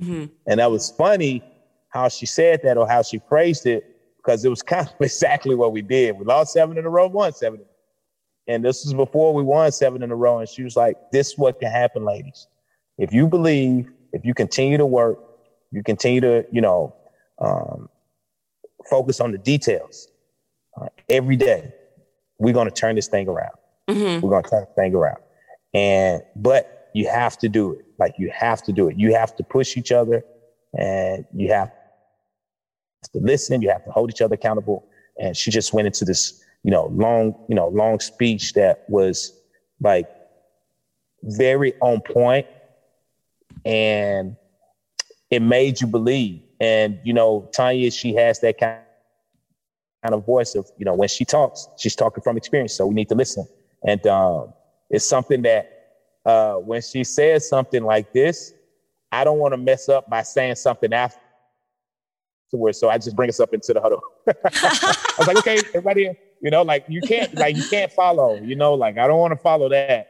Mm-hmm. 0.00 0.24
And 0.46 0.60
that 0.60 0.70
was 0.70 0.90
funny 0.90 1.44
how 1.90 2.08
she 2.08 2.24
said 2.24 2.60
that 2.64 2.78
or 2.78 2.88
how 2.88 3.02
she 3.02 3.18
praised 3.18 3.66
it 3.66 3.84
because 4.16 4.44
it 4.46 4.48
was 4.48 4.62
kind 4.74 4.88
of 4.88 4.94
exactly 5.00 5.54
what 5.54 5.72
we 5.72 5.82
did. 5.82 6.18
We 6.18 6.24
lost 6.24 6.54
seven 6.54 6.78
in 6.78 6.86
a 6.86 6.90
row, 6.90 7.06
won 7.06 7.34
seven. 7.34 7.60
And 8.48 8.64
this 8.64 8.84
was 8.84 8.94
before 8.94 9.34
we 9.34 9.42
won 9.42 9.70
seven 9.70 10.02
in 10.02 10.10
a 10.10 10.16
row. 10.16 10.38
And 10.38 10.48
she 10.48 10.62
was 10.62 10.74
like, 10.74 10.96
this 11.12 11.32
is 11.32 11.38
what 11.38 11.60
can 11.60 11.70
happen, 11.70 12.04
ladies. 12.04 12.48
If 12.96 13.12
you 13.12 13.28
believe, 13.28 13.90
if 14.12 14.24
you 14.24 14.34
continue 14.34 14.78
to 14.78 14.86
work, 14.86 15.18
you 15.70 15.82
continue 15.82 16.20
to, 16.22 16.46
you 16.50 16.62
know, 16.62 16.96
um, 17.38 17.88
focus 18.88 19.20
on 19.20 19.32
the 19.32 19.38
details 19.38 20.08
uh, 20.80 20.86
every 21.08 21.36
day, 21.36 21.72
we're 22.38 22.54
going 22.54 22.68
to 22.68 22.74
turn 22.74 22.96
this 22.96 23.08
thing 23.08 23.28
around. 23.28 23.52
Mm-hmm. 23.88 24.20
We're 24.20 24.30
going 24.30 24.44
to 24.44 24.50
turn 24.50 24.64
this 24.64 24.74
thing 24.74 24.94
around. 24.94 25.18
And, 25.74 26.22
but 26.34 26.90
you 26.94 27.08
have 27.08 27.36
to 27.38 27.48
do 27.48 27.72
it. 27.72 27.84
Like 27.98 28.14
you 28.18 28.30
have 28.34 28.62
to 28.64 28.72
do 28.72 28.88
it. 28.88 28.98
You 28.98 29.14
have 29.14 29.36
to 29.36 29.44
push 29.44 29.76
each 29.76 29.92
other 29.92 30.24
and 30.76 31.24
you 31.34 31.52
have 31.52 31.70
to 33.12 33.20
listen. 33.20 33.60
You 33.60 33.70
have 33.70 33.84
to 33.84 33.90
hold 33.90 34.10
each 34.10 34.22
other 34.22 34.34
accountable. 34.34 34.86
And 35.18 35.36
she 35.36 35.50
just 35.50 35.72
went 35.72 35.86
into 35.86 36.04
this, 36.04 36.42
you 36.62 36.70
know, 36.70 36.86
long, 36.86 37.34
you 37.48 37.54
know, 37.54 37.68
long 37.68 38.00
speech 38.00 38.52
that 38.54 38.84
was 38.88 39.32
like 39.80 40.08
very 41.22 41.74
on 41.80 42.00
point 42.00 42.46
and 43.64 44.36
it 45.30 45.40
made 45.40 45.80
you 45.80 45.86
believe. 45.86 46.42
And, 46.60 46.98
you 47.04 47.12
know, 47.12 47.48
Tanya, 47.52 47.90
she 47.90 48.14
has 48.14 48.40
that 48.40 48.58
kind 48.58 48.80
kind 50.02 50.14
of 50.14 50.24
voice 50.24 50.54
of, 50.54 50.70
you 50.78 50.84
know, 50.84 50.94
when 50.94 51.08
she 51.08 51.24
talks, 51.24 51.68
she's 51.76 51.96
talking 51.96 52.22
from 52.22 52.36
experience. 52.36 52.74
So 52.74 52.86
we 52.86 52.94
need 52.94 53.08
to 53.08 53.14
listen. 53.14 53.46
And 53.84 54.04
um, 54.06 54.52
it's 54.90 55.04
something 55.04 55.42
that 55.42 55.70
uh, 56.24 56.54
when 56.54 56.82
she 56.82 57.04
says 57.04 57.48
something 57.48 57.84
like 57.84 58.12
this, 58.12 58.52
I 59.10 59.24
don't 59.24 59.38
want 59.38 59.54
to 59.54 59.58
mess 59.58 59.88
up 59.88 60.08
by 60.08 60.22
saying 60.22 60.56
something 60.56 60.92
afterwards. 60.92 62.78
So 62.78 62.88
I 62.88 62.98
just 62.98 63.16
bring 63.16 63.28
us 63.28 63.40
up 63.40 63.54
into 63.54 63.72
the 63.72 63.80
huddle. 63.80 64.02
I 64.26 65.14
was 65.18 65.26
like, 65.26 65.38
okay, 65.38 65.58
everybody, 65.74 66.10
you 66.40 66.50
know, 66.50 66.62
like 66.62 66.84
you 66.88 67.00
can't, 67.00 67.34
like 67.34 67.56
you 67.56 67.64
can't 67.68 67.92
follow, 67.92 68.36
you 68.36 68.56
know, 68.56 68.74
like 68.74 68.98
I 68.98 69.06
don't 69.06 69.18
want 69.18 69.32
to 69.32 69.38
follow 69.38 69.68
that. 69.68 70.08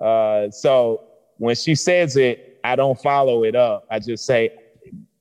Uh, 0.00 0.50
so 0.50 1.02
when 1.38 1.54
she 1.54 1.74
says 1.74 2.16
it, 2.16 2.60
I 2.64 2.76
don't 2.76 3.00
follow 3.00 3.44
it 3.44 3.54
up. 3.54 3.86
I 3.90 3.98
just 3.98 4.24
say, 4.24 4.50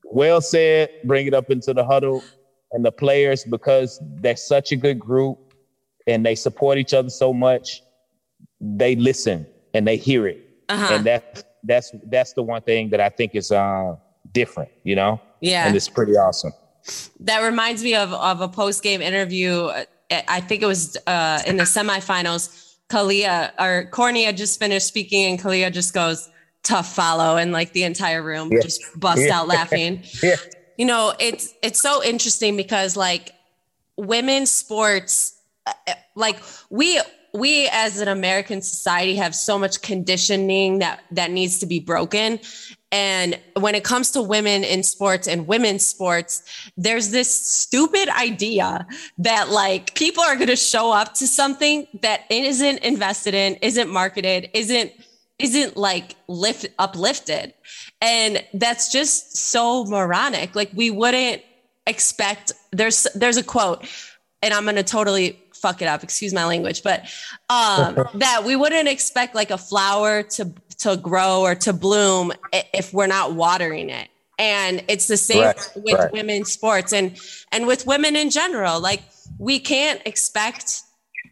well 0.03 0.41
said, 0.41 0.89
bring 1.03 1.27
it 1.27 1.33
up 1.33 1.49
into 1.49 1.73
the 1.73 1.83
huddle 1.83 2.23
and 2.71 2.83
the 2.83 2.91
players 2.91 3.43
because 3.43 3.99
they're 4.01 4.35
such 4.35 4.71
a 4.71 4.75
good 4.75 4.99
group 4.99 5.53
and 6.07 6.25
they 6.25 6.35
support 6.35 6.77
each 6.77 6.93
other 6.93 7.09
so 7.09 7.33
much 7.33 7.81
they 8.59 8.95
listen 8.95 9.45
and 9.73 9.87
they 9.87 9.97
hear 9.97 10.27
it 10.27 10.49
uh-huh. 10.69 10.95
and 10.95 11.05
that's 11.05 11.43
that's 11.63 11.91
that's 12.05 12.33
the 12.33 12.43
one 12.43 12.61
thing 12.61 12.89
that 12.89 12.99
i 12.99 13.09
think 13.09 13.35
is 13.35 13.51
uh 13.51 13.95
different 14.31 14.71
you 14.83 14.95
know 14.95 15.19
yeah 15.41 15.67
and 15.67 15.75
it's 15.75 15.89
pretty 15.89 16.13
awesome 16.13 16.51
that 17.19 17.39
reminds 17.39 17.83
me 17.83 17.95
of 17.95 18.13
of 18.13 18.41
a 18.41 18.47
post-game 18.47 19.01
interview 19.01 19.69
i 20.27 20.39
think 20.39 20.61
it 20.61 20.67
was 20.67 20.97
uh 21.07 21.41
in 21.47 21.57
the 21.57 21.63
semifinals 21.63 22.59
Kahleah 22.89 23.51
or 23.59 23.89
Kornie 23.91 24.35
just 24.35 24.59
finished 24.59 24.87
speaking 24.87 25.25
and 25.25 25.39
Kahleah 25.39 25.71
just 25.71 25.93
goes 25.93 26.29
tough 26.63 26.93
follow 26.93 27.37
and 27.37 27.51
like 27.51 27.73
the 27.73 27.83
entire 27.83 28.21
room 28.21 28.51
yeah. 28.51 28.61
just 28.61 28.81
bust 28.99 29.21
yeah. 29.21 29.39
out 29.39 29.47
laughing. 29.55 30.03
yeah. 30.21 30.35
You 30.77 30.85
know, 30.85 31.13
it's 31.19 31.53
it's 31.61 31.79
so 31.79 32.03
interesting 32.03 32.57
because 32.57 32.95
like 32.95 33.31
women's 33.97 34.49
sports 34.49 35.39
uh, 35.67 35.73
uh, 35.87 35.93
like 36.15 36.41
we 36.69 36.99
we 37.33 37.67
as 37.71 37.99
an 37.99 38.07
American 38.07 38.61
society 38.61 39.15
have 39.15 39.35
so 39.35 39.57
much 39.57 39.81
conditioning 39.81 40.79
that 40.79 41.01
that 41.11 41.31
needs 41.31 41.59
to 41.59 41.65
be 41.65 41.79
broken. 41.79 42.39
And 42.93 43.39
when 43.59 43.73
it 43.73 43.83
comes 43.83 44.11
to 44.11 44.21
women 44.21 44.63
in 44.63 44.83
sports 44.83 45.27
and 45.27 45.47
women's 45.47 45.83
sports, 45.83 46.43
there's 46.77 47.09
this 47.09 47.33
stupid 47.33 48.07
idea 48.07 48.85
that 49.17 49.49
like 49.49 49.95
people 49.95 50.23
are 50.23 50.35
going 50.35 50.47
to 50.47 50.55
show 50.55 50.91
up 50.93 51.15
to 51.15 51.27
something 51.27 51.87
that 52.03 52.21
isn't 52.29 52.77
invested 52.83 53.33
in, 53.33 53.55
isn't 53.55 53.89
marketed, 53.89 54.51
isn't 54.53 54.91
isn't 55.39 55.75
like 55.75 56.15
lift 56.27 56.67
uplifted. 56.77 57.55
And 57.99 58.45
that's 58.53 58.91
just 58.91 59.35
so 59.35 59.85
moronic. 59.85 60.55
Like 60.55 60.69
we 60.75 60.91
wouldn't 60.91 61.41
expect 61.87 62.51
there's 62.71 63.07
there's 63.15 63.37
a 63.37 63.43
quote 63.43 63.85
and 64.43 64.53
I'm 64.53 64.63
going 64.65 64.75
to 64.75 64.83
totally 64.83 65.42
fuck 65.63 65.81
it 65.81 65.87
up, 65.87 66.03
excuse 66.03 66.33
my 66.33 66.45
language, 66.45 66.83
but 66.83 67.05
um, 67.49 67.95
that 68.15 68.43
we 68.45 68.55
wouldn't 68.55 68.89
expect 68.89 69.33
like 69.33 69.49
a 69.49 69.57
flower 69.57 70.21
to 70.21 70.53
to 70.79 70.97
grow 70.97 71.41
or 71.41 71.55
to 71.55 71.71
bloom 71.71 72.33
if 72.51 72.93
we're 72.93 73.07
not 73.07 73.33
watering 73.33 73.89
it. 73.89 74.09
And 74.37 74.83
it's 74.89 75.07
the 75.07 75.15
same 75.15 75.43
right, 75.43 75.71
with 75.75 75.97
right. 75.97 76.11
women's 76.11 76.51
sports 76.51 76.91
and 76.91 77.17
and 77.53 77.65
with 77.65 77.87
women 77.87 78.15
in 78.15 78.29
general. 78.29 78.81
Like 78.81 79.01
we 79.39 79.59
can't 79.59 80.01
expect 80.05 80.81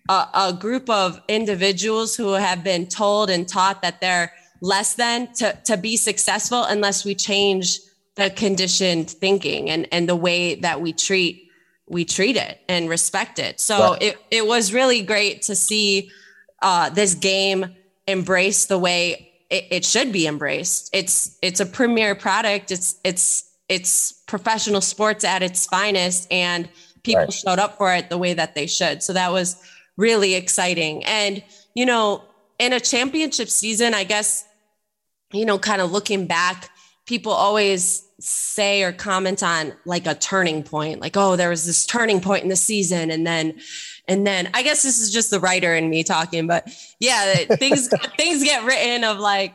a, 0.07 0.27
a 0.34 0.57
group 0.57 0.89
of 0.89 1.21
individuals 1.27 2.15
who 2.15 2.32
have 2.34 2.63
been 2.63 2.88
told 2.88 3.29
and 3.29 3.47
taught 3.47 3.82
that 3.82 3.99
they're 3.99 4.32
less 4.61 4.93
than 4.93 5.34
to 5.34 5.57
to 5.65 5.75
be 5.75 5.97
successful 5.97 6.63
unless 6.63 7.03
we 7.03 7.15
change 7.15 7.79
the 8.15 8.29
conditioned 8.29 9.09
thinking 9.09 9.69
and 9.69 9.88
and 9.91 10.07
the 10.07 10.15
way 10.15 10.55
that 10.55 10.79
we 10.79 10.93
treat 10.93 11.51
we 11.92 12.06
treat 12.06 12.38
it 12.38 12.60
and 12.70 12.89
respect 12.89 13.38
it. 13.38 13.60
So 13.60 13.92
right. 13.92 14.02
it, 14.02 14.18
it 14.32 14.48
was 14.48 14.74
really 14.74 15.02
great 15.02 15.42
to 15.44 15.56
see 15.56 16.10
uh, 16.62 16.89
this 16.89 17.14
game 17.16 17.76
embraced 18.08 18.70
the 18.70 18.80
way 18.80 19.34
it, 19.50 19.68
it, 19.70 19.86
should 19.86 20.14
be 20.14 20.26
embraced. 20.26 20.89
It's 20.94 21.38
it's 21.42 21.60
a 21.60 21.66
premier 21.66 22.16
product. 22.16 22.72
It's 22.72 22.96
it's 23.04 23.52
it's 23.68 24.14
professional 24.26 24.80
sports 24.80 25.26
at 25.26 25.44
its 25.44 25.66
finest, 25.66 26.32
and 26.32 26.70
people 27.04 27.24
right. 27.24 27.34
showed 27.34 27.60
up 27.60 27.78
for 27.78 27.94
it 27.94 28.10
the 28.10 28.18
way 28.18 28.34
that 28.34 28.56
they 28.56 28.68
should. 28.68 29.04
So 29.04 29.12
that 29.14 29.34
was 29.34 29.62
really 29.98 30.36
exciting. 30.36 31.04
And 31.04 31.44
you 31.76 31.86
know, 31.86 32.24
in 32.58 32.72
a 32.72 32.80
championship 32.80 33.50
season, 33.50 33.94
I 33.94 34.06
guess 34.06 34.46
you 35.34 35.46
know, 35.46 35.60
kind 35.60 35.82
of 35.82 35.92
looking 35.92 36.26
back, 36.26 36.70
people 37.06 37.34
always 37.34 38.08
say 38.24 38.84
or 38.84 38.91
comment 38.91 39.41
on 39.41 39.74
like 39.86 40.05
a 40.05 40.15
turning 40.15 40.63
point 40.63 40.99
like 40.99 41.17
oh 41.17 41.36
there 41.36 41.49
was 41.49 41.65
this 41.65 41.86
turning 41.86 42.22
point 42.22 42.43
in 42.43 42.49
the 42.49 42.55
season 42.55 43.09
and 43.09 43.26
then 43.26 43.59
and 44.07 44.28
then 44.28 44.49
i 44.53 44.61
guess 44.61 44.84
this 44.84 44.99
is 44.99 45.11
just 45.11 45.32
the 45.32 45.39
writer 45.39 45.74
and 45.74 45.89
me 45.89 46.03
talking 46.03 46.47
but 46.47 46.67
yeah 46.99 47.34
things 47.57 47.89
things 48.17 48.43
get 48.43 48.63
written 48.63 49.03
of 49.03 49.17
like 49.17 49.53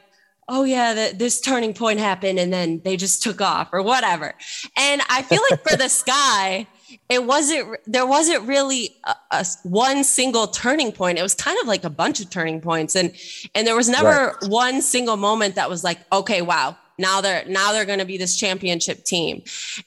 oh 0.49 0.65
yeah 0.65 0.95
that 0.95 1.19
this 1.19 1.41
turning 1.41 1.75
point 1.75 1.99
happened 1.99 2.39
and 2.39 2.53
then 2.53 2.81
they 2.85 2.97
just 2.97 3.23
took 3.23 3.41
off 3.41 3.69
or 3.73 3.83
whatever 3.83 4.35
and 4.77 5.01
i 5.09 5.23
feel 5.23 5.43
like 5.51 5.63
for 5.69 5.77
the 5.77 5.89
sky 5.89 6.67
it 7.09 7.25
wasn't 7.25 7.77
there 7.87 8.07
wasn't 8.07 8.43
really 8.47 8.97
a, 9.05 9.15
a, 9.33 9.47
one 9.63 10.03
single 10.03 10.47
turning 10.47 10.93
point 10.93 11.19
it 11.19 11.23
was 11.23 11.35
kind 11.35 11.59
of 11.63 11.69
like 11.69 11.85
a 11.85 11.91
bunch 11.91 12.21
of 12.21 12.31
turning 12.31 12.61
points 12.61 12.97
and 12.97 13.15
and 13.55 13.67
there 13.67 13.77
was 13.77 13.89
never 13.89 14.37
right. 14.41 14.51
one 14.51 14.83
single 14.83 15.17
moment 15.17 15.55
that 15.55 15.71
was 15.71 15.85
like 15.85 15.99
okay 16.13 16.43
wow 16.43 16.77
now 16.99 17.21
they're 17.21 17.45
now 17.47 17.73
they're 17.73 17.85
going 17.85 17.99
to 17.99 18.05
be 18.05 18.17
this 18.17 18.37
championship 18.37 19.05
team. 19.05 19.43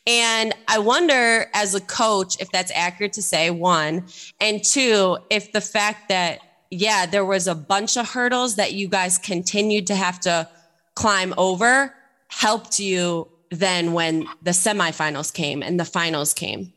And 0.06 0.54
I 0.68 0.80
wonder 0.80 1.50
as 1.54 1.76
a 1.76 1.82
coach 1.82 2.40
if 2.40 2.52
that's 2.52 2.72
accurate 2.74 3.14
to 3.14 3.22
say 3.22 3.50
one 3.50 4.06
and 4.40 4.64
two 4.64 5.18
if 5.30 5.52
the 5.52 5.62
fact 5.62 6.10
that 6.10 6.40
yeah, 6.72 7.06
there 7.06 7.26
was 7.26 7.48
a 7.48 7.56
bunch 7.56 7.98
of 7.98 8.10
hurdles 8.10 8.56
that 8.58 8.74
you 8.74 8.88
guys 8.88 9.18
continued 9.18 9.88
to 9.88 9.96
have 9.96 10.20
to 10.22 10.48
climb 10.96 11.34
over 11.38 11.96
helped 12.28 12.80
you 12.80 13.28
then 13.50 13.94
when 13.94 14.28
the 14.44 14.52
semifinals 14.52 15.34
came 15.34 15.64
and 15.64 15.80
the 15.80 15.86
finals 15.86 16.34
came. 16.34 16.72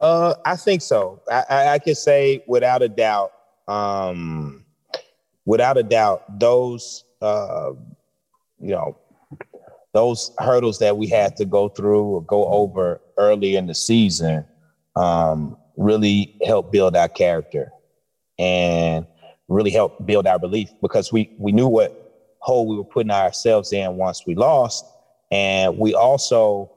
Uh, 0.00 0.34
I 0.44 0.56
think 0.56 0.82
so. 0.82 1.22
I, 1.30 1.44
I, 1.48 1.80
I 1.86 1.92
say 1.92 2.42
without 2.46 2.82
a 2.82 2.88
doubt, 2.88 3.32
um, 3.68 4.64
without 5.44 5.78
a 5.78 5.82
doubt, 5.82 6.38
those 6.38 7.04
uh, 7.22 7.72
you 8.60 8.70
know, 8.70 8.96
those 9.92 10.32
hurdles 10.38 10.78
that 10.78 10.96
we 10.96 11.06
had 11.06 11.36
to 11.36 11.44
go 11.44 11.68
through 11.68 12.04
or 12.04 12.22
go 12.22 12.46
over 12.46 13.00
early 13.16 13.56
in 13.56 13.66
the 13.66 13.74
season 13.74 14.44
um, 14.94 15.56
really 15.76 16.36
helped 16.44 16.72
build 16.72 16.96
our 16.96 17.08
character 17.08 17.72
and 18.38 19.06
really 19.48 19.70
helped 19.70 20.04
build 20.04 20.26
our 20.26 20.38
belief 20.38 20.70
because 20.82 21.12
we 21.12 21.34
we 21.38 21.52
knew 21.52 21.66
what 21.66 22.02
hole 22.40 22.66
we 22.66 22.76
were 22.76 22.84
putting 22.84 23.10
ourselves 23.10 23.72
in 23.72 23.96
once 23.96 24.24
we 24.26 24.34
lost, 24.34 24.84
and 25.30 25.78
we 25.78 25.94
also 25.94 26.70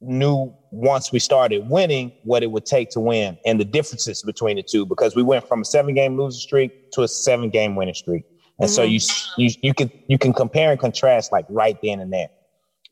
knew 0.00 0.54
once 0.70 1.12
we 1.12 1.18
started 1.18 1.68
winning 1.68 2.12
what 2.24 2.42
it 2.42 2.50
would 2.50 2.66
take 2.66 2.90
to 2.90 2.98
win 2.98 3.38
and 3.44 3.60
the 3.60 3.64
differences 3.64 4.22
between 4.22 4.56
the 4.56 4.62
two 4.62 4.84
because 4.84 5.14
we 5.14 5.22
went 5.22 5.46
from 5.46 5.60
a 5.62 5.64
seven 5.64 5.94
game 5.94 6.16
losing 6.18 6.40
streak 6.40 6.90
to 6.90 7.02
a 7.02 7.08
seven 7.08 7.50
game 7.50 7.76
winning 7.76 7.94
streak 7.94 8.24
and 8.62 8.70
mm-hmm. 8.70 8.76
so 8.76 8.82
you 8.84 9.00
you 9.36 9.50
you 9.60 9.74
can 9.74 9.90
you 10.06 10.18
can 10.18 10.32
compare 10.32 10.70
and 10.70 10.80
contrast 10.80 11.32
like 11.32 11.44
right 11.48 11.76
then 11.82 11.98
and 11.98 12.12
there. 12.12 12.30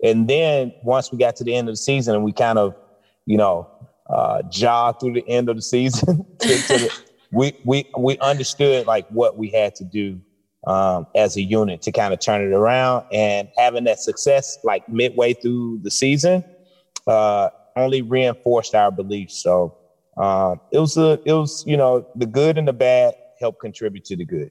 And 0.02 0.28
then 0.28 0.74
once 0.82 1.12
we 1.12 1.18
got 1.18 1.36
to 1.36 1.44
the 1.44 1.54
end 1.54 1.68
of 1.68 1.74
the 1.74 1.76
season 1.76 2.16
and 2.16 2.24
we 2.24 2.32
kind 2.32 2.58
of, 2.58 2.74
you 3.24 3.36
know, 3.36 3.70
uh, 4.08 4.42
jog 4.50 4.98
through 4.98 5.12
the 5.12 5.28
end 5.28 5.48
of 5.48 5.54
the 5.54 5.62
season, 5.62 6.26
to, 6.40 6.48
to 6.48 6.78
the, 6.78 7.02
we 7.30 7.56
we 7.64 7.88
we 7.96 8.18
understood 8.18 8.88
like 8.88 9.06
what 9.10 9.38
we 9.38 9.48
had 9.48 9.76
to 9.76 9.84
do 9.84 10.20
um, 10.66 11.06
as 11.14 11.36
a 11.36 11.42
unit 11.42 11.82
to 11.82 11.92
kind 11.92 12.12
of 12.12 12.18
turn 12.18 12.42
it 12.42 12.52
around. 12.52 13.04
And 13.12 13.48
having 13.56 13.84
that 13.84 14.00
success 14.00 14.58
like 14.64 14.88
midway 14.88 15.34
through 15.34 15.80
the 15.84 15.90
season 15.92 16.44
uh, 17.06 17.50
only 17.76 18.02
reinforced 18.02 18.74
our 18.74 18.90
beliefs. 18.90 19.40
So 19.40 19.76
um, 20.16 20.60
it 20.72 20.80
was 20.80 20.96
a 20.96 21.20
it 21.24 21.32
was 21.32 21.62
you 21.64 21.76
know 21.76 22.08
the 22.16 22.26
good 22.26 22.58
and 22.58 22.66
the 22.66 22.72
bad 22.72 23.14
helped 23.38 23.60
contribute 23.60 24.04
to 24.06 24.16
the 24.16 24.24
good 24.24 24.50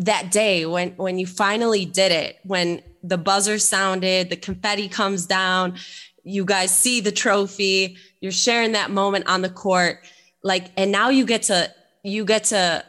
that 0.00 0.30
day 0.30 0.66
when 0.66 0.90
when 0.96 1.18
you 1.18 1.26
finally 1.26 1.84
did 1.84 2.10
it 2.10 2.38
when 2.44 2.82
the 3.02 3.18
buzzer 3.18 3.58
sounded 3.58 4.28
the 4.30 4.36
confetti 4.36 4.88
comes 4.88 5.26
down 5.26 5.76
you 6.24 6.44
guys 6.44 6.76
see 6.76 7.00
the 7.00 7.12
trophy 7.12 7.96
you're 8.20 8.32
sharing 8.32 8.72
that 8.72 8.90
moment 8.90 9.26
on 9.28 9.42
the 9.42 9.48
court 9.48 10.00
like 10.42 10.70
and 10.76 10.90
now 10.90 11.08
you 11.08 11.24
get 11.24 11.42
to 11.42 11.70
you 12.02 12.24
get 12.24 12.44
to 12.44 12.84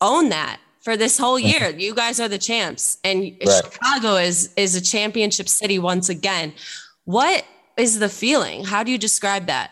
own 0.00 0.28
that 0.28 0.60
for 0.84 0.96
this 0.96 1.16
whole 1.18 1.38
mm-hmm. 1.40 1.64
year. 1.64 1.70
You 1.76 1.94
guys 1.94 2.20
are 2.20 2.28
the 2.28 2.38
champs 2.38 2.98
and 3.02 3.22
right. 3.22 3.62
chicago 3.64 4.16
is 4.16 4.52
is 4.56 4.74
a 4.74 4.80
championship 4.80 5.48
city 5.48 5.78
once 5.78 6.08
again. 6.08 6.52
What 7.04 7.44
is 7.76 7.98
the 7.98 8.08
feeling? 8.08 8.64
How 8.64 8.82
do 8.82 8.92
you 8.92 8.98
describe 8.98 9.46
that? 9.46 9.70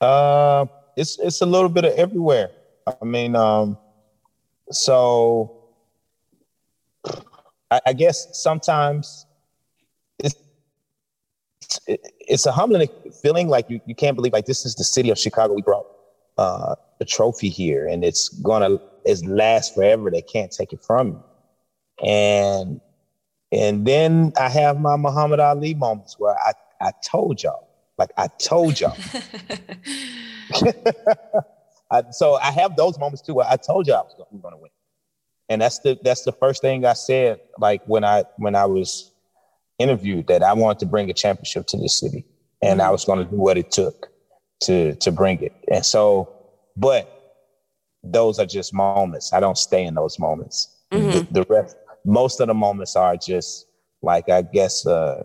Uh 0.00 0.66
it's 0.96 1.18
it's 1.18 1.40
a 1.40 1.46
little 1.46 1.68
bit 1.68 1.84
of 1.84 1.92
everywhere. 1.94 2.50
I 2.86 3.04
mean 3.04 3.34
um 3.36 3.76
so 4.70 5.60
I, 7.70 7.80
I 7.86 7.92
guess 7.92 8.28
sometimes 8.38 9.26
it's 10.18 10.36
it's 11.86 12.46
a 12.46 12.52
humbling 12.52 12.88
feeling 13.22 13.48
like 13.48 13.68
you, 13.70 13.80
you 13.86 13.94
can't 13.94 14.16
believe 14.16 14.32
like 14.32 14.46
this 14.46 14.64
is 14.64 14.74
the 14.74 14.84
city 14.84 15.10
of 15.10 15.18
Chicago. 15.18 15.54
We 15.54 15.62
brought 15.62 15.86
uh, 16.38 16.74
a 17.00 17.04
trophy 17.04 17.48
here 17.48 17.86
and 17.86 18.04
it's 18.04 18.28
gonna 18.28 18.78
it's 19.04 19.24
last 19.24 19.74
forever. 19.74 20.10
They 20.10 20.22
can't 20.22 20.50
take 20.50 20.72
it 20.72 20.82
from 20.82 21.08
you. 21.08 21.22
And 22.06 22.80
and 23.52 23.86
then 23.86 24.32
I 24.38 24.48
have 24.48 24.78
my 24.80 24.96
Muhammad 24.96 25.40
Ali 25.40 25.74
moments 25.74 26.18
where 26.18 26.36
I, 26.38 26.52
I 26.80 26.92
told 27.04 27.42
y'all, 27.42 27.68
like 27.98 28.10
I 28.16 28.28
told 28.38 28.80
y'all. 28.80 28.96
I, 31.90 32.04
so 32.10 32.34
I 32.34 32.50
have 32.52 32.76
those 32.76 32.98
moments 32.98 33.22
too. 33.22 33.40
I 33.40 33.56
told 33.56 33.86
you 33.86 33.94
I 33.94 34.00
was 34.00 34.14
going 34.16 34.54
to 34.54 34.60
win, 34.60 34.70
and 35.48 35.60
that's 35.60 35.80
the 35.80 35.98
that's 36.02 36.22
the 36.22 36.32
first 36.32 36.62
thing 36.62 36.84
I 36.84 36.92
said. 36.92 37.40
Like 37.58 37.82
when 37.86 38.04
I 38.04 38.24
when 38.36 38.54
I 38.54 38.66
was 38.66 39.12
interviewed, 39.78 40.28
that 40.28 40.42
I 40.42 40.52
wanted 40.52 40.78
to 40.80 40.86
bring 40.86 41.10
a 41.10 41.14
championship 41.14 41.66
to 41.68 41.76
this 41.76 41.98
city, 41.98 42.24
and 42.62 42.80
mm-hmm. 42.80 42.88
I 42.88 42.90
was 42.90 43.04
going 43.04 43.18
to 43.18 43.24
do 43.24 43.36
what 43.36 43.58
it 43.58 43.70
took 43.70 44.08
to 44.64 44.94
to 44.94 45.10
bring 45.10 45.42
it. 45.42 45.52
And 45.70 45.84
so, 45.84 46.32
but 46.76 47.16
those 48.02 48.38
are 48.38 48.46
just 48.46 48.72
moments. 48.72 49.32
I 49.32 49.40
don't 49.40 49.58
stay 49.58 49.84
in 49.84 49.94
those 49.94 50.18
moments. 50.18 50.76
Mm-hmm. 50.92 51.10
The, 51.10 51.42
the 51.42 51.46
rest, 51.48 51.76
most 52.04 52.40
of 52.40 52.48
the 52.48 52.54
moments 52.54 52.96
are 52.96 53.16
just 53.16 53.66
like 54.02 54.28
I 54.28 54.42
guess 54.42 54.86
uh, 54.86 55.22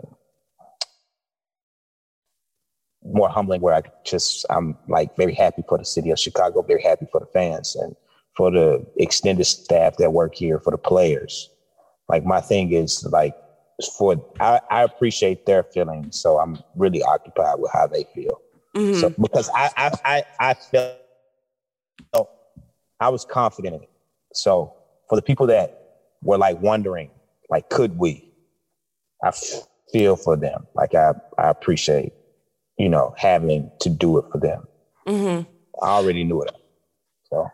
more 3.06 3.30
humbling 3.30 3.62
where 3.62 3.76
I 3.76 3.82
just 4.04 4.46
I'm 4.50 4.78
like 4.88 5.16
very 5.16 5.34
happy 5.34 5.64
for 5.68 5.78
the 5.78 5.86
city 5.86 6.12
of 6.12 6.20
Chicago, 6.20 6.62
very 6.62 6.82
happy 6.82 7.08
for 7.12 7.20
the 7.20 7.28
fans 7.28 7.76
and 7.76 7.96
for 8.36 8.52
the 8.52 8.86
extended 8.98 9.46
staff 9.46 9.98
that 9.98 10.12
work 10.12 10.36
here, 10.36 10.60
for 10.60 10.72
the 10.72 10.78
players. 10.78 11.50
Like 12.10 12.26
my 12.26 12.42
thing 12.42 12.72
is 12.72 13.06
like 13.12 13.36
for 13.98 14.16
I, 14.40 14.60
I 14.70 14.84
appreciate 14.84 15.46
their 15.46 15.64
feelings, 15.64 16.20
so 16.20 16.40
I'm 16.40 16.60
really 16.76 17.04
occupied 17.04 17.60
with 17.60 17.72
how 17.72 17.88
they 17.88 18.06
feel. 18.14 18.42
Mm-hmm. 18.76 19.00
So 19.00 19.10
because 19.10 19.50
I 19.54 19.70
I 19.78 19.92
I, 20.06 20.24
I 20.40 20.54
felt 20.54 20.98
I 23.00 23.10
was 23.10 23.26
confident 23.26 23.76
in 23.76 23.82
it. 23.84 23.90
So 24.34 24.74
for 25.10 25.16
the 25.16 25.22
people 25.22 25.48
that 25.48 26.00
were 26.22 26.38
like 26.38 26.62
wondering, 26.62 27.12
like, 27.50 27.70
could 27.70 27.98
we? 27.98 28.32
I 29.24 29.32
feel 29.92 30.16
for 30.16 30.36
them. 30.36 30.68
Like 30.76 30.94
I 30.96 31.14
I 31.38 31.50
appreciate, 31.50 32.14
you 32.78 32.90
know, 32.90 33.14
having 33.18 33.72
to 33.82 33.90
do 33.90 34.18
it 34.18 34.26
for 34.32 34.38
them. 34.38 34.68
Mm-hmm. 35.08 35.50
I 35.84 35.90
already 35.90 36.24
knew 36.24 36.42
it. 36.42 36.52
So 37.30 37.50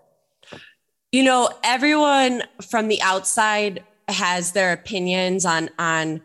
you 1.11 1.24
know, 1.24 1.49
everyone 1.63 2.43
from 2.69 2.88
the 2.88 3.01
outside 3.01 3.84
has 4.07 4.51
their 4.53 4.74
opinions 4.74 5.45
on 5.45 5.69
on 5.78 6.22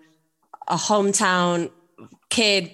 a 0.68 0.76
hometown 0.76 1.70
kid 2.28 2.70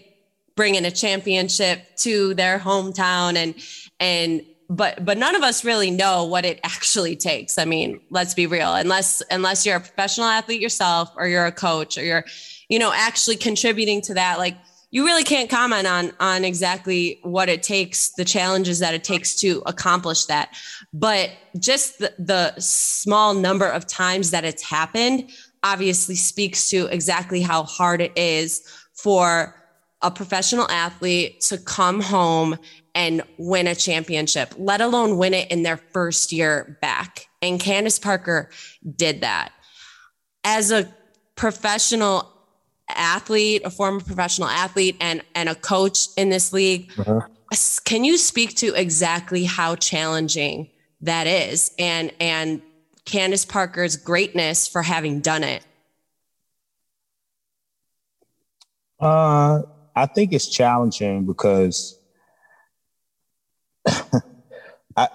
bringing 0.55 0.85
a 0.85 0.91
championship 0.91 1.97
to 1.97 2.35
their 2.35 2.59
hometown 2.59 3.37
and 3.37 3.55
and 4.01 4.43
but 4.69 5.05
but 5.05 5.19
none 5.19 5.35
of 5.35 5.43
us 5.43 5.65
really 5.65 5.91
know 5.91 6.25
what 6.25 6.45
it 6.45 6.59
actually 6.65 7.15
takes 7.17 7.59
i 7.59 7.65
mean 7.65 8.01
let's 8.11 8.33
be 8.35 8.47
real 8.47 8.75
unless 8.75 9.23
unless 9.31 9.67
you're 9.67 9.77
a 9.77 9.81
professional 9.81 10.27
athlete 10.27 10.61
yourself 10.61 11.13
or 11.17 11.29
you're 11.29 11.47
a 11.47 11.53
coach 11.53 11.99
or 11.99 12.05
you're 12.05 12.25
you 12.69 12.79
know 12.79 12.93
actually 12.95 13.37
contributing 13.37 14.01
to 14.01 14.15
that 14.15 14.39
like 14.39 14.57
you 14.93 15.05
really 15.05 15.25
can't 15.25 15.51
comment 15.51 15.87
on 15.87 16.13
on 16.21 16.45
exactly 16.45 17.19
what 17.23 17.49
it 17.49 17.63
takes 17.63 18.11
the 18.11 18.25
challenges 18.25 18.79
that 18.79 18.95
it 18.95 19.03
takes 19.03 19.35
to 19.35 19.63
accomplish 19.67 20.27
that 20.27 20.55
but 20.93 21.31
just 21.59 21.99
the, 21.99 22.15
the 22.19 22.55
small 22.61 23.35
number 23.35 23.67
of 23.67 23.87
times 23.87 24.31
that 24.31 24.45
it's 24.45 24.63
happened 24.63 25.29
obviously 25.65 26.15
speaks 26.15 26.71
to 26.71 26.87
exactly 26.87 27.41
how 27.41 27.65
hard 27.65 28.01
it 28.01 28.13
is 28.17 28.63
for 28.95 29.57
a 30.03 30.11
professional 30.11 30.69
athlete 30.71 31.41
to 31.41 31.59
come 31.59 32.01
home 32.01 32.59
and 32.95 33.23
win 33.39 33.67
a 33.67 33.75
championship, 33.75 34.53
let 34.59 34.81
alone 34.81 35.17
win 35.17 35.33
it 35.33 35.51
in 35.51 35.63
their 35.63 35.77
first 35.77 36.33
year 36.33 36.79
back. 36.83 37.27
And 37.41 37.59
Candace 37.59 37.99
Parker 37.99 38.51
did 38.97 39.23
that. 39.23 39.53
As 40.45 40.71
a 40.71 40.93
professional 41.37 42.32
athlete, 42.97 43.63
a 43.65 43.71
former 43.71 44.01
professional 44.01 44.49
athlete, 44.49 44.97
and, 45.01 45.23
and 45.35 45.49
a 45.49 45.55
coach 45.55 46.09
in 46.17 46.31
this 46.31 46.53
league, 46.53 46.91
uh-huh. 46.99 47.21
can 47.85 48.05
you 48.05 48.17
speak 48.17 48.57
to 48.57 48.75
exactly 48.75 49.45
how 49.45 49.77
challenging 49.77 50.69
that 51.03 51.27
is 51.27 51.73
and 51.79 52.13
and 52.21 52.63
Candace 53.05 53.45
Parker's 53.45 53.97
greatness 53.97 54.69
for 54.69 54.83
having 54.83 55.21
done 55.21 55.43
it? 55.43 55.65
Uh, 59.01 59.63
I 59.97 60.07
think 60.07 60.33
it's 60.33 60.47
challenging 60.47 61.27
because 61.27 61.99
I, 64.97 65.09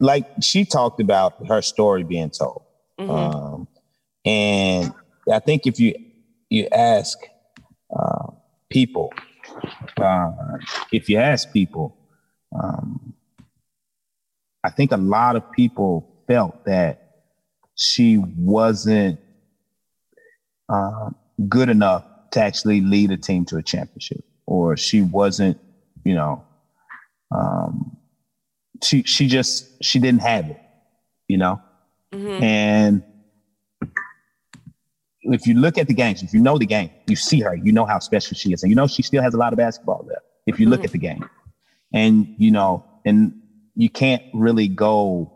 like 0.00 0.26
she 0.40 0.64
talked 0.64 1.00
about 1.00 1.46
her 1.46 1.60
story 1.60 2.02
being 2.02 2.30
told. 2.30 2.62
Mm-hmm. 2.98 3.10
Um, 3.10 3.68
and 4.24 4.92
I 5.30 5.38
think 5.38 5.66
if 5.66 5.78
you 5.78 5.94
you 6.50 6.68
ask 6.72 7.18
uh, 7.94 8.30
people, 8.68 9.12
uh, 9.96 10.32
if 10.92 11.08
you 11.08 11.18
ask 11.18 11.52
people, 11.52 11.96
um, 12.58 13.14
I 14.64 14.70
think 14.70 14.92
a 14.92 14.96
lot 14.96 15.36
of 15.36 15.50
people 15.52 16.22
felt 16.26 16.64
that 16.64 17.24
she 17.74 18.18
wasn't 18.18 19.20
uh, 20.68 21.10
good 21.48 21.68
enough 21.68 22.04
to 22.32 22.40
actually 22.40 22.80
lead 22.80 23.10
a 23.10 23.16
team 23.16 23.44
to 23.46 23.56
a 23.56 23.62
championship, 23.62 24.24
or 24.46 24.76
she 24.76 25.00
wasn't, 25.00 25.58
you 26.04 26.14
know, 26.14 26.44
um, 27.30 27.96
she 28.82 29.02
she 29.02 29.28
just 29.28 29.82
she 29.82 29.98
didn't 29.98 30.22
have 30.22 30.50
it, 30.50 30.60
you 31.28 31.36
know, 31.36 31.60
mm-hmm. 32.12 32.42
and 32.42 33.02
if 35.32 35.46
you 35.46 35.54
look 35.54 35.78
at 35.78 35.86
the 35.86 35.94
games, 35.94 36.22
if 36.22 36.32
you 36.32 36.40
know 36.40 36.58
the 36.58 36.66
game, 36.66 36.90
you 37.06 37.16
see 37.16 37.40
her, 37.40 37.54
you 37.54 37.72
know 37.72 37.84
how 37.84 37.98
special 37.98 38.36
she 38.36 38.52
is, 38.52 38.62
and 38.62 38.70
you 38.70 38.76
know 38.76 38.86
she 38.86 39.02
still 39.02 39.22
has 39.22 39.34
a 39.34 39.36
lot 39.36 39.52
of 39.52 39.56
basketball 39.56 40.04
left. 40.08 40.24
If 40.46 40.58
you 40.58 40.66
mm-hmm. 40.66 40.72
look 40.72 40.84
at 40.84 40.92
the 40.92 40.98
game, 40.98 41.28
and 41.92 42.34
you 42.38 42.50
know, 42.50 42.84
and 43.04 43.32
you 43.74 43.90
can't 43.90 44.22
really 44.34 44.68
go 44.68 45.32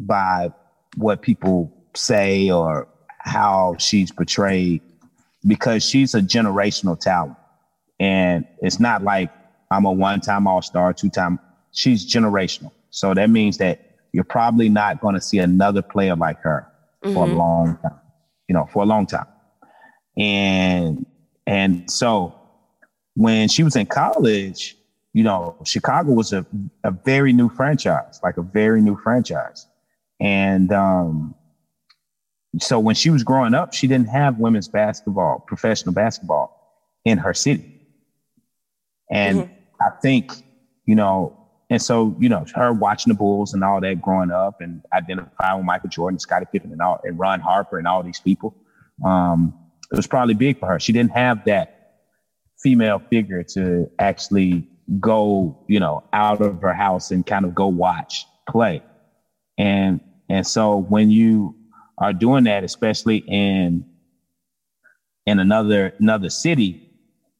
by 0.00 0.52
what 0.96 1.22
people 1.22 1.72
say 1.94 2.50
or 2.50 2.88
how 3.18 3.76
she's 3.78 4.10
portrayed 4.10 4.82
because 5.46 5.84
she's 5.84 6.14
a 6.14 6.20
generational 6.20 6.98
talent. 6.98 7.36
And 8.00 8.46
it's 8.60 8.78
not 8.78 9.02
like 9.02 9.30
I'm 9.70 9.84
a 9.84 9.92
one 9.92 10.20
time 10.20 10.46
All 10.46 10.62
Star, 10.62 10.92
two 10.92 11.08
time. 11.08 11.38
She's 11.72 12.10
generational. 12.10 12.72
So 12.90 13.14
that 13.14 13.30
means 13.30 13.58
that 13.58 13.98
you're 14.12 14.24
probably 14.24 14.68
not 14.68 15.00
going 15.00 15.14
to 15.14 15.20
see 15.20 15.38
another 15.38 15.82
player 15.82 16.16
like 16.16 16.40
her 16.40 16.66
mm-hmm. 17.02 17.14
for 17.14 17.24
a 17.24 17.28
mm-hmm. 17.28 17.36
long 17.36 17.78
time, 17.82 17.98
you 18.48 18.54
know, 18.54 18.66
for 18.72 18.82
a 18.82 18.86
long 18.86 19.06
time. 19.06 19.26
And, 20.16 21.06
and 21.46 21.90
so 21.90 22.34
when 23.14 23.48
she 23.48 23.62
was 23.62 23.76
in 23.76 23.86
college, 23.86 24.76
you 25.12 25.22
know, 25.22 25.56
Chicago 25.64 26.12
was 26.12 26.32
a, 26.32 26.44
a 26.84 26.90
very 26.90 27.32
new 27.32 27.48
franchise, 27.48 28.20
like 28.22 28.36
a 28.36 28.42
very 28.42 28.80
new 28.80 28.96
franchise. 28.96 29.66
And 30.20 30.72
um, 30.72 31.34
so 32.58 32.78
when 32.78 32.94
she 32.94 33.10
was 33.10 33.22
growing 33.22 33.54
up, 33.54 33.72
she 33.72 33.86
didn't 33.86 34.08
have 34.08 34.38
women's 34.38 34.68
basketball, 34.68 35.44
professional 35.46 35.94
basketball 35.94 36.58
in 37.04 37.18
her 37.18 37.34
city. 37.34 37.86
And 39.10 39.38
mm-hmm. 39.38 39.52
I 39.80 39.90
think, 40.00 40.32
you 40.84 40.94
know, 40.94 41.37
and 41.70 41.82
so, 41.82 42.16
you 42.18 42.28
know, 42.28 42.46
her 42.54 42.72
watching 42.72 43.12
the 43.12 43.16
Bulls 43.16 43.52
and 43.52 43.62
all 43.62 43.80
that 43.80 44.00
growing 44.00 44.30
up 44.30 44.60
and 44.60 44.82
identifying 44.92 45.58
with 45.58 45.66
Michael 45.66 45.90
Jordan, 45.90 46.18
Scottie 46.18 46.46
Pippen 46.50 46.72
and 46.72 46.80
all 46.80 47.00
and 47.04 47.18
Ron 47.18 47.40
Harper 47.40 47.78
and 47.78 47.86
all 47.86 48.02
these 48.02 48.20
people, 48.20 48.54
um, 49.04 49.54
it 49.92 49.96
was 49.96 50.06
probably 50.06 50.34
big 50.34 50.58
for 50.58 50.66
her. 50.66 50.80
She 50.80 50.92
didn't 50.92 51.12
have 51.12 51.44
that 51.44 52.00
female 52.58 53.00
figure 53.10 53.42
to 53.42 53.90
actually 53.98 54.66
go, 54.98 55.62
you 55.68 55.78
know, 55.78 56.04
out 56.12 56.40
of 56.40 56.62
her 56.62 56.72
house 56.72 57.10
and 57.10 57.26
kind 57.26 57.44
of 57.44 57.54
go 57.54 57.66
watch 57.66 58.26
play. 58.48 58.82
And 59.58 60.00
and 60.30 60.46
so 60.46 60.76
when 60.76 61.10
you 61.10 61.54
are 61.98 62.12
doing 62.12 62.44
that, 62.44 62.64
especially 62.64 63.18
in 63.18 63.84
in 65.26 65.38
another 65.38 65.92
another 66.00 66.30
city, 66.30 66.90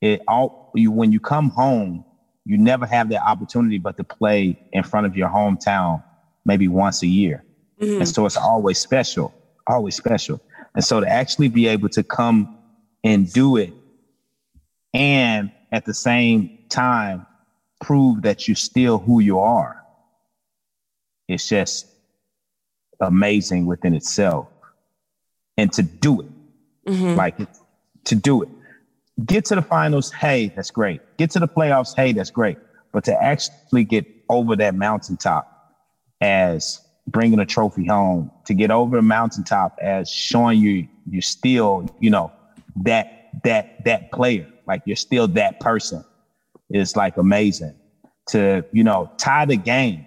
it 0.03 0.21
all 0.29 0.71
you 0.75 0.91
when 0.91 1.13
you 1.13 1.21
come 1.21 1.49
home, 1.49 2.05
you 2.49 2.57
never 2.57 2.87
have 2.87 3.11
that 3.11 3.23
opportunity 3.23 3.77
but 3.77 3.99
to 3.99 4.05
play 4.05 4.59
in 4.73 4.83
front 4.83 5.07
of 5.07 5.15
your 5.15 5.29
hometown 5.29 6.03
maybe 6.47 6.67
once 6.67 7.03
a 7.03 7.07
year. 7.07 7.45
Mm-hmm. 7.79 7.99
And 7.99 8.09
so 8.09 8.25
it's 8.25 8.39
always 8.39 8.79
special, 8.79 9.35
always 9.67 9.95
special. 9.95 10.41
And 10.75 10.83
so 10.83 11.01
to 11.01 11.07
actually 11.07 11.49
be 11.49 11.69
able 11.69 11.91
to 11.91 12.03
come 12.03 12.57
and 13.05 13.31
do 13.31 13.59
it 13.59 13.75
and 14.95 15.53
at 15.71 15.85
the 15.85 15.93
same 15.93 16.59
time 16.71 17.27
prove 17.83 18.23
that 18.23 18.49
you're 18.49 18.55
still 18.55 18.99
who 18.99 19.21
you 19.21 19.41
are, 19.41 19.85
it's 21.29 21.47
just 21.47 21.87
amazing 22.99 23.67
within 23.67 23.93
itself. 23.93 24.49
And 25.59 25.71
to 25.75 25.83
do 25.83 26.23
it, 26.23 26.91
mm-hmm. 26.91 27.15
like 27.15 27.37
to 28.05 28.15
do 28.15 28.43
it, 28.43 28.49
get 29.25 29.45
to 29.47 29.55
the 29.55 29.63
finals, 29.63 30.13
hey, 30.13 30.53
that's 30.55 30.71
great. 30.71 31.01
Get 31.17 31.31
to 31.33 31.41
the 31.41 31.49
playoffs, 31.49 31.95
hey, 31.97 32.13
that's 32.13 32.31
great. 32.31 32.59
But 32.93 33.05
to 33.05 33.23
actually 33.23 33.85
get 33.85 34.07
over 34.29 34.57
that 34.57 34.75
mountaintop 34.75 35.77
as 36.21 36.81
bringing 37.07 37.39
a 37.39 37.47
trophy 37.47 37.87
home, 37.87 38.31
to 38.47 38.55
get 38.55 38.71
over 38.71 38.97
the 38.97 39.03
mountaintop 39.03 39.79
as 39.81 40.11
showing 40.11 40.61
you 40.61 40.89
you're 41.11 41.23
still, 41.23 41.89
you 42.01 42.11
know, 42.11 42.33
that 42.85 43.31
that 43.45 43.85
that 43.85 44.13
player, 44.13 44.47
like 44.67 44.83
you're 44.85 44.97
still 44.97 45.27
that 45.29 45.61
person, 45.61 46.05
is 46.71 46.97
like 46.97 47.17
amazing. 47.17 47.75
To 48.31 48.63
you 48.73 48.85
know 48.85 49.11
tie 49.17 49.47
the 49.47 49.57
game, 49.57 50.05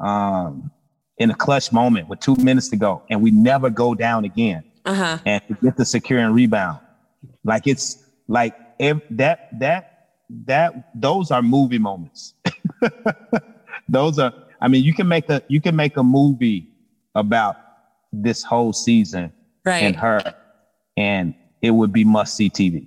um, 0.00 0.70
in 1.18 1.30
a 1.30 1.34
clutch 1.34 1.72
moment 1.72 2.08
with 2.08 2.20
two 2.20 2.34
minutes 2.36 2.68
to 2.70 2.76
go, 2.76 3.02
and 3.10 3.22
we 3.22 3.30
never 3.30 3.70
go 3.70 3.94
down 3.94 4.24
again. 4.24 4.64
Uh-huh. 4.86 5.18
And 5.26 5.42
get 5.62 5.76
the 5.76 5.84
secure 5.84 6.18
and 6.18 6.34
rebound, 6.34 6.78
like 7.44 7.66
it's 7.66 7.99
like 8.30 8.54
if 8.78 8.98
that 9.10 9.58
that 9.58 10.06
that 10.46 10.90
those 10.94 11.30
are 11.30 11.42
movie 11.42 11.78
moments. 11.78 12.34
those 13.88 14.18
are. 14.18 14.32
I 14.60 14.68
mean, 14.68 14.84
you 14.84 14.94
can 14.94 15.08
make 15.08 15.28
a 15.28 15.42
you 15.48 15.60
can 15.60 15.74
make 15.74 15.96
a 15.96 16.02
movie 16.02 16.68
about 17.14 17.56
this 18.12 18.42
whole 18.42 18.72
season 18.72 19.32
right. 19.64 19.82
and 19.82 19.96
her, 19.96 20.34
and 20.96 21.34
it 21.60 21.72
would 21.72 21.92
be 21.92 22.04
must 22.04 22.36
see 22.36 22.48
TV. 22.48 22.86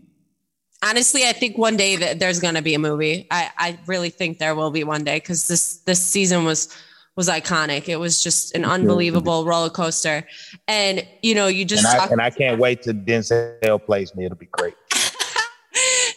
Honestly, 0.81 1.27
I 1.27 1.33
think 1.33 1.57
one 1.57 1.77
day 1.77 1.97
that 1.97 2.19
there's 2.19 2.39
going 2.39 2.55
to 2.55 2.61
be 2.61 2.73
a 2.73 2.79
movie. 2.79 3.27
I, 3.29 3.49
I 3.57 3.79
really 3.85 4.09
think 4.09 4.39
there 4.39 4.55
will 4.55 4.71
be 4.71 4.83
one 4.83 5.03
day 5.03 5.17
because 5.17 5.47
this 5.47 5.77
this 5.79 6.01
season 6.01 6.45
was 6.45 6.73
was 7.15 7.29
iconic. 7.29 7.89
It 7.89 7.97
was 7.97 8.23
just 8.23 8.55
an 8.55 8.65
unbelievable 8.65 9.45
roller 9.45 9.69
coaster. 9.69 10.25
And 10.67 11.05
you 11.21 11.35
know, 11.35 11.47
you 11.47 11.65
just 11.65 11.85
and 11.85 12.01
I, 12.01 12.05
and 12.07 12.21
I 12.21 12.29
can't 12.29 12.59
wait 12.59 12.83
till 12.83 12.93
Denzel 12.93 13.85
plays 13.85 14.15
me. 14.15 14.25
It'll 14.25 14.37
be 14.37 14.47
great. 14.47 14.75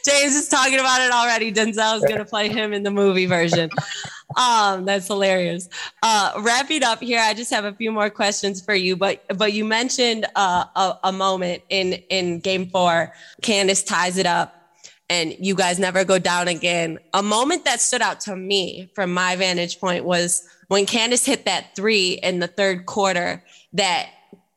James 0.07 0.35
is 0.37 0.49
talking 0.49 0.79
about 0.79 1.01
it 1.01 1.11
already. 1.11 1.53
Denzel 1.53 1.97
is 1.97 2.03
going 2.03 2.19
to 2.19 2.25
play 2.25 2.49
him 2.49 2.73
in 2.73 2.85
the 2.85 2.91
movie 2.91 3.27
version. 3.27 3.71
Um, 4.37 4.85
that's 4.85 5.09
hilarious. 5.09 5.69
Uh, 6.03 6.33
wrapping 6.41 6.83
up 6.85 7.01
here, 7.01 7.21
I 7.21 7.35
just 7.35 7.51
have 7.51 7.65
a 7.65 7.73
few 7.73 7.91
more 7.91 8.11
questions 8.11 8.63
for 8.63 8.75
you. 8.75 8.97
But 8.97 9.25
but 9.37 9.53
you 9.53 9.65
mentioned 9.65 10.27
uh, 10.37 10.65
a, 10.77 10.99
a 11.05 11.13
moment 11.13 11.63
in 11.71 11.95
in 12.09 12.41
Game 12.41 12.69
Four. 12.69 13.13
Candace 13.43 13.83
ties 13.83 14.17
it 14.17 14.27
up, 14.27 14.55
and 15.11 15.35
you 15.41 15.55
guys 15.55 15.79
never 15.79 16.05
go 16.05 16.19
down 16.19 16.49
again. 16.49 16.99
A 17.15 17.23
moment 17.23 17.65
that 17.65 17.81
stood 17.81 18.03
out 18.03 18.21
to 18.21 18.37
me 18.37 18.91
from 18.95 19.13
my 19.13 19.37
vantage 19.37 19.81
point 19.81 20.05
was 20.05 20.47
when 20.69 20.87
Candace 20.87 21.25
hit 21.25 21.45
that 21.47 21.75
three 21.75 22.13
in 22.23 22.39
the 22.39 22.49
third 22.49 22.87
quarter. 22.87 23.43
That 23.73 24.09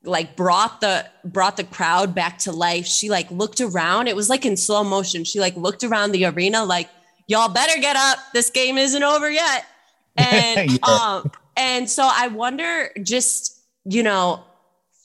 like 0.03 0.35
brought 0.35 0.81
the 0.81 1.05
brought 1.25 1.57
the 1.57 1.63
crowd 1.63 2.15
back 2.15 2.37
to 2.39 2.51
life. 2.51 2.85
She 2.85 3.09
like 3.09 3.29
looked 3.31 3.61
around. 3.61 4.07
It 4.07 4.15
was 4.15 4.29
like 4.29 4.45
in 4.45 4.55
slow 4.55 4.83
motion. 4.83 5.23
She 5.23 5.39
like 5.39 5.55
looked 5.55 5.83
around 5.83 6.11
the 6.11 6.25
arena 6.25 6.63
like 6.63 6.89
y'all 7.27 7.49
better 7.49 7.79
get 7.79 7.95
up. 7.95 8.17
This 8.33 8.49
game 8.49 8.77
isn't 8.77 9.03
over 9.03 9.29
yet. 9.29 9.65
And 10.17 10.71
yeah. 10.71 10.85
um 10.85 11.31
and 11.55 11.89
so 11.89 12.09
I 12.11 12.27
wonder 12.27 12.91
just, 13.01 13.57
you 13.85 14.03
know, 14.03 14.43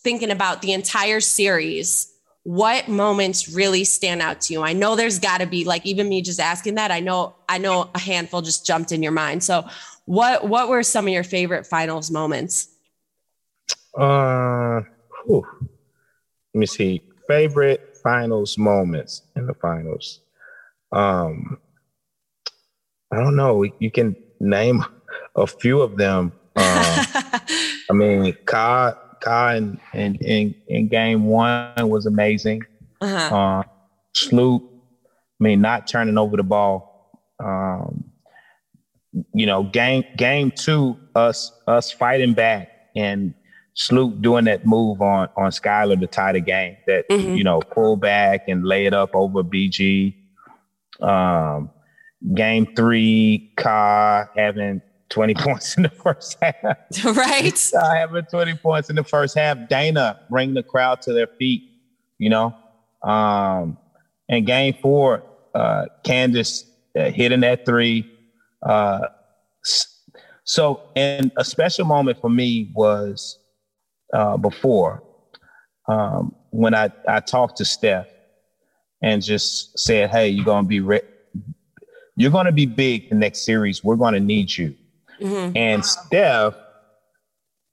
thinking 0.02 0.32
about 0.32 0.60
the 0.60 0.72
entire 0.72 1.20
series, 1.20 2.12
what 2.42 2.88
moments 2.88 3.48
really 3.48 3.84
stand 3.84 4.22
out 4.22 4.40
to 4.42 4.54
you? 4.54 4.62
I 4.62 4.72
know 4.72 4.96
there's 4.96 5.20
got 5.20 5.38
to 5.38 5.46
be 5.46 5.64
like 5.64 5.86
even 5.86 6.08
me 6.08 6.20
just 6.20 6.40
asking 6.40 6.74
that. 6.76 6.90
I 6.90 6.98
know 6.98 7.36
I 7.48 7.58
know 7.58 7.90
a 7.94 7.98
handful 7.98 8.42
just 8.42 8.66
jumped 8.66 8.90
in 8.90 9.02
your 9.02 9.12
mind. 9.12 9.44
So 9.44 9.68
what 10.06 10.48
what 10.48 10.68
were 10.68 10.82
some 10.82 11.06
of 11.06 11.12
your 11.12 11.22
favorite 11.22 11.66
finals 11.66 12.10
moments? 12.10 12.68
Uh, 13.96 14.80
whew. 15.24 15.46
let 16.54 16.58
me 16.58 16.66
see. 16.66 17.02
Favorite 17.26 17.96
finals 18.02 18.58
moments 18.58 19.22
in 19.36 19.46
the 19.46 19.54
finals. 19.54 20.20
Um, 20.92 21.58
I 23.12 23.16
don't 23.16 23.36
know. 23.36 23.64
You 23.78 23.90
can 23.90 24.16
name 24.40 24.84
a 25.36 25.46
few 25.46 25.80
of 25.80 25.96
them. 25.96 26.32
Uh, 26.56 27.04
I 27.90 27.92
mean, 27.92 28.36
Ka, 28.44 28.98
Ka 29.20 29.50
in, 29.52 29.80
in, 29.92 30.16
in, 30.16 30.54
in 30.68 30.88
game 30.88 31.26
one 31.26 31.88
was 31.88 32.06
amazing. 32.06 32.62
Uh-huh. 33.00 33.36
Uh, 33.36 33.62
Sloot, 34.14 34.62
I 35.40 35.44
mean, 35.44 35.60
not 35.60 35.86
turning 35.86 36.18
over 36.18 36.36
the 36.36 36.42
ball. 36.42 37.20
Um, 37.40 38.04
you 39.32 39.46
know, 39.46 39.64
game 39.64 40.04
game 40.16 40.50
two, 40.50 40.96
us 41.14 41.52
us 41.66 41.90
fighting 41.90 42.32
back 42.32 42.68
and 42.96 43.34
Sloot 43.74 44.22
doing 44.22 44.44
that 44.44 44.64
move 44.64 45.02
on 45.02 45.28
on 45.36 45.50
Skylar 45.50 45.98
to 45.98 46.06
tie 46.06 46.32
the 46.32 46.40
game. 46.40 46.76
That 46.86 47.08
mm-hmm. 47.08 47.34
you 47.34 47.44
know, 47.44 47.60
pull 47.60 47.96
back 47.96 48.48
and 48.48 48.64
lay 48.64 48.86
it 48.86 48.94
up 48.94 49.10
over 49.14 49.42
BG. 49.42 50.14
Um, 51.00 51.70
game 52.34 52.72
three, 52.74 53.52
Ka 53.56 54.28
having 54.36 54.80
20 55.08 55.34
points 55.38 55.76
in 55.76 55.82
the 55.82 55.88
first 55.90 56.38
half. 56.40 56.54
Right. 57.04 57.70
Ka 57.72 57.94
having 57.94 58.24
20 58.24 58.54
points 58.56 58.90
in 58.90 58.96
the 58.96 59.04
first 59.04 59.36
half. 59.36 59.68
Dana 59.68 60.20
bring 60.30 60.54
the 60.54 60.62
crowd 60.62 61.02
to 61.02 61.12
their 61.12 61.26
feet, 61.26 61.62
you 62.18 62.30
know. 62.30 62.54
Um, 63.02 63.76
and 64.28 64.46
game 64.46 64.74
four, 64.80 65.22
uh, 65.54 65.86
Candace 66.04 66.64
uh, 66.96 67.10
hitting 67.10 67.40
that 67.40 67.66
three. 67.66 68.10
Uh, 68.62 69.08
so, 70.44 70.80
and 70.94 71.32
a 71.36 71.44
special 71.44 71.84
moment 71.86 72.20
for 72.20 72.30
me 72.30 72.70
was 72.74 73.38
uh, 74.14 74.36
before 74.36 75.02
um, 75.88 76.34
when 76.50 76.74
I, 76.74 76.90
I 77.06 77.20
talked 77.20 77.58
to 77.58 77.64
Steph 77.64 78.06
and 79.02 79.22
just 79.22 79.78
said, 79.78 80.10
"Hey, 80.10 80.28
you're 80.28 80.44
gonna 80.44 80.66
be 80.66 80.80
re- 80.80 81.02
you're 82.16 82.30
gonna 82.30 82.52
be 82.52 82.66
big 82.66 83.10
the 83.10 83.16
next 83.16 83.44
series. 83.44 83.82
We're 83.84 83.96
gonna 83.96 84.20
need 84.20 84.56
you." 84.56 84.76
Mm-hmm. 85.20 85.56
And 85.56 85.84
Steph 85.84 86.54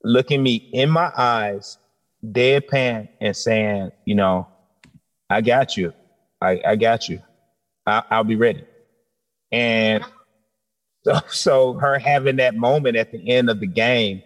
looking 0.03 0.41
me 0.41 0.55
in 0.55 0.89
my 0.89 1.11
eyes, 1.15 1.77
deadpan, 2.25 3.07
and 3.21 3.35
saying, 3.35 3.91
"You 4.03 4.15
know, 4.15 4.47
I 5.29 5.41
got 5.41 5.77
you. 5.77 5.93
I, 6.41 6.59
I 6.65 6.75
got 6.75 7.07
you. 7.07 7.21
I, 7.85 8.03
I'll 8.09 8.23
be 8.23 8.35
ready." 8.35 8.65
And 9.51 10.03
so, 11.05 11.19
so 11.29 11.73
her 11.73 11.99
having 11.99 12.37
that 12.37 12.55
moment 12.55 12.97
at 12.97 13.11
the 13.11 13.29
end 13.29 13.49
of 13.49 13.59
the 13.59 13.67
game 13.67 14.23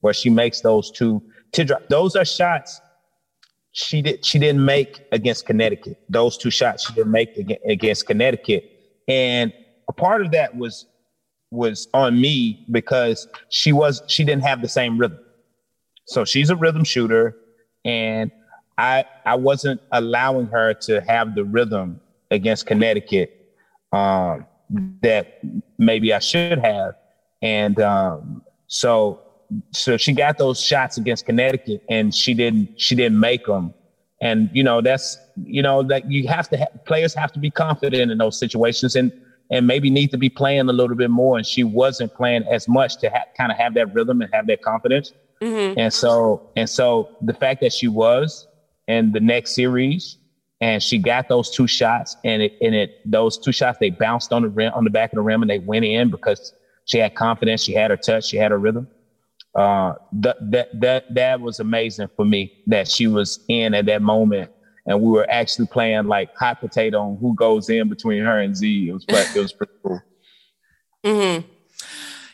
where 0.00 0.14
she 0.14 0.30
makes 0.30 0.60
those 0.60 0.90
two 0.92 1.20
teardrop, 1.52 1.88
those 1.88 2.16
are 2.16 2.24
shots 2.24 2.80
she 3.72 4.02
did 4.02 4.24
she 4.24 4.38
didn't 4.38 4.64
make 4.64 5.02
against 5.12 5.46
Connecticut. 5.46 6.00
Those 6.08 6.36
two 6.36 6.50
shots 6.50 6.86
she 6.86 6.94
didn't 6.94 7.12
make 7.12 7.36
against 7.64 8.06
Connecticut, 8.06 8.64
and 9.06 9.52
a 9.88 9.92
part 9.92 10.22
of 10.22 10.32
that 10.32 10.56
was 10.56 10.86
was 11.50 11.88
on 11.94 12.20
me 12.20 12.66
because 12.70 13.28
she 13.48 13.72
was 13.72 14.02
she 14.08 14.24
didn't 14.24 14.42
have 14.42 14.62
the 14.62 14.68
same 14.68 14.98
rhythm. 14.98 15.20
So 16.06 16.24
she's 16.24 16.50
a 16.50 16.56
rhythm 16.56 16.84
shooter, 16.84 17.36
and 17.84 18.32
I 18.76 19.04
I 19.24 19.36
wasn't 19.36 19.80
allowing 19.92 20.46
her 20.46 20.74
to 20.74 21.00
have 21.02 21.34
the 21.34 21.44
rhythm 21.44 22.00
against 22.30 22.66
Connecticut 22.66 23.54
um, 23.92 24.46
that 25.02 25.40
maybe 25.78 26.12
I 26.12 26.18
should 26.18 26.58
have, 26.58 26.94
and 27.42 27.78
um, 27.80 28.42
so 28.66 29.20
so 29.72 29.96
she 29.96 30.12
got 30.12 30.38
those 30.38 30.60
shots 30.60 30.98
against 30.98 31.26
Connecticut 31.26 31.82
and 31.88 32.14
she 32.14 32.34
didn't 32.34 32.80
she 32.80 32.94
didn't 32.94 33.18
make 33.18 33.46
them. 33.46 33.72
And 34.20 34.50
you 34.52 34.62
know 34.62 34.80
that's 34.80 35.18
you 35.36 35.62
know 35.62 35.82
that 35.84 36.10
you 36.10 36.28
have 36.28 36.48
to 36.50 36.58
ha- 36.58 36.78
players 36.86 37.14
have 37.14 37.32
to 37.32 37.38
be 37.38 37.50
confident 37.50 38.10
in 38.10 38.18
those 38.18 38.38
situations 38.38 38.96
and 38.96 39.12
and 39.50 39.66
maybe 39.66 39.88
need 39.88 40.10
to 40.10 40.18
be 40.18 40.28
playing 40.28 40.68
a 40.68 40.72
little 40.72 40.96
bit 40.96 41.10
more. 41.10 41.36
And 41.38 41.46
she 41.46 41.64
wasn't 41.64 42.14
playing 42.14 42.44
as 42.50 42.68
much 42.68 42.98
to 42.98 43.08
ha- 43.08 43.24
kind 43.36 43.50
of 43.50 43.56
have 43.56 43.74
that 43.74 43.94
rhythm 43.94 44.20
and 44.20 44.32
have 44.34 44.46
that 44.48 44.60
confidence. 44.62 45.12
Mm-hmm. 45.40 45.78
And 45.78 45.92
so 45.92 46.50
and 46.56 46.68
so 46.68 47.16
the 47.22 47.34
fact 47.34 47.60
that 47.62 47.72
she 47.72 47.88
was 47.88 48.46
in 48.86 49.12
the 49.12 49.20
next 49.20 49.54
series 49.54 50.18
and 50.60 50.82
she 50.82 50.98
got 50.98 51.28
those 51.28 51.50
two 51.50 51.66
shots 51.66 52.16
and 52.24 52.42
it 52.42 52.52
and 52.60 52.74
it 52.74 53.00
those 53.10 53.38
two 53.38 53.52
shots 53.52 53.78
they 53.78 53.90
bounced 53.90 54.32
on 54.32 54.42
the 54.42 54.48
rim 54.48 54.72
on 54.74 54.84
the 54.84 54.90
back 54.90 55.12
of 55.12 55.16
the 55.16 55.22
rim 55.22 55.40
and 55.40 55.50
they 55.50 55.60
went 55.60 55.86
in 55.86 56.10
because 56.10 56.52
she 56.84 56.98
had 56.98 57.14
confidence, 57.14 57.62
she 57.62 57.72
had 57.72 57.90
her 57.90 57.96
touch, 57.96 58.26
she 58.26 58.36
had 58.36 58.50
her 58.50 58.58
rhythm 58.58 58.88
uh, 59.58 59.94
that 60.12 60.36
that 60.52 60.80
that 60.80 61.12
that 61.12 61.40
was 61.40 61.58
amazing 61.58 62.08
for 62.14 62.24
me 62.24 62.62
that 62.68 62.86
she 62.86 63.08
was 63.08 63.40
in 63.48 63.74
at 63.74 63.86
that 63.86 64.02
moment, 64.02 64.52
and 64.86 65.02
we 65.02 65.10
were 65.10 65.28
actually 65.28 65.66
playing 65.66 66.06
like 66.06 66.32
hot 66.36 66.60
potato 66.60 67.00
on 67.00 67.16
who 67.16 67.34
goes 67.34 67.68
in 67.68 67.88
between 67.88 68.22
her 68.22 68.40
and 68.40 68.56
Z. 68.56 68.88
It 68.88 68.92
was 68.92 69.04
it 69.08 69.40
was 69.40 69.52
pretty 69.52 69.72
cool. 69.82 70.00
Mm-hmm. 71.04 71.46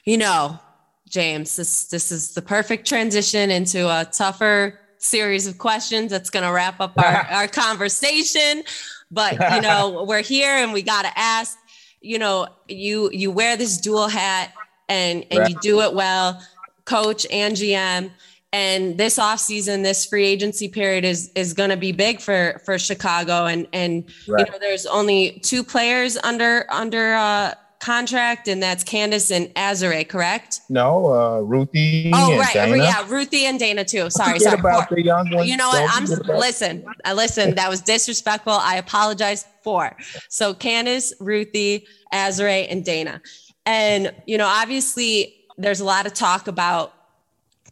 You 0.06 0.16
know, 0.16 0.58
James, 1.06 1.54
this 1.56 1.84
this 1.84 2.10
is 2.10 2.32
the 2.32 2.40
perfect 2.40 2.88
transition 2.88 3.50
into 3.50 3.86
a 3.86 4.06
tougher 4.10 4.80
series 4.96 5.46
of 5.46 5.58
questions 5.58 6.10
that's 6.10 6.30
going 6.30 6.46
to 6.46 6.50
wrap 6.50 6.80
up 6.80 6.94
our, 6.96 7.26
our 7.30 7.46
conversation. 7.46 8.62
But 9.10 9.32
you 9.54 9.60
know, 9.60 10.04
we're 10.08 10.22
here 10.22 10.56
and 10.56 10.72
we 10.72 10.80
got 10.80 11.02
to 11.02 11.18
ask. 11.18 11.58
You 12.00 12.18
know, 12.18 12.48
you 12.66 13.10
you 13.12 13.30
wear 13.30 13.58
this 13.58 13.76
dual 13.78 14.08
hat 14.08 14.54
and 14.88 15.26
and 15.30 15.48
you 15.48 15.56
do 15.60 15.82
it 15.82 15.92
well 15.92 16.40
coach 16.84 17.26
and 17.30 17.54
GM. 17.54 18.10
And 18.52 18.96
this 18.96 19.18
offseason, 19.18 19.82
this 19.82 20.06
free 20.06 20.26
agency 20.26 20.68
period 20.68 21.04
is 21.04 21.32
is 21.34 21.54
going 21.54 21.70
to 21.70 21.76
be 21.76 21.90
big 21.90 22.20
for 22.20 22.60
for 22.64 22.78
Chicago. 22.78 23.46
And 23.46 23.66
and 23.72 24.04
right. 24.28 24.46
you 24.46 24.52
know, 24.52 24.58
there's 24.60 24.86
only 24.86 25.40
two 25.42 25.64
players 25.64 26.16
under 26.18 26.64
under 26.70 27.14
uh, 27.14 27.54
contract, 27.84 28.48
and 28.48 28.62
that's 28.62 28.82
Candace 28.82 29.30
and 29.30 29.52
Azurá, 29.54 30.08
correct? 30.08 30.60
No, 30.70 31.12
uh, 31.12 31.40
Ruthie. 31.40 32.10
Oh, 32.14 32.38
right, 32.38 32.52
Dana. 32.54 32.76
yeah, 32.76 33.04
Ruthie 33.08 33.44
and 33.44 33.58
Dana 33.58 33.84
too. 33.84 34.08
Sorry, 34.08 34.38
sorry. 34.38 34.58
About 34.58 34.88
the 34.88 35.02
young 35.02 35.30
ones. 35.30 35.48
You 35.48 35.56
know 35.56 35.68
what? 35.68 35.90
I'm 35.92 36.04
listen. 36.38 36.84
I 37.04 37.10
uh, 37.10 37.14
listen. 37.14 37.54
That 37.56 37.68
was 37.68 37.82
disrespectful. 37.82 38.52
I 38.52 38.76
apologize 38.76 39.46
for. 39.62 39.96
So 40.28 40.54
Candace, 40.54 41.12
Ruthie, 41.20 41.86
Azurá, 42.12 42.66
and 42.70 42.84
Dana, 42.84 43.20
and 43.66 44.14
you 44.26 44.38
know, 44.38 44.46
obviously 44.46 45.43
there's 45.58 45.80
a 45.80 45.84
lot 45.84 46.06
of 46.06 46.14
talk 46.14 46.48
about 46.48 46.92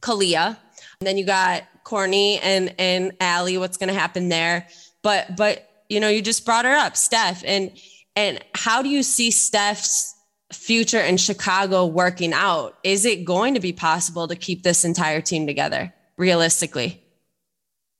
Kahleah. 0.01 0.57
And 1.01 1.07
then 1.07 1.19
you 1.19 1.25
got 1.25 1.65
Courtney 1.85 2.39
and 2.41 2.75
and 2.79 3.13
Allie, 3.21 3.59
what's 3.59 3.77
gonna 3.77 3.93
happen 3.93 4.29
there. 4.29 4.67
But 5.03 5.37
but 5.37 5.69
you 5.89 6.01
know, 6.01 6.09
you 6.09 6.23
just 6.23 6.45
brought 6.45 6.65
her 6.65 6.75
up, 6.75 6.97
Steph. 6.97 7.43
And 7.45 7.73
and 8.17 8.43
how 8.55 8.83
do 8.83 8.89
you 8.89 9.03
see 9.03 9.31
Steph's 9.31 10.15
future 10.53 11.01
in 11.01 11.17
Chicago 11.17 11.87
working 11.87 12.33
out? 12.33 12.79
Is 12.85 13.05
it 13.05 13.25
going 13.25 13.55
to 13.55 13.61
be 13.61 13.73
possible 13.73 14.29
to 14.29 14.37
keep 14.37 14.63
this 14.63 14.85
entire 14.85 15.21
team 15.21 15.47
together 15.47 15.93
realistically? 16.17 17.03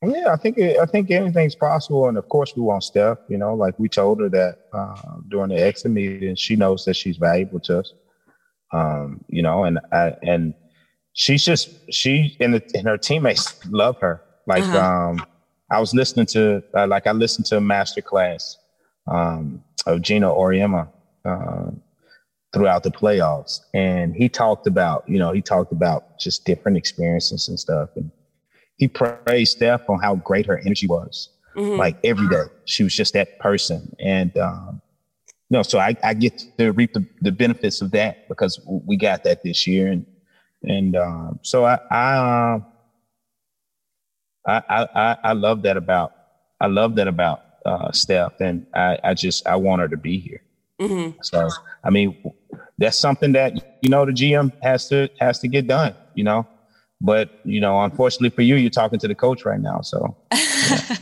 Yeah, 0.05 0.33
I 0.33 0.37
think 0.37 0.59
it, 0.59 0.79
I 0.79 0.87
think 0.87 1.11
anything's 1.13 1.55
possible, 1.55 2.09
and 2.09 2.19
of 2.19 2.29
course 2.29 2.57
we 2.57 2.63
want 2.63 2.83
Steph. 2.83 3.19
You 3.29 3.39
know, 3.39 3.55
like 3.55 3.79
we 3.79 3.89
told 3.89 4.21
her 4.21 4.29
that 4.31 4.59
uh, 4.73 5.19
during 5.29 5.51
the 5.51 5.63
exit 5.63 5.93
meeting, 5.93 6.35
she 6.35 6.57
knows 6.57 6.85
that 6.87 6.95
she's 6.95 7.17
valuable 7.19 7.61
to 7.61 7.81
us. 7.81 7.95
Um, 8.73 9.25
you 9.29 9.43
know, 9.43 9.65
and 9.65 9.79
I, 9.93 10.15
and 10.23 10.55
she's 11.13 11.45
just 11.45 11.71
she 11.93 12.37
and, 12.41 12.55
the, 12.55 12.63
and 12.75 12.87
her 12.87 12.97
teammates 12.97 13.65
love 13.67 13.99
her. 14.01 14.23
Like 14.47 14.63
uh-huh. 14.65 15.11
um, 15.11 15.27
I 15.71 15.81
was 15.81 15.95
listening 15.95 16.27
to 16.27 16.63
uh, 16.75 16.87
like 16.87 17.07
I 17.07 17.13
listened 17.13 17.47
to 17.47 17.59
a 17.59 17.61
master 17.61 18.03
class 18.03 18.57
um, 19.07 19.63
of 19.87 20.03
Geno 20.03 20.37
Auriemma 20.37 20.89
uh, 21.25 21.71
throughout 22.53 22.83
the 22.83 22.91
playoffs, 22.91 23.61
and 23.75 24.15
he 24.15 24.29
talked 24.29 24.67
about 24.67 25.09
you 25.09 25.19
know 25.19 25.33
he 25.33 25.43
talked 25.43 25.73
about 25.73 26.19
just 26.19 26.45
different 26.45 26.77
experiences 26.77 27.49
and 27.49 27.59
stuff, 27.59 27.91
and 27.97 28.11
he 28.77 28.89
praised 28.89 29.57
Steph 29.57 29.89
on 29.89 30.01
how 30.01 30.17
great 30.17 30.47
her 30.47 30.59
energy 30.59 30.87
was. 30.87 31.29
Mm-hmm. 31.57 31.79
Like 31.79 31.99
every 32.05 32.29
day, 32.29 32.45
she 32.65 32.83
was 32.83 32.95
just 32.95 33.13
that 33.13 33.39
person, 33.39 33.95
and 34.01 34.37
um, 34.39 34.81
know, 35.53 35.63
so 35.63 35.79
I, 35.79 35.97
I 36.03 36.15
get 36.15 36.43
to 36.59 36.73
reap 36.73 36.95
the, 36.95 37.07
the 37.21 37.31
benefits 37.31 37.81
of 37.83 37.91
that 37.93 38.29
because 38.29 38.61
we 38.67 38.97
got 38.97 39.25
that 39.25 39.43
this 39.43 39.67
year, 39.67 39.89
and 39.89 40.07
and 40.63 40.97
um, 40.97 41.39
so 41.43 41.65
I 41.65 41.79
I, 41.91 42.53
um, 42.55 42.67
I 44.47 44.63
I 44.69 45.17
I 45.23 45.33
love 45.33 45.63
that 45.63 45.77
about 45.77 46.13
I 46.61 46.67
love 46.67 46.97
that 46.97 47.07
about 47.07 47.43
uh, 47.67 47.93
Steph, 47.93 48.41
and 48.41 48.67
I 48.75 48.99
I 49.05 49.15
just 49.15 49.47
I 49.47 49.57
want 49.57 49.83
her 49.83 49.89
to 49.89 49.97
be 49.97 50.19
here. 50.19 50.43
Mm-hmm. 50.81 51.19
So 51.23 51.49
I 51.85 51.91
mean, 51.91 52.17
that's 52.79 52.99
something 52.99 53.33
that 53.33 53.55
you 53.83 53.91
know 53.91 54.07
the 54.07 54.13
GM 54.13 54.53
has 54.63 54.89
to 54.89 55.11
has 55.21 55.39
to 55.41 55.49
get 55.49 55.67
done. 55.67 55.95
You 56.15 56.25
know, 56.25 56.47
but 57.03 57.41
you 57.45 57.61
know, 57.61 57.83
unfortunately 57.83 58.31
for 58.31 58.43
you, 58.43 58.55
you're 58.55 58.71
talking 58.71 58.99
to 59.01 59.09
the 59.09 59.15
coach 59.15 59.45
right 59.45 59.61
now. 59.61 59.81
So 59.81 60.17
yeah. 60.33 60.39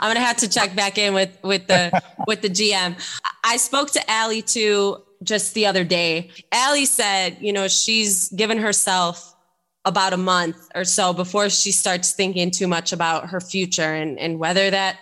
I'm 0.00 0.10
gonna 0.10 0.20
have 0.20 0.38
to 0.38 0.48
check 0.48 0.74
back 0.74 0.96
in 0.96 1.12
with 1.12 1.38
with 1.44 1.66
the 1.66 2.02
with 2.26 2.40
the 2.40 2.48
GM. 2.48 2.96
I 3.44 3.58
spoke 3.58 3.90
to 3.92 4.10
Allie 4.10 4.42
too 4.42 5.02
just 5.22 5.54
the 5.54 5.66
other 5.66 5.84
day. 5.84 6.30
Allie 6.50 6.86
said, 6.86 7.36
you 7.40 7.52
know, 7.52 7.68
she's 7.68 8.30
given 8.30 8.58
herself 8.58 9.34
about 9.84 10.12
a 10.12 10.16
month 10.16 10.56
or 10.74 10.84
so 10.84 11.12
before 11.12 11.50
she 11.50 11.72
starts 11.72 12.12
thinking 12.12 12.50
too 12.50 12.66
much 12.66 12.92
about 12.92 13.28
her 13.28 13.40
future 13.40 13.94
and 13.94 14.18
and 14.18 14.38
whether 14.38 14.70
that 14.70 14.98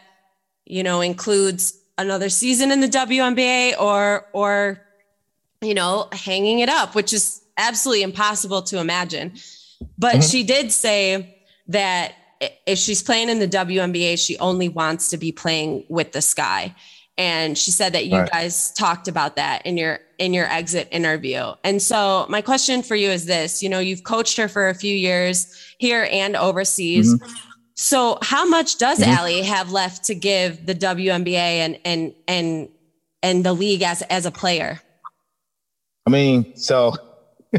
you 0.65 0.83
know 0.83 1.01
includes 1.01 1.79
another 1.99 2.29
season 2.29 2.73
in 2.73 2.81
the 2.81 2.89
WNBA 2.89 3.81
or 3.81 4.27
or 4.33 4.83
you 5.63 5.75
know 5.75 6.09
hanging 6.11 6.59
it 6.59 6.69
up, 6.69 6.97
which 6.97 7.13
is 7.13 7.43
absolutely 7.57 8.03
impossible 8.03 8.63
to 8.63 8.79
imagine. 8.81 9.33
But 9.99 10.17
mm-hmm. 10.17 10.21
she 10.21 10.43
did 10.43 10.73
say 10.73 11.45
that 11.69 12.15
if 12.67 12.79
she's 12.79 13.03
playing 13.03 13.29
in 13.29 13.39
the 13.39 13.49
WNBA, 13.49 14.25
she 14.25 14.39
only 14.39 14.69
wants 14.69 15.11
to 15.11 15.17
be 15.17 15.33
playing 15.33 15.85
with 15.89 16.13
the 16.13 16.23
sky. 16.23 16.75
And 17.19 17.57
she 17.57 17.71
said 17.71 17.95
that 17.95 18.07
you 18.07 18.19
right. 18.19 18.31
guys 18.31 18.73
talked 18.73 19.09
about 19.09 19.37
that 19.37 19.65
in 19.65 19.79
your 19.79 20.01
in 20.19 20.35
your 20.35 20.47
exit 20.47 20.89
interview. 20.91 21.53
And 21.65 21.81
so 21.81 22.27
my 22.29 22.43
question 22.43 22.83
for 22.83 22.95
you 22.95 23.09
is 23.09 23.25
this, 23.25 23.63
you 23.63 23.69
know, 23.69 23.79
you've 23.79 24.05
coached 24.05 24.37
her 24.37 24.49
for 24.49 24.69
a 24.69 24.75
few 24.75 24.95
years 24.95 25.55
here 25.79 26.09
and 26.11 26.37
overseas. 26.37 27.15
Mm-hmm. 27.15 27.33
So 27.75 28.19
how 28.23 28.47
much 28.47 28.77
does 28.79 29.01
mm-hmm. 29.01 29.11
Allie 29.11 29.43
have 29.43 29.73
left 29.73 30.05
to 30.05 30.15
give 30.15 30.67
the 30.67 30.75
WNBA 30.75 31.37
and 31.37 31.79
and 31.85 32.15
and 32.29 32.69
and 33.23 33.45
the 33.45 33.55
league 33.55 33.83
as 33.83 34.03
as 34.03 34.27
a 34.27 34.31
player? 34.31 34.81
I 36.07 36.11
mean, 36.11 36.55
so 36.55 36.95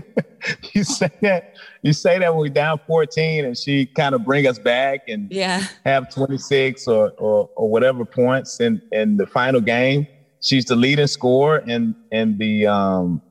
you 0.73 0.83
say 0.83 1.09
that 1.21 1.55
you 1.83 1.93
say 1.93 2.19
that 2.19 2.33
when 2.33 2.39
we're 2.39 2.49
down 2.49 2.79
14 2.87 3.45
and 3.45 3.57
she 3.57 3.85
kind 3.85 4.15
of 4.15 4.25
bring 4.25 4.47
us 4.47 4.59
back 4.59 5.07
and 5.07 5.31
yeah. 5.31 5.63
have 5.85 6.13
26 6.13 6.87
or, 6.87 7.11
or, 7.11 7.49
or 7.55 7.69
whatever 7.69 8.05
points 8.05 8.59
in 8.59 8.81
in 8.91 9.17
the 9.17 9.27
final 9.27 9.61
game 9.61 10.07
she's 10.41 10.65
the 10.65 10.75
leading 10.75 11.07
scorer 11.07 11.59
in 11.67 11.95
in 12.11 12.37
the 12.37 12.67
um 12.67 13.21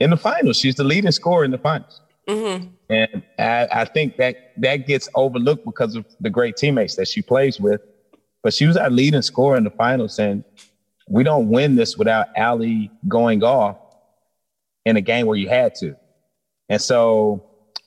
in 0.00 0.10
the 0.10 0.16
finals. 0.16 0.58
She's 0.58 0.74
the 0.74 0.84
leading 0.84 1.12
scorer 1.12 1.44
in 1.44 1.50
the 1.50 1.58
finals. 1.58 2.00
Mm-hmm. 2.28 2.68
and 2.88 3.22
I, 3.38 3.68
I 3.70 3.84
think 3.84 4.16
that 4.16 4.54
that 4.56 4.86
gets 4.86 5.10
overlooked 5.14 5.66
because 5.66 5.94
of 5.94 6.06
the 6.20 6.30
great 6.30 6.56
teammates 6.56 6.96
that 6.96 7.06
she 7.06 7.20
plays 7.20 7.60
with. 7.60 7.82
But 8.42 8.54
she 8.54 8.64
was 8.64 8.78
our 8.78 8.88
leading 8.88 9.20
scorer 9.20 9.58
in 9.58 9.64
the 9.64 9.70
finals 9.70 10.18
and 10.18 10.42
we 11.06 11.22
don't 11.22 11.50
win 11.50 11.76
this 11.76 11.98
without 11.98 12.28
Allie 12.34 12.90
going 13.08 13.42
off 13.44 13.76
in 14.86 14.96
a 14.96 15.02
game 15.02 15.26
where 15.26 15.36
you 15.36 15.50
had 15.50 15.74
to. 15.76 15.96
And 16.70 16.80
so, 16.80 17.44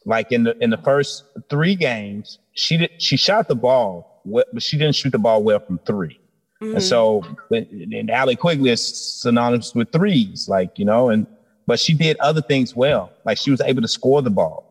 like 0.08 0.32
in 0.32 0.44
the 0.44 0.58
in 0.64 0.70
the 0.70 0.78
first 0.78 1.26
three 1.50 1.76
games, 1.76 2.40
she 2.54 2.78
did 2.78 2.92
she 2.98 3.18
shot 3.18 3.50
the 3.50 3.56
ball, 3.56 4.24
but 4.26 4.64
she 4.64 4.78
didn't 4.78 4.96
shoot 4.96 5.12
the 5.12 5.20
ball 5.20 5.44
well 5.44 5.60
from 5.60 5.80
3 5.80 6.18
mm-hmm. 6.62 6.74
And 6.76 6.84
so, 6.84 7.24
and 7.52 8.10
Allie 8.10 8.38
Quigley 8.38 8.70
is 8.70 8.82
synonymous 9.22 9.76
with 9.76 9.92
threes, 9.92 10.48
like 10.48 10.80
you 10.80 10.86
know, 10.86 11.10
and 11.10 11.28
but 11.68 11.78
she 11.78 11.94
did 11.94 12.18
other 12.20 12.42
things 12.42 12.74
well. 12.74 13.12
Like 13.26 13.38
she 13.38 13.52
was 13.52 13.60
able 13.60 13.82
to 13.82 13.88
score 13.88 14.22
the 14.22 14.30
ball. 14.30 14.64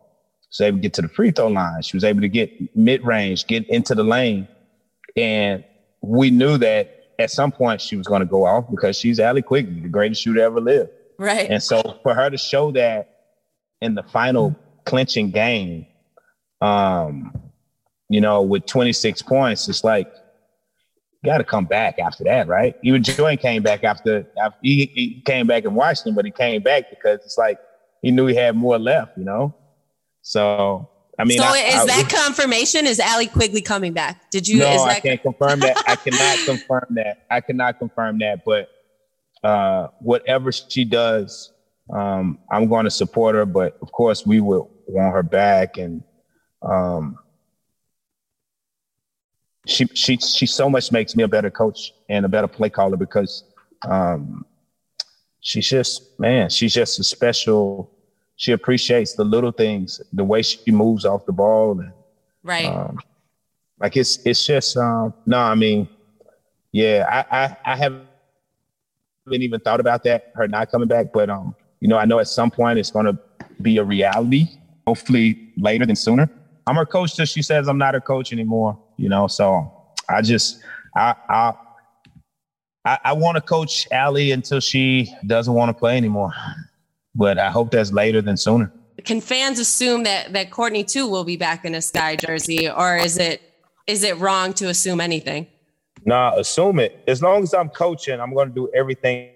She 0.51 0.63
was 0.63 0.69
able 0.69 0.79
to 0.79 0.83
get 0.83 0.95
to 0.95 1.03
the 1.03 1.09
free 1.09 1.31
throw 1.31 1.49
line. 1.49 1.83
She 1.83 1.97
was 1.97 2.05
able 2.05 2.23
to 2.23 2.29
get 2.29 2.75
mid 2.75 3.05
range, 3.05 3.47
get 3.47 3.69
into 3.69 3.95
the 3.95 4.05
lane, 4.05 4.49
and 5.19 5.63
we 6.01 6.31
knew 6.31 6.57
that 6.57 7.11
at 7.19 7.31
some 7.31 7.53
point 7.53 7.83
she 7.83 7.97
was 7.97 8.07
going 8.07 8.21
to 8.21 8.27
go 8.27 8.47
off 8.47 8.71
because 8.71 8.97
she's 8.97 9.21
Allie 9.21 9.43
Quigley, 9.43 9.81
the 9.81 9.89
greatest 9.89 10.23
shooter 10.23 10.41
ever 10.41 10.63
lived. 10.63 10.91
Right. 11.19 11.51
And 11.51 11.63
so 11.63 11.99
for 12.03 12.15
her 12.15 12.31
to 12.31 12.39
show 12.39 12.71
that 12.73 13.17
in 13.83 13.95
the 13.95 14.03
final 14.03 14.57
clinching 14.87 15.31
game, 15.31 15.87
um, 16.61 17.39
you 18.09 18.21
know, 18.21 18.43
with 18.43 18.65
26 18.67 19.23
points, 19.23 19.69
it's 19.69 19.85
like 19.85 20.11
you 21.23 21.31
got 21.31 21.39
to 21.39 21.45
come 21.45 21.67
back 21.67 21.99
after 21.99 22.25
that, 22.25 22.49
right? 22.49 22.77
Even 22.83 23.03
Jordan 23.03 23.37
came 23.37 23.63
back 23.63 23.85
after, 23.85 24.27
after 24.39 24.59
he, 24.63 24.91
he 24.95 25.23
came 25.27 25.47
back 25.47 25.65
in 25.65 25.75
Washington, 25.75 26.15
but 26.15 26.25
he 26.25 26.31
came 26.31 26.63
back 26.63 26.89
because 26.89 27.21
it's 27.25 27.37
like 27.37 27.59
he 28.01 28.11
knew 28.11 28.27
he 28.27 28.35
had 28.35 28.57
more 28.57 28.79
left, 28.79 29.19
you 29.19 29.25
know. 29.25 29.55
So 30.23 30.89
I 31.19 31.25
mean, 31.25 31.39
so 31.39 31.45
I, 31.45 31.59
is 31.59 31.75
I, 31.83 31.87
that 31.87 32.09
confirmation? 32.11 32.87
Is 32.87 33.01
Allie 33.01 33.27
Quigley 33.27 33.63
coming 33.63 33.93
back? 33.93 34.31
Did 34.31 34.47
you? 34.47 34.59
No, 34.59 34.73
is 34.73 34.83
I 34.83 35.01
can't 35.01 35.23
confirm 35.23 35.61
that. 35.61 35.83
I 35.87 35.97
cannot 35.97 36.39
confirm 36.45 36.87
that. 36.91 37.27
I 37.31 37.41
cannot 37.41 37.79
confirm 37.79 38.19
that. 38.19 38.45
But 38.45 38.69
uh, 39.43 39.89
whatever 40.01 40.53
she 40.53 40.85
does, 40.85 41.53
um, 41.93 42.39
I'm 42.51 42.69
going 42.69 42.85
to 42.85 42.91
support 42.91 43.35
her, 43.35 43.47
but 43.47 43.79
of 43.81 43.93
course 43.93 44.27
we 44.27 44.41
would 44.41 44.67
want 44.93 45.15
her 45.15 45.23
back. 45.23 45.79
And 45.79 46.03
um, 46.63 47.19
she 49.67 49.87
she 49.95 50.17
she 50.17 50.47
so 50.47 50.71
much 50.71 50.93
makes 50.93 51.17
me 51.17 51.25
a 51.25 51.29
better 51.29 51.51
coach 51.51 51.93
and 52.09 52.25
a 52.25 52.29
better 52.29 52.49
play 52.49 52.71
caller 52.71 52.97
because 52.97 53.45
um, 53.89 54.45
she's 55.41 55.69
just 55.69 56.19
man, 56.19 56.49
she's 56.51 56.75
just 56.75 56.99
a 56.99 57.05
special. 57.05 57.93
She 58.39 58.53
appreciates 58.53 59.15
the 59.15 59.25
little 59.25 59.51
things, 59.51 60.03
the 60.13 60.23
way 60.23 60.43
she 60.43 60.71
moves 60.71 61.07
off 61.07 61.25
the 61.25 61.33
ball, 61.33 61.81
and 61.81 61.93
right. 62.43 62.67
Um, 62.67 62.99
like 63.81 63.97
it's 63.97 64.19
it's 64.25 64.45
just 64.47 64.77
um, 64.77 65.15
no, 65.27 65.39
I 65.39 65.55
mean, 65.55 65.89
yeah, 66.73 67.07
I 67.31 67.45
I, 67.45 67.57
I 67.73 67.77
haven't 67.77 68.07
even 69.31 69.61
thought 69.61 69.81
about 69.81 70.03
that 70.05 70.33
her 70.35 70.49
not 70.49 70.71
coming 70.71 70.89
back, 70.89 71.13
but 71.13 71.31
um, 71.31 71.55
you 71.81 71.89
know, 71.89 71.99
I 71.99 72.05
know 72.05 72.19
at 72.19 72.29
some 72.29 72.51
point 72.51 72.79
it's 72.79 72.91
going 72.91 73.07
to 73.07 73.19
be 73.61 73.79
a 73.79 73.85
reality, 73.85 74.47
hopefully 74.87 75.53
later 75.57 75.85
than 75.85 75.97
sooner. 75.97 76.31
I'm 76.67 76.77
her 76.77 76.87
coach 76.87 77.15
till 77.15 77.27
she 77.27 77.43
says 77.43 77.69
I'm 77.69 77.79
not 77.79 77.95
her 77.95 78.01
coach 78.01 78.33
anymore, 78.33 78.79
you 78.97 79.09
know, 79.09 79.27
so 79.27 79.73
I 80.09 80.23
just, 80.23 80.63
I, 80.97 81.15
I, 81.29 81.53
I, 82.85 82.99
I 83.05 83.13
want 83.13 83.37
to 83.37 83.41
coach 83.41 83.89
Allie 83.91 84.33
until 84.33 84.61
she 84.61 85.13
doesn't 85.27 85.53
want 85.53 85.69
to 85.69 85.75
play 85.75 85.97
anymore. 85.97 86.33
But 87.15 87.39
I 87.39 87.51
hope 87.51 87.71
that's 87.71 87.93
later 87.93 88.23
than 88.23 88.37
sooner. 88.37 88.73
Can 89.05 89.21
fans 89.21 89.59
assume 89.59 90.05
that 90.05 90.33
that 90.33 90.51
Courtney 90.51 90.85
too 90.85 91.09
will 91.09 91.25
be 91.25 91.37
back 91.37 91.65
in 91.65 91.75
a 91.75 91.83
sky 91.83 92.17
jersey, 92.17 92.69
or 92.69 92.97
is 92.97 93.19
it 93.19 93.41
is 93.87 94.03
it 94.03 94.19
wrong 94.19 94.53
to 94.55 94.69
assume 94.69 95.01
anything? 95.01 95.47
Nah, 96.05 96.35
assume 96.37 96.79
it. 96.79 97.03
As 97.07 97.23
long 97.23 97.43
as 97.43 97.55
I'm 97.55 97.69
coaching, 97.69 98.21
I'm 98.21 98.35
going 98.35 98.49
to 98.49 98.55
do 98.55 98.69
everything 98.75 99.31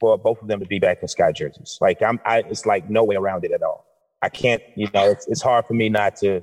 for 0.00 0.18
both 0.18 0.40
of 0.42 0.48
them 0.48 0.60
to 0.60 0.66
be 0.66 0.78
back 0.78 1.02
in 1.02 1.08
sky 1.08 1.32
jerseys. 1.32 1.78
Like 1.80 2.02
I'm, 2.02 2.20
I, 2.24 2.38
it's 2.40 2.66
like 2.66 2.88
no 2.90 3.04
way 3.04 3.16
around 3.16 3.44
it 3.44 3.52
at 3.52 3.62
all. 3.62 3.86
I 4.22 4.28
can't, 4.28 4.62
you 4.76 4.88
know, 4.94 5.10
it's, 5.10 5.26
it's 5.28 5.42
hard 5.42 5.66
for 5.66 5.74
me 5.74 5.88
not 5.88 6.16
to, 6.16 6.42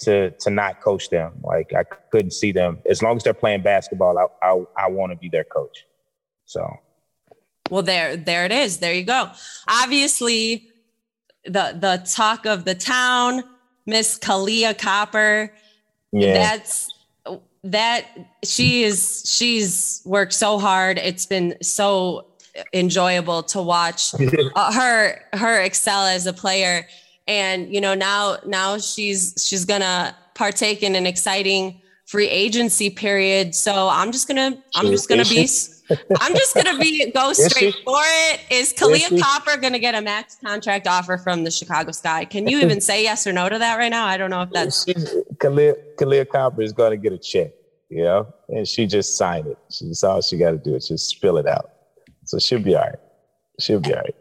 to, 0.00 0.30
to 0.30 0.50
not 0.50 0.80
coach 0.80 1.10
them. 1.10 1.34
Like 1.42 1.72
I 1.76 1.84
couldn't 2.10 2.32
see 2.32 2.52
them 2.52 2.78
as 2.88 3.02
long 3.02 3.16
as 3.16 3.22
they're 3.22 3.34
playing 3.34 3.62
basketball. 3.62 4.18
I, 4.18 4.26
I, 4.46 4.64
I 4.76 4.90
want 4.90 5.12
to 5.12 5.16
be 5.16 5.28
their 5.28 5.44
coach. 5.44 5.84
So. 6.46 6.66
Well, 7.70 7.82
there, 7.82 8.16
there 8.16 8.44
it 8.44 8.52
is. 8.52 8.78
There 8.78 8.92
you 8.92 9.04
go. 9.04 9.30
Obviously, 9.68 10.68
the 11.44 11.76
the 11.78 12.02
talk 12.10 12.46
of 12.46 12.64
the 12.64 12.74
town, 12.74 13.42
Miss 13.86 14.18
Kahleah 14.18 14.78
Copper. 14.78 15.52
Yeah. 16.12 16.34
That's 16.34 16.90
that 17.64 18.06
she 18.44 18.84
is 18.84 19.22
she's 19.26 20.02
worked 20.04 20.34
so 20.34 20.58
hard. 20.58 20.98
It's 20.98 21.26
been 21.26 21.56
so 21.62 22.26
enjoyable 22.72 23.42
to 23.42 23.60
watch 23.60 24.14
uh, 24.54 24.72
her 24.72 25.20
her 25.32 25.60
excel 25.62 26.06
as 26.06 26.26
a 26.26 26.32
player 26.32 26.86
and 27.26 27.72
you 27.72 27.80
know 27.80 27.94
now 27.94 28.36
now 28.46 28.78
she's 28.78 29.34
she's 29.38 29.64
gonna 29.64 30.14
partake 30.34 30.82
in 30.82 30.94
an 30.94 31.06
exciting 31.06 31.80
free 32.06 32.28
agency 32.28 32.90
period 32.90 33.54
so 33.54 33.88
i'm 33.90 34.12
just 34.12 34.28
gonna 34.28 34.56
i'm 34.76 34.86
just 34.86 35.08
gonna 35.08 35.24
be 35.24 35.46
I'm 36.20 36.34
just 36.34 36.54
gonna 36.54 36.78
be 36.78 37.10
go 37.10 37.32
straight 37.34 37.74
for 37.84 38.00
it. 38.00 38.40
Is 38.50 38.72
Kahleah 38.72 39.20
Copper 39.20 39.58
gonna 39.58 39.78
get 39.78 39.94
a 39.94 40.00
max 40.00 40.36
contract 40.42 40.86
offer 40.86 41.18
from 41.18 41.44
the 41.44 41.50
Chicago 41.50 41.92
Sky? 41.92 42.24
Can 42.24 42.48
you 42.48 42.58
even 42.60 42.80
say 42.90 43.02
yes 43.02 43.26
or 43.26 43.32
no 43.32 43.48
to 43.48 43.58
that 43.58 43.76
right 43.76 43.90
now? 43.90 44.06
I 44.06 44.16
don't 44.16 44.30
know 44.30 44.42
if 44.42 44.50
that's 44.50 44.86
Kahleah, 44.86 45.74
Kahleah 45.96 46.28
Copper 46.28 46.62
is 46.62 46.72
gonna 46.72 46.96
get 46.96 47.12
a 47.12 47.18
check, 47.18 47.52
you 47.90 48.02
know, 48.02 48.32
and 48.48 48.66
she 48.66 48.86
just 48.86 49.18
signed 49.18 49.46
it. 49.46 49.58
She's 49.70 50.02
all 50.02 50.22
she 50.22 50.38
got 50.38 50.52
to 50.52 50.58
do 50.58 50.74
is 50.74 50.88
just 50.88 51.08
spill 51.08 51.36
it 51.36 51.46
out. 51.46 51.73
So 52.24 52.38
she'll 52.38 52.60
be 52.60 52.74
all 52.74 52.82
right. 52.82 52.98
She'll 53.60 53.80
be 53.80 53.94
all 53.94 54.00
right. 54.00 54.14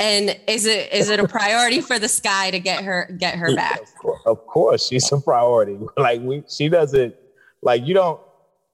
And 0.00 0.38
is 0.48 0.66
it 0.66 0.92
is 0.92 1.08
it 1.08 1.20
a 1.20 1.28
priority 1.28 1.80
for 1.80 1.98
the 1.98 2.08
Sky 2.08 2.50
to 2.50 2.58
get 2.58 2.82
her 2.84 3.14
get 3.18 3.36
her 3.36 3.54
back? 3.54 3.80
Of 3.80 3.94
course, 3.94 4.22
of 4.26 4.46
course 4.46 4.88
she's 4.88 5.10
a 5.12 5.20
priority. 5.20 5.78
Like 5.96 6.20
we, 6.20 6.42
she 6.48 6.68
doesn't 6.68 7.14
like 7.62 7.86
you 7.86 7.94
don't 7.94 8.20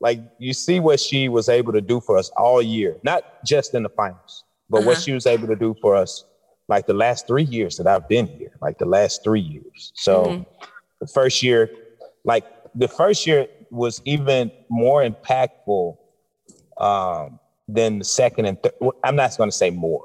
like 0.00 0.20
you 0.38 0.54
see 0.54 0.80
what 0.80 0.98
she 0.98 1.28
was 1.28 1.48
able 1.48 1.72
to 1.72 1.80
do 1.80 2.00
for 2.00 2.16
us 2.16 2.30
all 2.36 2.62
year, 2.62 2.96
not 3.02 3.44
just 3.44 3.74
in 3.74 3.82
the 3.82 3.90
finals, 3.90 4.44
but 4.70 4.78
uh-huh. 4.78 4.86
what 4.86 4.98
she 4.98 5.12
was 5.12 5.26
able 5.26 5.46
to 5.48 5.56
do 5.56 5.74
for 5.82 5.94
us 5.94 6.24
like 6.70 6.86
the 6.86 6.94
last 6.94 7.26
three 7.26 7.42
years 7.42 7.76
that 7.76 7.88
I've 7.88 8.08
been 8.08 8.28
here, 8.28 8.52
like 8.62 8.78
the 8.78 8.86
last 8.86 9.24
three 9.24 9.40
years. 9.40 9.92
So 9.96 10.24
mm-hmm. 10.24 10.42
the 11.00 11.06
first 11.08 11.42
year, 11.42 11.68
like 12.24 12.44
the 12.76 12.86
first 12.86 13.26
year 13.26 13.48
was 13.70 14.00
even 14.04 14.52
more 14.68 15.02
impactful 15.02 15.98
um, 16.78 17.39
than 17.74 17.98
the 17.98 18.04
second 18.04 18.46
and 18.46 18.62
third. 18.62 18.72
I'm 19.04 19.16
not 19.16 19.36
going 19.36 19.50
to 19.50 19.56
say 19.56 19.70
more, 19.70 20.04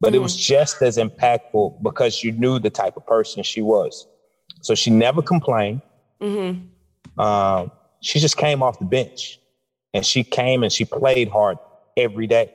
but 0.00 0.08
mm-hmm. 0.08 0.16
it 0.16 0.18
was 0.18 0.36
just 0.36 0.82
as 0.82 0.96
impactful 0.96 1.82
because 1.82 2.22
you 2.22 2.32
knew 2.32 2.58
the 2.58 2.70
type 2.70 2.96
of 2.96 3.06
person 3.06 3.42
she 3.42 3.62
was. 3.62 4.06
So 4.60 4.74
she 4.74 4.90
never 4.90 5.22
complained. 5.22 5.82
Mm-hmm. 6.20 7.20
Um, 7.20 7.70
she 8.00 8.18
just 8.18 8.36
came 8.36 8.62
off 8.62 8.78
the 8.78 8.84
bench 8.84 9.38
and 9.92 10.04
she 10.04 10.24
came 10.24 10.62
and 10.62 10.72
she 10.72 10.84
played 10.84 11.28
hard 11.28 11.58
every 11.96 12.26
day 12.26 12.54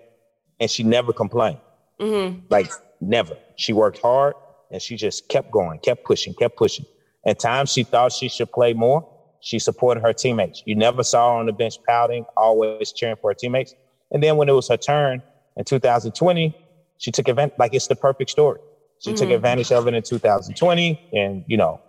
and 0.59 0.69
she 0.69 0.83
never 0.83 1.13
complained. 1.13 1.59
Mm-hmm. 1.99 2.39
Like 2.49 2.71
never. 3.01 3.37
She 3.55 3.73
worked 3.73 3.99
hard 3.99 4.35
and 4.71 4.81
she 4.81 4.95
just 4.95 5.27
kept 5.27 5.51
going, 5.51 5.79
kept 5.79 6.03
pushing, 6.03 6.33
kept 6.33 6.57
pushing. 6.57 6.85
At 7.25 7.39
times 7.39 7.71
she 7.71 7.83
thought 7.83 8.11
she 8.11 8.29
should 8.29 8.51
play 8.51 8.73
more. 8.73 9.07
She 9.41 9.59
supported 9.59 10.01
her 10.01 10.13
teammates. 10.13 10.63
You 10.65 10.75
never 10.75 11.03
saw 11.03 11.33
her 11.33 11.39
on 11.39 11.45
the 11.45 11.53
bench 11.53 11.75
pouting, 11.87 12.25
always 12.35 12.91
cheering 12.91 13.15
for 13.21 13.31
her 13.31 13.35
teammates. 13.35 13.73
And 14.11 14.23
then 14.23 14.37
when 14.37 14.49
it 14.49 14.53
was 14.53 14.67
her 14.69 14.77
turn 14.77 15.21
in 15.55 15.65
2020, 15.65 16.55
she 16.97 17.11
took 17.11 17.27
advantage. 17.27 17.57
Like 17.57 17.73
it's 17.73 17.87
the 17.87 17.95
perfect 17.95 18.29
story. 18.29 18.59
She 18.99 19.11
mm-hmm. 19.11 19.17
took 19.17 19.29
advantage 19.29 19.71
of 19.71 19.87
it 19.87 19.93
in 19.93 20.03
2020, 20.03 21.09
and 21.13 21.43
you 21.47 21.57
know, 21.57 21.81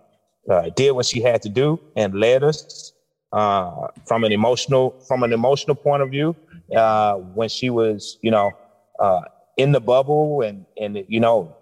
uh, 0.49 0.71
did 0.75 0.93
what 0.93 1.07
she 1.07 1.21
had 1.21 1.43
to 1.43 1.49
do 1.49 1.81
and 1.97 2.15
led 2.15 2.43
us 2.43 2.93
uh, 3.33 3.89
from 4.07 4.25
an 4.25 4.33
emotional 4.33 4.99
from 5.07 5.23
an 5.23 5.33
emotional 5.33 5.75
point 5.75 6.03
of 6.03 6.11
view 6.11 6.35
uh, 6.77 7.15
when 7.15 7.49
she 7.49 7.71
was 7.71 8.19
you 8.23 8.31
know 8.31 8.51
uh, 8.99 9.21
in 9.57 9.73
the 9.73 9.81
bubble 9.81 10.43
and 10.43 10.67
and 10.81 11.05
you 11.09 11.21
know 11.21 11.57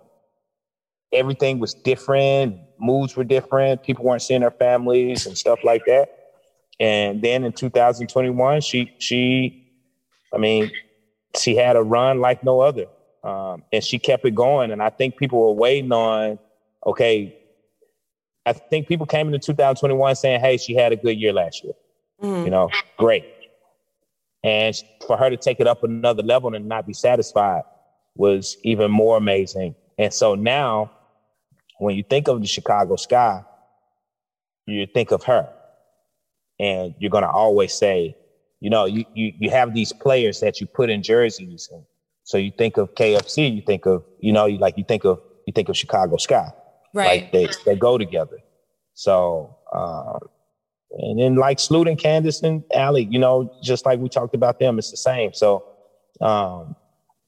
everything 1.12 1.58
was 1.58 1.74
different 1.74 2.56
moods 2.78 3.16
were 3.16 3.24
different 3.24 3.82
people 3.82 4.04
weren't 4.04 4.22
seeing 4.22 4.40
their 4.40 4.50
families 4.50 5.26
and 5.26 5.36
stuff 5.36 5.58
like 5.64 5.84
that 5.86 6.08
and 6.80 7.22
then 7.22 7.44
in 7.44 7.52
2021 7.52 8.60
she 8.60 8.94
she 8.98 9.67
i 10.32 10.38
mean 10.38 10.70
she 11.36 11.54
had 11.56 11.76
a 11.76 11.82
run 11.82 12.20
like 12.20 12.42
no 12.44 12.60
other 12.60 12.86
um, 13.24 13.62
and 13.72 13.82
she 13.82 13.98
kept 13.98 14.24
it 14.24 14.34
going 14.34 14.70
and 14.70 14.82
i 14.82 14.90
think 14.90 15.16
people 15.16 15.40
were 15.40 15.52
waiting 15.52 15.92
on 15.92 16.38
okay 16.86 17.38
I 18.48 18.54
think 18.54 18.88
people 18.88 19.04
came 19.04 19.26
into 19.26 19.38
2021 19.38 20.16
saying, 20.16 20.40
"Hey, 20.40 20.56
she 20.56 20.74
had 20.74 20.90
a 20.92 20.96
good 20.96 21.18
year 21.18 21.34
last 21.34 21.62
year. 21.62 21.74
Mm-hmm. 22.22 22.44
You 22.46 22.50
know, 22.50 22.70
great." 22.96 23.26
And 24.42 24.74
for 25.06 25.18
her 25.18 25.28
to 25.28 25.36
take 25.36 25.60
it 25.60 25.66
up 25.66 25.84
another 25.84 26.22
level 26.22 26.54
and 26.54 26.66
not 26.66 26.86
be 26.86 26.94
satisfied 26.94 27.62
was 28.14 28.56
even 28.62 28.90
more 28.90 29.18
amazing. 29.18 29.74
And 29.98 30.14
so 30.14 30.34
now, 30.34 30.90
when 31.78 31.94
you 31.94 32.02
think 32.02 32.28
of 32.28 32.40
the 32.40 32.46
Chicago 32.46 32.96
Sky, 32.96 33.44
you 34.66 34.86
think 34.86 35.10
of 35.10 35.24
her, 35.24 35.48
and 36.58 36.94
you're 36.98 37.10
going 37.10 37.24
to 37.24 37.30
always 37.30 37.74
say, 37.74 38.16
you 38.60 38.70
know, 38.70 38.84
you, 38.84 39.04
you 39.14 39.32
you 39.38 39.50
have 39.50 39.74
these 39.74 39.92
players 39.92 40.40
that 40.40 40.60
you 40.60 40.66
put 40.66 40.90
in 40.90 41.02
jerseys, 41.02 41.68
and 41.72 41.84
so 42.24 42.38
you 42.38 42.52
think 42.56 42.76
of 42.76 42.94
KFC, 42.94 43.54
you 43.54 43.62
think 43.62 43.86
of 43.86 44.04
you 44.20 44.32
know, 44.32 44.46
you 44.46 44.58
like 44.58 44.76
you 44.76 44.84
think 44.84 45.04
of 45.04 45.20
you 45.46 45.52
think 45.52 45.68
of 45.68 45.76
Chicago 45.76 46.16
Sky. 46.16 46.50
Right. 46.94 47.22
Like 47.22 47.32
they, 47.32 47.48
they 47.64 47.76
go 47.76 47.98
together. 47.98 48.38
So, 48.94 49.56
um, 49.72 50.18
and 50.90 51.20
then 51.20 51.36
like 51.36 51.60
Sloot 51.60 51.88
and 51.88 51.98
Candace 51.98 52.42
and 52.42 52.64
Allie, 52.74 53.08
you 53.10 53.18
know, 53.18 53.54
just 53.62 53.86
like 53.86 53.98
we 53.98 54.08
talked 54.08 54.34
about 54.34 54.58
them, 54.58 54.78
it's 54.78 54.90
the 54.90 54.96
same. 54.96 55.32
So, 55.34 55.64
um, 56.20 56.74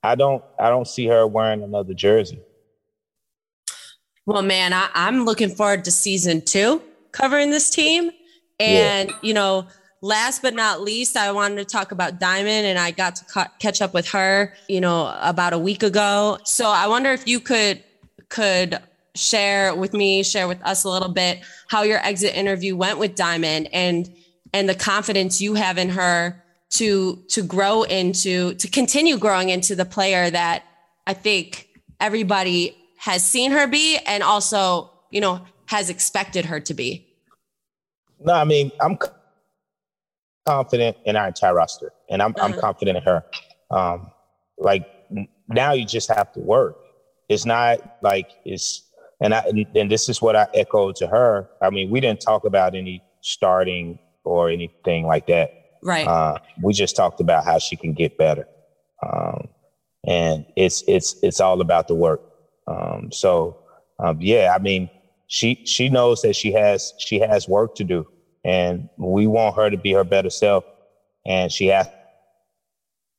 I 0.03 0.15
don't, 0.15 0.43
I 0.59 0.71
don't 0.71 0.89
see 0.89 1.07
her 1.07 1.27
wearing 1.27 1.63
another 1.63 1.95
jersey. 1.95 2.41
Well, 4.27 4.43
man, 4.43 4.73
I, 4.73 4.89
am 4.95 5.25
looking 5.25 5.51
forward 5.51 5.85
to 5.85 5.91
season 5.91 6.43
two 6.43 6.83
covering 7.13 7.51
this 7.51 7.71
team. 7.71 8.11
And, 8.59 9.11
yeah. 9.11 9.17
you 9.23 9.35
know, 9.35 9.67
last 10.03 10.43
but 10.43 10.55
not 10.55 10.81
least, 10.81 11.17
I 11.17 11.33
wanted 11.33 11.57
to 11.57 11.65
talk 11.65 11.93
about 11.93 12.19
Diamond 12.19 12.67
and 12.67 12.79
I 12.79 12.91
got 12.91 13.17
to 13.17 13.25
ca- 13.27 13.51
catch 13.59 13.83
up 13.83 13.95
with 13.95 14.09
her, 14.11 14.55
you 14.69 14.81
know, 14.81 15.15
about 15.21 15.53
a 15.53 15.59
week 15.59 15.83
ago. 15.83 16.39
So 16.45 16.69
I 16.69 16.87
wonder 16.87 17.11
if 17.13 17.27
you 17.27 17.41
could, 17.41 17.83
could 18.29 18.79
share 19.15 19.75
with 19.75 19.93
me, 19.93 20.23
share 20.23 20.49
with 20.49 20.63
us 20.63 20.85
a 20.85 20.89
little 20.89 21.09
bit 21.09 21.41
how 21.69 21.83
your 21.83 21.99
exit 22.05 22.35
interview 22.35 22.77
went 22.77 22.99
with 22.99 23.15
Diamond 23.15 23.69
and 23.73 24.11
and 24.53 24.69
the 24.69 24.75
confidence 24.75 25.41
you 25.41 25.55
have 25.55 25.79
in 25.79 25.89
her 25.91 26.43
to 26.71 27.17
to 27.29 27.43
grow 27.43 27.83
into 27.83 28.55
to 28.55 28.69
continue 28.69 29.17
growing 29.17 29.49
into 29.49 29.77
the 29.77 29.85
player 29.85 30.31
that 30.31 30.65
I 31.07 31.15
think 31.15 31.69
everybody 32.01 32.77
has 32.99 33.25
seen 33.25 33.51
her 33.53 33.67
be 33.67 33.99
and 34.07 34.23
also, 34.23 34.91
you 35.11 35.21
know, 35.21 35.41
has 35.67 35.91
expected 35.91 36.45
her 36.47 36.61
to 36.61 36.75
be. 36.75 37.07
No, 38.21 38.35
I 38.35 38.45
mean, 38.45 38.71
I'm 38.81 38.99
confident 40.51 40.97
in 41.05 41.17
our 41.17 41.29
entire 41.29 41.55
roster 41.55 41.93
and 42.11 42.23
I'm 42.23 42.35
uh-huh. 42.37 42.45
I'm 42.45 42.61
confident 42.61 42.99
in 42.99 43.03
her. 43.05 43.25
Um 43.71 44.11
like 44.59 44.85
now 45.49 45.73
you 45.73 45.85
just 45.85 46.09
have 46.09 46.33
to 46.33 46.41
work. 46.41 46.77
It's 47.29 47.47
not 47.47 47.99
like 48.03 48.29
it's 48.45 48.91
and 49.21 49.35
I 49.35 49.45
and 49.75 49.91
this 49.91 50.09
is 50.09 50.23
what 50.23 50.37
I 50.37 50.47
echoed 50.55 50.97
to 50.97 51.07
her. 51.07 51.49
I 51.61 51.71
mean, 51.71 51.91
we 51.91 52.01
didn't 52.01 52.21
talk 52.21 52.45
about 52.45 52.75
any 52.75 53.03
starting 53.21 53.99
or 54.25 54.51
anything 54.51 55.07
like 55.07 55.27
that. 55.27 55.53
Right. 55.83 56.07
Uh, 56.07 56.39
we 56.63 56.73
just 56.73 56.97
talked 56.97 57.21
about 57.21 57.45
how 57.45 57.59
she 57.59 57.77
can 57.77 57.93
get 57.95 58.19
better, 58.19 58.47
um, 59.03 59.49
and 60.07 60.45
it's 60.57 60.83
it's 60.87 61.17
it's 61.23 61.41
all 61.41 61.61
about 61.61 61.89
the 61.89 61.95
work. 61.95 62.21
Um, 62.67 63.11
so 63.13 63.59
um, 63.99 64.19
yeah, 64.21 64.55
I 64.55 64.63
mean, 64.63 64.91
she 65.27 65.63
she 65.65 65.89
knows 65.89 66.23
that 66.23 66.37
she 66.37 66.53
has 66.53 66.93
she 66.99 67.19
has 67.21 67.49
work 67.49 67.75
to 67.77 67.85
do, 67.85 68.07
and 68.45 68.89
we 68.97 69.27
want 69.27 69.57
her 69.57 69.71
to 69.71 69.77
be 69.77 69.93
her 69.93 70.05
better 70.05 70.31
self, 70.31 70.65
and 71.27 71.51
she 71.51 71.67
has 71.67 71.89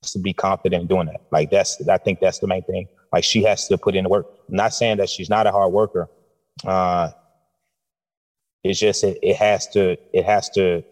to 0.03 0.19
be 0.19 0.33
confident 0.33 0.81
in 0.81 0.87
doing 0.87 1.07
that. 1.07 1.21
Like 1.31 1.51
that's 1.51 1.87
I 1.87 1.97
think 1.97 2.19
that's 2.19 2.39
the 2.39 2.47
main 2.47 2.63
thing. 2.63 2.87
Like 3.13 3.23
she 3.23 3.43
has 3.43 3.67
to 3.67 3.77
put 3.77 3.95
in 3.95 4.03
the 4.03 4.09
work. 4.09 4.27
I'm 4.49 4.55
not 4.55 4.73
saying 4.73 4.97
that 4.97 5.09
she's 5.09 5.29
not 5.29 5.47
a 5.47 5.51
hard 5.51 5.71
worker. 5.71 6.09
Uh, 6.65 7.11
it's 8.63 8.79
just 8.79 9.03
it, 9.03 9.17
it 9.21 9.35
has 9.35 9.67
to 9.69 9.97
it 10.13 10.25
has 10.25 10.49
to 10.51 10.83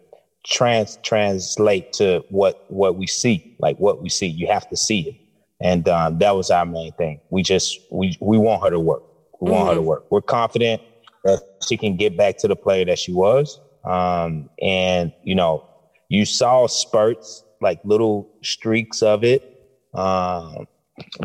trans 0.46 0.98
translate 1.02 1.92
to 1.94 2.24
what 2.28 2.64
what 2.68 2.96
we 2.96 3.06
see, 3.06 3.56
like 3.58 3.76
what 3.78 4.02
we 4.02 4.08
see. 4.08 4.26
You 4.26 4.46
have 4.48 4.68
to 4.70 4.76
see 4.76 5.00
it, 5.00 5.16
and 5.60 5.88
um, 5.88 6.18
that 6.18 6.36
was 6.36 6.50
our 6.50 6.66
main 6.66 6.92
thing. 6.92 7.20
We 7.30 7.42
just 7.42 7.80
we 7.90 8.16
we 8.20 8.38
want 8.38 8.62
her 8.62 8.70
to 8.70 8.80
work. 8.80 9.02
We 9.40 9.50
want 9.50 9.62
mm-hmm. 9.62 9.68
her 9.68 9.74
to 9.74 9.80
mm-hmm. 9.80 9.88
work. 9.88 10.06
We're 10.10 10.22
confident 10.22 10.82
that 11.24 11.42
she 11.66 11.76
can 11.76 11.96
get 11.96 12.16
back 12.16 12.38
to 12.38 12.48
the 12.48 12.56
player 12.56 12.84
that 12.86 12.98
she 12.98 13.12
was. 13.12 13.60
Um, 13.84 14.50
and 14.60 15.12
you 15.24 15.34
know, 15.34 15.66
you 16.08 16.24
saw 16.24 16.66
spurts, 16.66 17.44
like 17.60 17.80
little 17.84 18.28
streaks 18.42 19.02
of 19.02 19.24
it. 19.24 19.56
Um, 19.94 20.66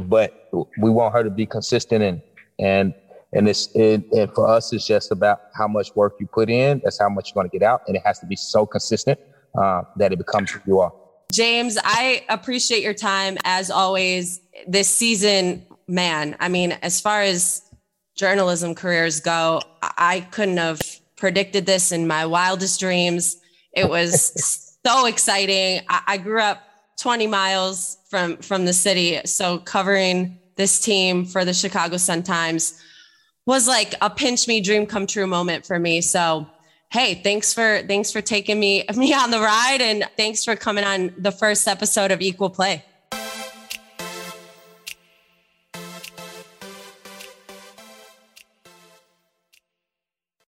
but 0.04 0.50
we 0.80 0.90
want 0.90 1.14
her 1.14 1.24
to 1.24 1.30
be 1.30 1.46
consistent 1.46 2.04
and 2.04 2.22
and 2.60 2.94
and 3.34 3.50
it's 3.50 3.68
it, 3.76 4.06
and 4.14 4.34
for 4.34 4.48
us 4.48 4.72
it's 4.72 4.88
just 4.88 5.12
about 5.12 5.42
how 5.54 5.68
much 5.68 5.94
work 5.96 6.16
you 6.20 6.28
put 6.28 6.50
in. 6.50 6.82
That's 6.84 7.00
how 7.00 7.10
much 7.10 7.30
you're 7.30 7.42
going 7.42 7.50
to 7.50 7.58
get 7.58 7.66
out. 7.66 7.82
And 7.88 7.96
it 7.98 8.04
has 8.06 8.20
to 8.20 8.26
be 8.26 8.36
so 8.36 8.66
consistent 8.66 9.20
uh, 9.58 9.82
that 9.98 10.14
it 10.14 10.18
becomes 10.18 10.52
who 10.52 10.60
you 10.66 10.80
are. 10.80 10.94
James 11.32 11.78
i 11.84 12.24
appreciate 12.30 12.84
your 12.84 12.94
time 12.94 13.38
as 13.44 13.72
always 13.72 14.40
this 14.68 14.88
season 14.88 15.66
man 15.88 16.36
i 16.40 16.48
mean 16.48 16.72
as 16.82 17.02
far 17.02 17.22
as 17.22 17.62
journalism 18.16 18.76
careers 18.76 19.20
go 19.20 19.62
i 19.82 20.22
couldn't 20.32 20.58
have 20.58 20.80
predicted 21.16 21.66
this 21.66 21.92
in 21.92 22.08
my 22.08 22.26
wildest 22.26 22.80
dreams 22.80 23.38
it 23.74 23.90
was 23.90 24.78
so 24.86 25.06
exciting 25.06 25.82
I, 25.90 26.02
I 26.08 26.18
grew 26.18 26.42
up 26.42 26.62
20 26.98 27.28
miles 27.28 27.98
from 28.10 28.38
from 28.38 28.66
the 28.66 28.74
city. 28.74 29.20
So 29.26 29.60
covering 29.60 30.40
this 30.56 30.80
team 30.80 31.26
for 31.26 31.44
the 31.44 31.54
Chicago 31.54 31.98
Sun 31.98 32.24
Times 32.24 32.82
was 33.46 33.68
like 33.68 33.94
a 34.02 34.10
pinch 34.10 34.48
me 34.48 34.62
dream 34.62 34.86
come 34.86 35.06
true 35.06 35.28
moment 35.28 35.66
for 35.66 35.78
me. 35.78 36.02
So 36.02 36.48
hey, 36.90 37.16
thanks 37.16 37.54
for 37.54 37.82
thanks 37.88 38.12
for 38.12 38.22
taking 38.22 38.60
me 38.60 38.86
me 38.96 39.14
on 39.14 39.32
the 39.32 39.40
ride 39.40 39.82
and 39.82 40.08
thanks 40.18 40.44
for 40.44 40.56
coming 40.56 40.84
on 40.84 41.14
the 41.18 41.32
first 41.32 41.68
episode 41.68 42.12
of 42.12 42.22
Equal 42.22 42.50
Play. 42.50 42.84